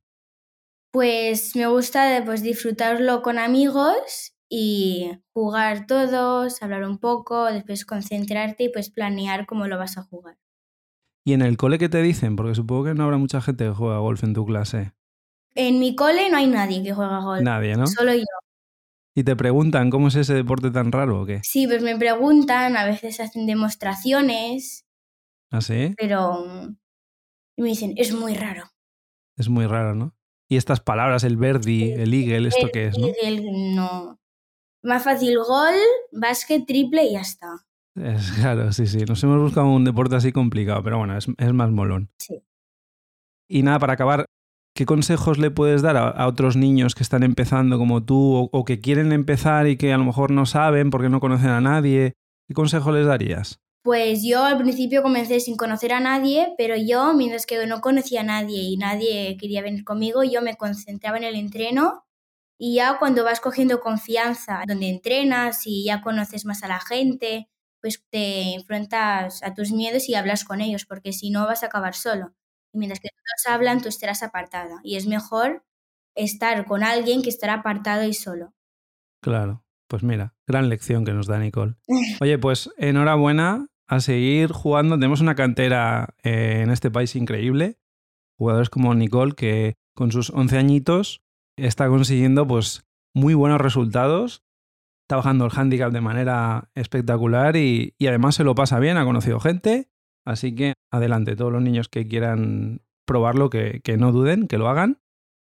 Pues 0.92 1.56
me 1.56 1.68
gusta 1.68 2.22
pues, 2.26 2.42
disfrutarlo 2.42 3.22
con 3.22 3.40
amigos 3.40 4.37
y 4.50 5.12
jugar 5.34 5.88
todos, 5.88 6.62
hablar 6.62 6.84
un 6.84 6.98
poco, 7.00 7.46
después 7.46 7.86
concentrarte 7.86 8.66
y 8.66 8.70
pues 8.70 8.90
planear 8.90 9.46
cómo 9.46 9.68
lo 9.68 9.78
vas 9.78 9.98
a 9.98 10.04
jugar. 10.04 10.38
¿Y 11.26 11.34
en 11.34 11.42
el 11.42 11.58
cole 11.58 11.78
qué 11.78 11.90
te 11.90 12.02
dicen? 12.02 12.36
Porque 12.36 12.56
supongo 12.56 12.86
que 12.86 12.94
no 12.94 13.04
habrá 13.04 13.18
mucha 13.18 13.42
gente 13.42 13.66
que 13.66 13.72
juega 13.72 13.98
golf 14.00 14.24
en 14.24 14.34
tu 14.34 14.46
clase. 14.46 14.94
En 15.56 15.80
mi 15.80 15.96
cole 15.96 16.30
no 16.30 16.38
hay 16.38 16.48
nadie 16.48 16.84
que 16.84 16.94
juega 16.94 17.20
golf. 17.20 17.44
Nadie, 17.44 17.76
¿no? 17.76 17.88
Solo 17.88 18.14
yo. 18.14 18.24
¿Y 19.16 19.24
te 19.24 19.36
preguntan 19.36 19.90
cómo 19.90 20.10
es 20.10 20.16
ese 20.16 20.36
deporte 20.36 20.70
tan 20.72 20.92
raro 20.92 21.22
o 21.22 21.26
qué? 21.26 21.42
Sí, 21.44 21.68
pues 21.68 21.82
me 21.82 21.98
preguntan, 21.98 22.78
a 22.78 22.86
veces 22.86 23.20
hacen 23.20 23.48
demostraciones, 23.48 24.86
¿Ah, 25.52 25.62
sí? 25.62 25.96
pero 25.98 26.46
mm, 26.46 26.78
me 27.58 27.68
dicen, 27.70 27.94
es 27.98 28.14
muy 28.14 28.36
raro. 28.36 28.66
Es 29.38 29.50
muy 29.50 29.66
raro, 29.66 29.96
¿no? 29.96 30.16
Y 30.50 30.58
estas 30.58 30.80
palabras, 30.80 31.24
el 31.24 31.36
verdi, 31.38 31.92
el 31.92 32.14
eagle, 32.14 32.48
¿esto 32.48 32.68
El- 32.68 32.72
qué 32.72 32.88
es, 32.88 32.98
no? 32.98 33.08
el- 33.22 33.76
no. 33.76 34.20
Más 34.84 35.04
fácil 35.04 35.38
gol, 35.38 35.76
básquet, 36.12 36.66
triple 36.66 37.06
y 37.06 37.14
ya 37.14 37.22
está. 37.22 37.66
Es, 37.96 38.32
claro, 38.40 38.72
sí, 38.72 38.86
sí. 38.88 39.00
Nos 39.06 39.24
hemos 39.24 39.42
buscado 39.42 39.68
un 39.68 39.86
deporte 39.86 40.16
así 40.16 40.32
complicado, 40.32 40.84
pero 40.84 41.00
bueno, 41.00 41.18
es, 41.18 41.28
es 41.38 41.54
más 41.54 41.72
molón. 41.72 42.10
Sí. 42.20 42.44
Y 43.50 43.64
nada, 43.64 43.80
para 43.80 43.94
acabar, 43.94 44.26
¿qué 44.76 44.86
consejos 44.86 45.40
le 45.40 45.52
puedes 45.52 45.82
dar 45.82 45.98
a, 45.98 46.10
a 46.10 46.28
otros 46.28 46.56
niños 46.56 46.96
que 46.96 47.04
están 47.04 47.24
empezando 47.24 47.78
como 47.78 48.04
tú 48.04 48.36
o, 48.36 48.50
o 48.52 48.66
que 48.66 48.80
quieren 48.80 49.12
empezar 49.12 49.68
y 49.68 49.78
que 49.78 49.94
a 49.94 49.98
lo 49.98 50.06
mejor 50.06 50.32
no 50.32 50.46
saben 50.46 50.90
porque 50.90 51.10
no 51.10 51.20
conocen 51.20 51.50
a 51.50 51.62
nadie? 51.62 52.14
¿Qué 52.48 52.54
consejo 52.54 52.92
les 52.92 53.08
darías? 53.08 53.60
Pues 53.84 54.22
yo 54.22 54.44
al 54.44 54.58
principio 54.58 55.02
comencé 55.02 55.40
sin 55.40 55.56
conocer 55.56 55.94
a 55.94 56.00
nadie, 56.00 56.54
pero 56.58 56.76
yo, 56.76 57.14
mientras 57.14 57.46
que 57.46 57.66
no 57.68 57.80
conocía 57.80 58.22
a 58.22 58.26
nadie 58.26 58.62
y 58.62 58.78
nadie 58.78 59.38
quería 59.38 59.62
venir 59.62 59.86
conmigo, 59.86 60.24
yo 60.24 60.42
me 60.42 60.58
concentraba 60.58 61.18
en 61.18 61.24
el 61.24 61.36
entreno 61.36 62.04
y 62.58 62.76
ya 62.76 62.98
cuando 62.98 63.24
vas 63.24 63.40
cogiendo 63.40 63.80
confianza 63.80 64.64
donde 64.68 64.90
entrenas 64.90 65.66
y 65.66 65.86
ya 65.86 66.02
conoces 66.02 66.46
más 66.46 66.64
a 66.64 66.68
la 66.68 66.80
gente, 66.80 67.50
pues 67.82 68.04
te 68.10 68.56
enfrentas 68.56 69.44
a 69.44 69.54
tus 69.54 69.72
miedos 69.72 70.10
y 70.10 70.16
hablas 70.16 70.44
con 70.44 70.62
ellos, 70.62 70.86
porque 70.86 71.14
si 71.14 71.30
no 71.30 71.46
vas 71.46 71.64
a 71.64 71.68
acabar 71.68 71.94
solo. 71.94 72.34
Y 72.74 72.80
mientras 72.80 73.00
que 73.00 73.10
todos 73.10 73.54
hablan, 73.54 73.82
tú 73.82 73.90
estarás 73.90 74.24
apartada. 74.24 74.80
Y 74.84 74.96
es 74.96 75.08
mejor 75.08 75.64
estar 76.16 76.66
con 76.66 76.84
alguien 76.84 77.22
que 77.22 77.30
estar 77.30 77.50
apartado 77.52 78.04
y 78.04 78.14
solo. 78.14 78.54
Claro, 79.22 79.64
pues 79.88 80.04
mira, 80.04 80.36
gran 80.48 80.70
lección 80.70 81.06
que 81.06 81.14
nos 81.14 81.28
da 81.28 81.38
Nicole. 81.38 81.76
Oye, 82.22 82.40
pues 82.40 82.72
enhorabuena 82.78 83.68
a 83.88 84.00
seguir 84.00 84.52
jugando. 84.52 84.96
Tenemos 84.96 85.22
una 85.22 85.36
cantera 85.36 86.16
eh, 86.24 86.62
en 86.64 86.72
este 86.72 86.90
país 86.90 87.16
increíble. 87.16 87.78
Jugadores 88.38 88.70
como 88.70 88.94
Nicole 88.96 89.34
que 89.34 89.76
con 89.94 90.12
sus 90.12 90.32
11 90.32 90.58
añitos 90.58 91.22
está 91.58 91.88
consiguiendo 91.88 92.48
pues 92.48 92.86
muy 93.14 93.34
buenos 93.34 93.60
resultados. 93.60 94.44
Está 95.06 95.18
bajando 95.18 95.46
el 95.46 95.52
handicap 95.56 95.92
de 95.92 96.02
manera 96.02 96.70
espectacular 96.76 97.56
y, 97.56 97.96
y 97.98 98.08
además 98.08 98.36
se 98.36 98.44
lo 98.44 98.56
pasa 98.56 98.80
bien, 98.80 98.98
ha 98.98 99.06
conocido 99.06 99.40
gente. 99.40 99.90
Así 100.26 100.54
que 100.54 100.74
adelante, 100.92 101.36
todos 101.36 101.52
los 101.54 101.62
niños 101.62 101.88
que 101.88 102.08
quieran 102.08 102.82
probarlo, 103.06 103.50
que, 103.50 103.80
que 103.82 103.98
no 103.98 104.12
duden, 104.12 104.48
que 104.48 104.58
lo 104.58 104.68
hagan. 104.68 105.00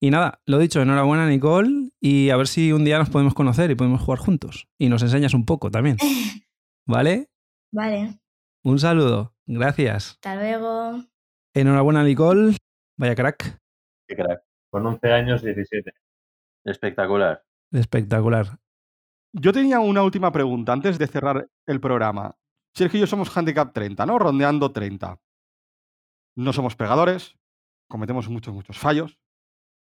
Y 0.01 0.09
nada, 0.09 0.41
lo 0.45 0.57
dicho, 0.57 0.81
enhorabuena 0.81 1.29
Nicole 1.29 1.91
y 2.01 2.31
a 2.31 2.35
ver 2.37 2.47
si 2.47 2.73
un 2.73 2.83
día 2.83 2.97
nos 2.97 3.09
podemos 3.09 3.33
conocer 3.35 3.71
y 3.71 3.75
podemos 3.75 4.01
jugar 4.01 4.19
juntos. 4.19 4.67
Y 4.77 4.89
nos 4.89 5.01
enseñas 5.03 5.33
un 5.33 5.45
poco 5.45 5.71
también. 5.71 5.97
¿Vale? 6.87 7.29
Vale, 7.71 8.19
Un 8.65 8.79
saludo. 8.79 9.33
Gracias. 9.45 10.13
hasta 10.15 10.35
luego. 10.35 11.03
Enhorabuena 11.53 12.03
Nicole. 12.03 12.57
Vaya 12.97 13.15
crack. 13.15 13.59
Qué 14.07 14.15
crack. 14.15 14.43
Con 14.73 14.87
11 14.87 15.13
años, 15.13 15.43
17. 15.43 15.93
Espectacular. 16.65 17.45
Espectacular. 17.71 18.57
Yo 19.31 19.53
tenía 19.53 19.79
una 19.79 20.01
última 20.01 20.31
pregunta 20.31 20.73
antes 20.73 20.97
de 20.97 21.05
cerrar 21.05 21.47
el 21.67 21.79
programa. 21.79 22.35
Sergio 22.73 22.97
y 22.97 23.01
yo 23.01 23.05
somos 23.05 23.29
handicap 23.37 23.71
30, 23.71 24.03
¿no? 24.07 24.17
Rondeando 24.17 24.71
30. 24.71 25.19
No 26.37 26.53
somos 26.53 26.75
pegadores, 26.75 27.37
cometemos 27.87 28.27
muchos, 28.29 28.51
muchos 28.51 28.79
fallos. 28.79 29.19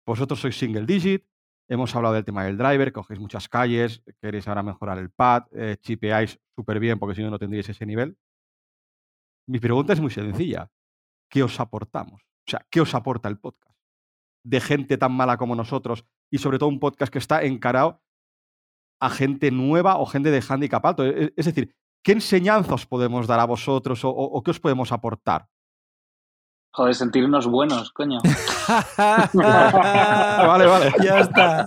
Vosotros 0.05 0.40
sois 0.40 0.59
single 0.59 0.87
digit. 0.87 1.24
Hemos 1.68 1.94
hablado 1.94 2.16
del 2.16 2.24
tema 2.24 2.42
del 2.42 2.59
driver, 2.59 2.90
cogéis 2.90 3.20
muchas 3.20 3.48
calles, 3.48 4.03
queréis 4.20 4.48
ahora 4.48 4.64
mejorar 4.64 4.98
el 4.98 5.11
pad, 5.11 5.44
eh, 5.53 5.76
chipeáis 5.81 6.40
súper 6.57 6.81
bien 6.81 6.98
porque 6.98 7.14
si 7.14 7.22
no, 7.22 7.31
no 7.31 7.38
tendríais 7.38 7.68
ese 7.68 7.87
nivel. 7.87 8.18
Mi 9.46 9.61
pregunta 9.61 9.92
es 9.92 10.00
muy 10.00 10.11
sencilla. 10.11 10.68
¿Qué 11.29 11.44
os 11.44 11.61
aportamos? 11.61 12.22
O 12.22 12.50
sea, 12.50 12.66
¿qué 12.68 12.81
os 12.81 12.92
aporta 12.92 13.29
el 13.29 13.38
podcast? 13.38 13.79
De 14.44 14.61
gente 14.61 14.96
tan 14.96 15.12
mala 15.12 15.37
como 15.37 15.55
nosotros 15.55 16.05
y 16.33 16.38
sobre 16.38 16.59
todo 16.59 16.68
un 16.68 16.81
podcast 16.81 17.12
que 17.12 17.18
está 17.18 17.42
encarado 17.44 18.03
a 19.00 19.11
gente 19.11 19.50
nueva 19.50 19.98
o 19.98 20.07
gente 20.07 20.31
de 20.31 20.42
handicap 20.46 20.85
alto. 20.85 21.05
E- 21.05 21.33
Es 21.37 21.46
decir, 21.46 21.74
¿qué 22.05 22.12
enseñanza 22.12 22.74
os 22.74 22.87
podemos 22.87 23.26
dar 23.26 23.40
a 23.40 23.46
vosotros 23.46 24.00
o 24.05 24.42
qué 24.44 24.50
os 24.50 24.61
podemos 24.61 24.92
aportar? 24.92 25.48
Joder, 26.72 26.94
sentirnos 26.94 27.46
buenos, 27.48 27.90
coño. 27.92 28.18
Vale, 29.35 30.66
vale. 30.66 30.92
Ya 31.02 31.20
está. 31.20 31.66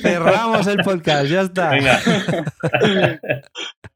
Cerramos 0.00 0.66
el 0.66 0.78
podcast, 0.78 1.26
ya 1.26 1.42
está. 1.42 1.70
Venga. 1.70 1.98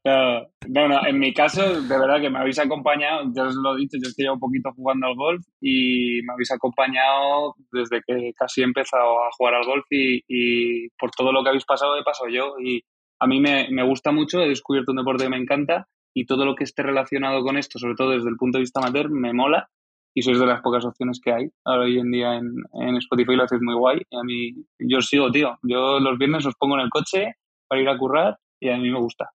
No, 0.03 0.87
no, 0.87 1.05
en 1.05 1.19
mi 1.19 1.31
caso, 1.31 1.61
de 1.79 1.99
verdad 1.99 2.19
que 2.19 2.29
me 2.29 2.39
habéis 2.39 2.57
acompañado, 2.57 3.21
ya 3.35 3.43
os 3.43 3.53
lo 3.53 3.75
he 3.75 3.81
dicho, 3.81 3.97
yo 4.01 4.09
estoy 4.09 4.25
ya 4.25 4.33
un 4.33 4.39
poquito 4.39 4.71
jugando 4.75 5.05
al 5.05 5.15
golf 5.15 5.45
y 5.61 6.21
me 6.23 6.33
habéis 6.33 6.51
acompañado 6.51 7.53
desde 7.71 8.01
que 8.07 8.31
casi 8.35 8.61
he 8.61 8.63
empezado 8.63 9.23
a 9.23 9.29
jugar 9.37 9.53
al 9.53 9.65
golf 9.65 9.85
y, 9.91 10.23
y 10.27 10.89
por 10.97 11.11
todo 11.11 11.31
lo 11.31 11.43
que 11.43 11.49
habéis 11.49 11.65
pasado 11.65 11.99
he 11.99 12.03
pasado 12.03 12.31
yo 12.31 12.55
y 12.59 12.81
a 13.19 13.27
mí 13.27 13.39
me, 13.39 13.67
me 13.69 13.85
gusta 13.85 14.11
mucho, 14.11 14.41
he 14.41 14.49
descubierto 14.49 14.91
un 14.91 14.97
deporte 14.97 15.25
que 15.25 15.29
me 15.29 15.37
encanta 15.37 15.87
y 16.13 16.25
todo 16.25 16.45
lo 16.45 16.55
que 16.55 16.63
esté 16.63 16.83
relacionado 16.83 17.43
con 17.43 17.57
esto, 17.57 17.79
sobre 17.79 17.95
todo 17.95 18.11
desde 18.11 18.29
el 18.29 18.37
punto 18.37 18.57
de 18.57 18.61
vista 18.63 18.79
amateur, 18.79 19.09
me 19.09 19.33
mola 19.33 19.69
y 20.13 20.21
sois 20.23 20.39
de 20.39 20.45
las 20.45 20.61
pocas 20.61 20.83
opciones 20.83 21.21
que 21.23 21.31
hay 21.31 21.49
ahora 21.63 21.83
hoy 21.83 21.97
en 21.99 22.11
día 22.11 22.35
en, 22.35 22.51
en 22.73 22.97
Spotify, 22.97 23.35
lo 23.35 23.43
hacéis 23.43 23.61
muy 23.61 23.75
guay 23.75 24.01
y 24.09 24.17
a 24.17 24.23
mí, 24.23 24.65
yo 24.79 24.97
os 24.97 25.07
sigo, 25.07 25.31
tío, 25.31 25.57
yo 25.63 25.99
los 25.99 26.17
viernes 26.17 26.45
os 26.45 26.55
pongo 26.55 26.75
en 26.75 26.81
el 26.81 26.89
coche 26.89 27.35
para 27.67 27.81
ir 27.81 27.87
a 27.89 27.97
currar 27.97 28.37
y 28.59 28.69
a 28.69 28.77
mí 28.77 28.89
me 28.89 28.99
gusta 28.99 29.31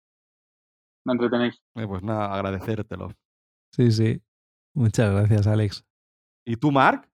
me 1.06 1.14
entretenéis. 1.14 1.62
Eh, 1.76 1.86
Pues 1.88 2.04
nada, 2.04 2.34
agradecértelo. 2.34 3.12
Sí, 3.72 3.92
sí. 3.92 4.22
Muchas 4.76 5.12
gracias, 5.14 5.48
Alex. 5.48 5.86
¿Y 6.46 6.58
tú, 6.58 6.72
Marc? 6.72 7.10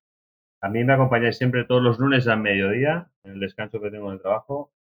A 0.61 0.69
mí 0.69 0.83
me 0.83 0.93
acompañáis 0.93 1.37
siempre 1.37 1.65
todos 1.65 1.81
los 1.81 1.99
lunes 1.99 2.27
al 2.27 2.39
mediodía, 2.39 3.09
en 3.23 3.33
el 3.33 3.39
descanso 3.39 3.79
que 3.81 3.89
tengo 3.89 4.07
en 4.07 4.13
el 4.13 4.21
trabajo. 4.21 4.73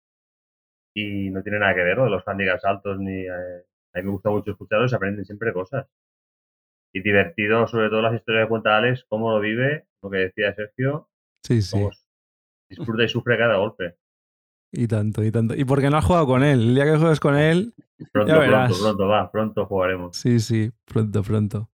Y 0.94 1.30
no 1.30 1.42
tiene 1.42 1.60
nada 1.60 1.74
que 1.74 1.82
ver 1.84 1.96
lo 1.96 2.04
de 2.04 2.10
los 2.10 2.26
handicaps 2.26 2.64
altos 2.64 2.98
ni. 2.98 3.20
eh, 3.20 3.64
a 3.94 3.98
mí 3.98 4.04
me 4.04 4.10
gusta 4.10 4.30
mucho 4.30 4.50
escucharlos, 4.52 4.92
aprenden 4.94 5.24
siempre 5.24 5.52
cosas. 5.52 5.86
Y 6.92 7.02
divertido, 7.02 7.66
sobre 7.66 7.88
todo 7.90 8.02
las 8.02 8.14
historias 8.14 8.44
que 8.44 8.48
cuenta 8.48 8.76
Alex, 8.76 9.04
cómo 9.08 9.30
lo 9.30 9.40
vive, 9.40 9.86
lo 10.02 10.10
que 10.10 10.18
decía 10.18 10.54
Sergio, 10.54 11.08
Sí, 11.42 11.60
sí. 11.62 11.72
cómo 11.76 11.90
disfruta 12.70 13.04
y 13.04 13.08
sufre 13.08 13.38
cada 13.38 13.56
golpe. 13.56 13.96
Y 14.72 14.86
tanto, 14.86 15.24
y 15.24 15.30
tanto. 15.30 15.54
Y 15.54 15.64
porque 15.64 15.88
no 15.88 15.96
has 15.96 16.04
jugado 16.04 16.26
con 16.26 16.42
él. 16.42 16.60
El 16.60 16.74
día 16.74 16.84
que 16.84 16.98
juegues 16.98 17.20
con 17.20 17.36
él, 17.36 17.74
Pronto, 18.12 18.32
Ya 18.32 18.38
verás. 18.38 18.68
pronto, 18.70 18.84
pronto, 18.84 19.08
va, 19.08 19.30
pronto 19.30 19.66
jugaremos. 19.66 20.16
Sí, 20.16 20.38
sí, 20.40 20.70
pronto, 20.84 21.22
pronto. 21.22 21.70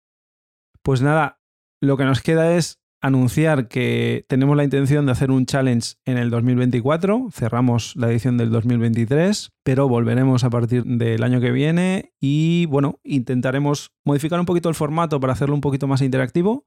Pues 0.82 1.02
nada, 1.02 1.40
lo 1.82 1.96
que 1.98 2.04
nos 2.06 2.22
queda 2.22 2.56
es 2.56 2.81
anunciar 3.02 3.68
que 3.68 4.26
tenemos 4.30 4.56
la 4.56 4.64
intención 4.64 5.06
de 5.06 5.12
hacer 5.12 5.32
un 5.32 5.46
challenge 5.46 5.96
en 6.06 6.18
el 6.18 6.30
2024. 6.30 7.30
Cerramos 7.32 7.96
la 7.96 8.10
edición 8.10 8.38
del 8.38 8.52
2023, 8.52 9.50
pero 9.64 9.90
volveremos 9.90 10.44
a 10.44 10.50
partir 10.50 10.84
del 10.86 11.24
año 11.24 11.42
que 11.42 11.52
viene 11.52 12.14
y 12.20 12.68
bueno, 12.68 13.00
intentaremos 13.04 13.92
modificar 14.06 14.40
un 14.40 14.46
poquito 14.46 14.70
el 14.70 14.76
formato 14.76 15.20
para 15.20 15.34
hacerlo 15.34 15.56
un 15.56 15.62
poquito 15.62 15.88
más 15.88 16.02
interactivo. 16.02 16.66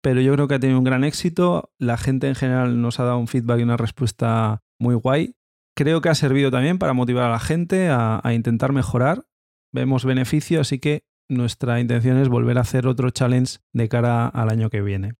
Pero 0.00 0.20
yo 0.20 0.32
creo 0.34 0.48
que 0.48 0.54
ha 0.54 0.60
tenido 0.60 0.78
un 0.78 0.84
gran 0.84 1.02
éxito. 1.02 1.72
La 1.78 1.96
gente 1.96 2.28
en 2.28 2.34
general 2.34 2.80
nos 2.80 3.00
ha 3.00 3.04
dado 3.04 3.18
un 3.18 3.26
feedback 3.26 3.60
y 3.60 3.62
una 3.62 3.78
respuesta 3.78 4.62
muy 4.78 4.94
guay. 4.94 5.34
Creo 5.74 6.00
que 6.00 6.08
ha 6.08 6.14
servido 6.14 6.50
también 6.50 6.78
para 6.78 6.92
motivar 6.92 7.24
a 7.24 7.30
la 7.30 7.40
gente 7.40 7.88
a, 7.90 8.20
intentar 8.32 8.72
mejorar 8.72 9.26
vemos 9.72 10.04
beneficio, 10.04 10.60
así 10.60 10.78
que 10.78 11.02
nuestra 11.28 11.80
intención 11.80 12.18
es 12.18 12.28
volver 12.28 12.58
a 12.58 12.60
hacer 12.60 12.86
otro 12.86 13.10
challenge 13.10 13.58
de 13.72 13.88
cara 13.88 14.28
al 14.28 14.50
año 14.50 14.70
que 14.70 14.82
viene. 14.82 15.14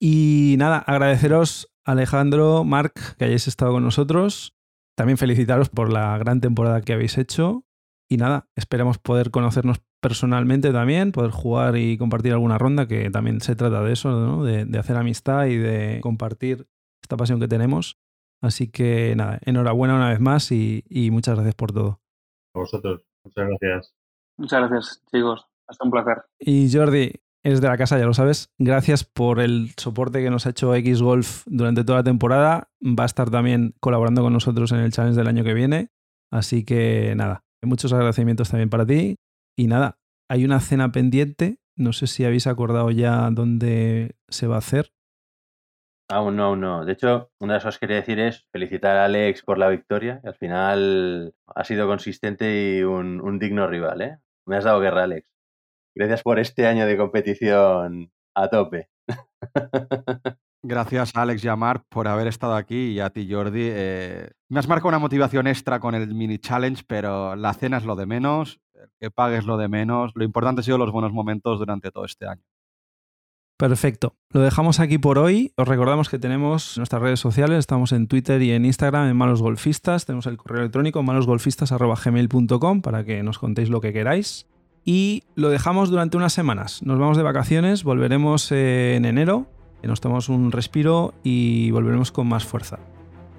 Y 0.00 0.56
nada, 0.58 0.78
agradeceros 0.78 1.72
Alejandro, 1.84 2.64
Marc, 2.64 3.16
que 3.16 3.24
hayáis 3.24 3.48
estado 3.48 3.72
con 3.72 3.84
nosotros. 3.84 4.54
También 4.96 5.18
felicitaros 5.18 5.68
por 5.68 5.92
la 5.92 6.16
gran 6.18 6.40
temporada 6.40 6.80
que 6.80 6.92
habéis 6.92 7.18
hecho. 7.18 7.64
Y 8.08 8.16
nada, 8.18 8.48
esperamos 8.56 8.98
poder 8.98 9.30
conocernos 9.30 9.78
personalmente 10.00 10.72
también, 10.72 11.12
poder 11.12 11.30
jugar 11.30 11.76
y 11.76 11.98
compartir 11.98 12.32
alguna 12.32 12.58
ronda, 12.58 12.86
que 12.86 13.10
también 13.10 13.40
se 13.40 13.56
trata 13.56 13.82
de 13.82 13.92
eso, 13.92 14.10
¿no? 14.10 14.44
de, 14.44 14.64
de 14.64 14.78
hacer 14.78 14.96
amistad 14.96 15.46
y 15.46 15.56
de 15.56 16.00
compartir 16.02 16.68
esta 17.02 17.16
pasión 17.16 17.40
que 17.40 17.48
tenemos. 17.48 17.98
Así 18.42 18.68
que 18.68 19.14
nada, 19.16 19.40
enhorabuena 19.44 19.96
una 19.96 20.10
vez 20.10 20.20
más 20.20 20.52
y, 20.52 20.84
y 20.88 21.10
muchas 21.10 21.34
gracias 21.34 21.54
por 21.54 21.72
todo. 21.72 22.00
A 22.54 22.60
vosotros, 22.60 23.02
muchas 23.24 23.48
gracias. 23.48 23.94
Muchas 24.36 24.60
gracias, 24.60 25.02
chicos. 25.10 25.46
Hasta 25.66 25.84
un 25.84 25.90
placer. 25.90 26.22
Y 26.38 26.70
Jordi, 26.72 27.12
eres 27.46 27.60
de 27.60 27.68
la 27.68 27.78
casa, 27.78 27.96
ya 27.96 28.06
lo 28.06 28.12
sabes. 28.12 28.52
Gracias 28.58 29.04
por 29.04 29.38
el 29.38 29.70
soporte 29.76 30.20
que 30.20 30.30
nos 30.30 30.46
ha 30.46 30.50
hecho 30.50 30.74
X 30.74 31.00
Golf 31.00 31.44
durante 31.46 31.84
toda 31.84 31.98
la 31.98 32.04
temporada. 32.04 32.70
Va 32.82 33.04
a 33.04 33.06
estar 33.06 33.30
también 33.30 33.74
colaborando 33.78 34.22
con 34.22 34.32
nosotros 34.32 34.72
en 34.72 34.78
el 34.78 34.90
challenge 34.90 35.16
del 35.16 35.28
año 35.28 35.44
que 35.44 35.54
viene. 35.54 35.92
Así 36.32 36.64
que 36.64 37.14
nada, 37.14 37.44
muchos 37.62 37.92
agradecimientos 37.92 38.50
también 38.50 38.68
para 38.68 38.84
ti. 38.84 39.20
Y 39.56 39.68
nada, 39.68 40.00
hay 40.28 40.44
una 40.44 40.58
cena 40.58 40.90
pendiente. 40.90 41.60
No 41.76 41.92
sé 41.92 42.08
si 42.08 42.24
habéis 42.24 42.48
acordado 42.48 42.90
ya 42.90 43.30
dónde 43.30 44.16
se 44.28 44.48
va 44.48 44.56
a 44.56 44.58
hacer. 44.58 44.92
Aún 46.08 46.34
no, 46.34 46.46
aún 46.46 46.60
no. 46.60 46.84
De 46.84 46.94
hecho, 46.94 47.30
una 47.38 47.52
de 47.52 47.56
las 47.58 47.64
cosas 47.64 47.78
que 47.78 47.86
quería 47.86 48.00
decir 48.00 48.18
es 48.18 48.44
felicitar 48.50 48.96
a 48.96 49.04
Alex 49.04 49.42
por 49.42 49.58
la 49.58 49.68
victoria. 49.68 50.20
Al 50.24 50.34
final 50.34 51.32
ha 51.46 51.64
sido 51.64 51.86
consistente 51.86 52.78
y 52.78 52.82
un, 52.82 53.20
un 53.20 53.38
digno 53.38 53.68
rival, 53.68 54.00
¿eh? 54.02 54.18
Me 54.46 54.56
has 54.56 54.64
dado 54.64 54.80
guerra, 54.80 55.04
Alex. 55.04 55.35
Gracias 55.96 56.22
por 56.22 56.38
este 56.38 56.66
año 56.66 56.86
de 56.86 56.98
competición 56.98 58.12
a 58.34 58.48
tope. 58.48 58.90
Gracias 60.62 61.16
a 61.16 61.22
Alex 61.22 61.42
y 61.42 61.48
a 61.48 61.56
Marc 61.56 61.84
por 61.88 62.06
haber 62.06 62.26
estado 62.26 62.54
aquí 62.54 62.88
y 62.88 63.00
a 63.00 63.08
ti, 63.08 63.26
Jordi. 63.30 63.62
Eh, 63.62 64.30
me 64.50 64.58
has 64.58 64.68
marcado 64.68 64.88
una 64.88 64.98
motivación 64.98 65.46
extra 65.46 65.80
con 65.80 65.94
el 65.94 66.14
mini 66.14 66.38
challenge, 66.38 66.84
pero 66.86 67.34
la 67.34 67.54
cena 67.54 67.78
es 67.78 67.84
lo 67.84 67.96
de 67.96 68.04
menos, 68.04 68.60
el 68.74 68.90
que 69.00 69.10
pagues 69.10 69.46
lo 69.46 69.56
de 69.56 69.68
menos. 69.68 70.12
Lo 70.14 70.24
importante 70.24 70.60
han 70.60 70.64
sido 70.64 70.76
los 70.76 70.92
buenos 70.92 71.12
momentos 71.14 71.58
durante 71.58 71.90
todo 71.90 72.04
este 72.04 72.26
año. 72.26 72.42
Perfecto. 73.56 74.16
Lo 74.28 74.42
dejamos 74.42 74.80
aquí 74.80 74.98
por 74.98 75.18
hoy. 75.18 75.54
Os 75.56 75.66
recordamos 75.66 76.10
que 76.10 76.18
tenemos 76.18 76.76
nuestras 76.76 77.00
redes 77.00 77.20
sociales. 77.20 77.60
Estamos 77.60 77.92
en 77.92 78.06
Twitter 78.06 78.42
y 78.42 78.52
en 78.52 78.66
Instagram 78.66 79.08
en 79.08 79.16
Malos 79.16 79.40
Golfistas. 79.40 80.04
Tenemos 80.04 80.26
el 80.26 80.36
correo 80.36 80.60
electrónico 80.60 81.02
malosgolfistas.gmail.com 81.02 82.82
para 82.82 83.02
que 83.04 83.22
nos 83.22 83.38
contéis 83.38 83.70
lo 83.70 83.80
que 83.80 83.94
queráis. 83.94 84.46
Y 84.86 85.24
lo 85.34 85.50
dejamos 85.50 85.90
durante 85.90 86.16
unas 86.16 86.32
semanas. 86.32 86.80
Nos 86.84 86.98
vamos 86.98 87.16
de 87.16 87.24
vacaciones, 87.24 87.82
volveremos 87.82 88.52
en 88.52 89.04
enero. 89.04 89.48
Nos 89.82 90.00
tomamos 90.00 90.28
un 90.28 90.52
respiro 90.52 91.12
y 91.22 91.70
volveremos 91.72 92.12
con 92.12 92.28
más 92.28 92.44
fuerza. 92.44 92.78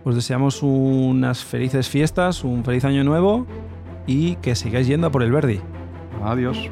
Os 0.03 0.15
deseamos 0.15 0.61
unas 0.61 1.43
felices 1.43 1.89
fiestas, 1.89 2.43
un 2.43 2.63
feliz 2.63 2.85
año 2.85 3.03
nuevo 3.03 3.47
y 4.05 4.35
que 4.37 4.55
sigáis 4.55 4.87
yendo 4.87 5.07
a 5.07 5.11
por 5.11 5.23
el 5.23 5.31
Verdi. 5.31 5.59
Adiós. 6.23 6.69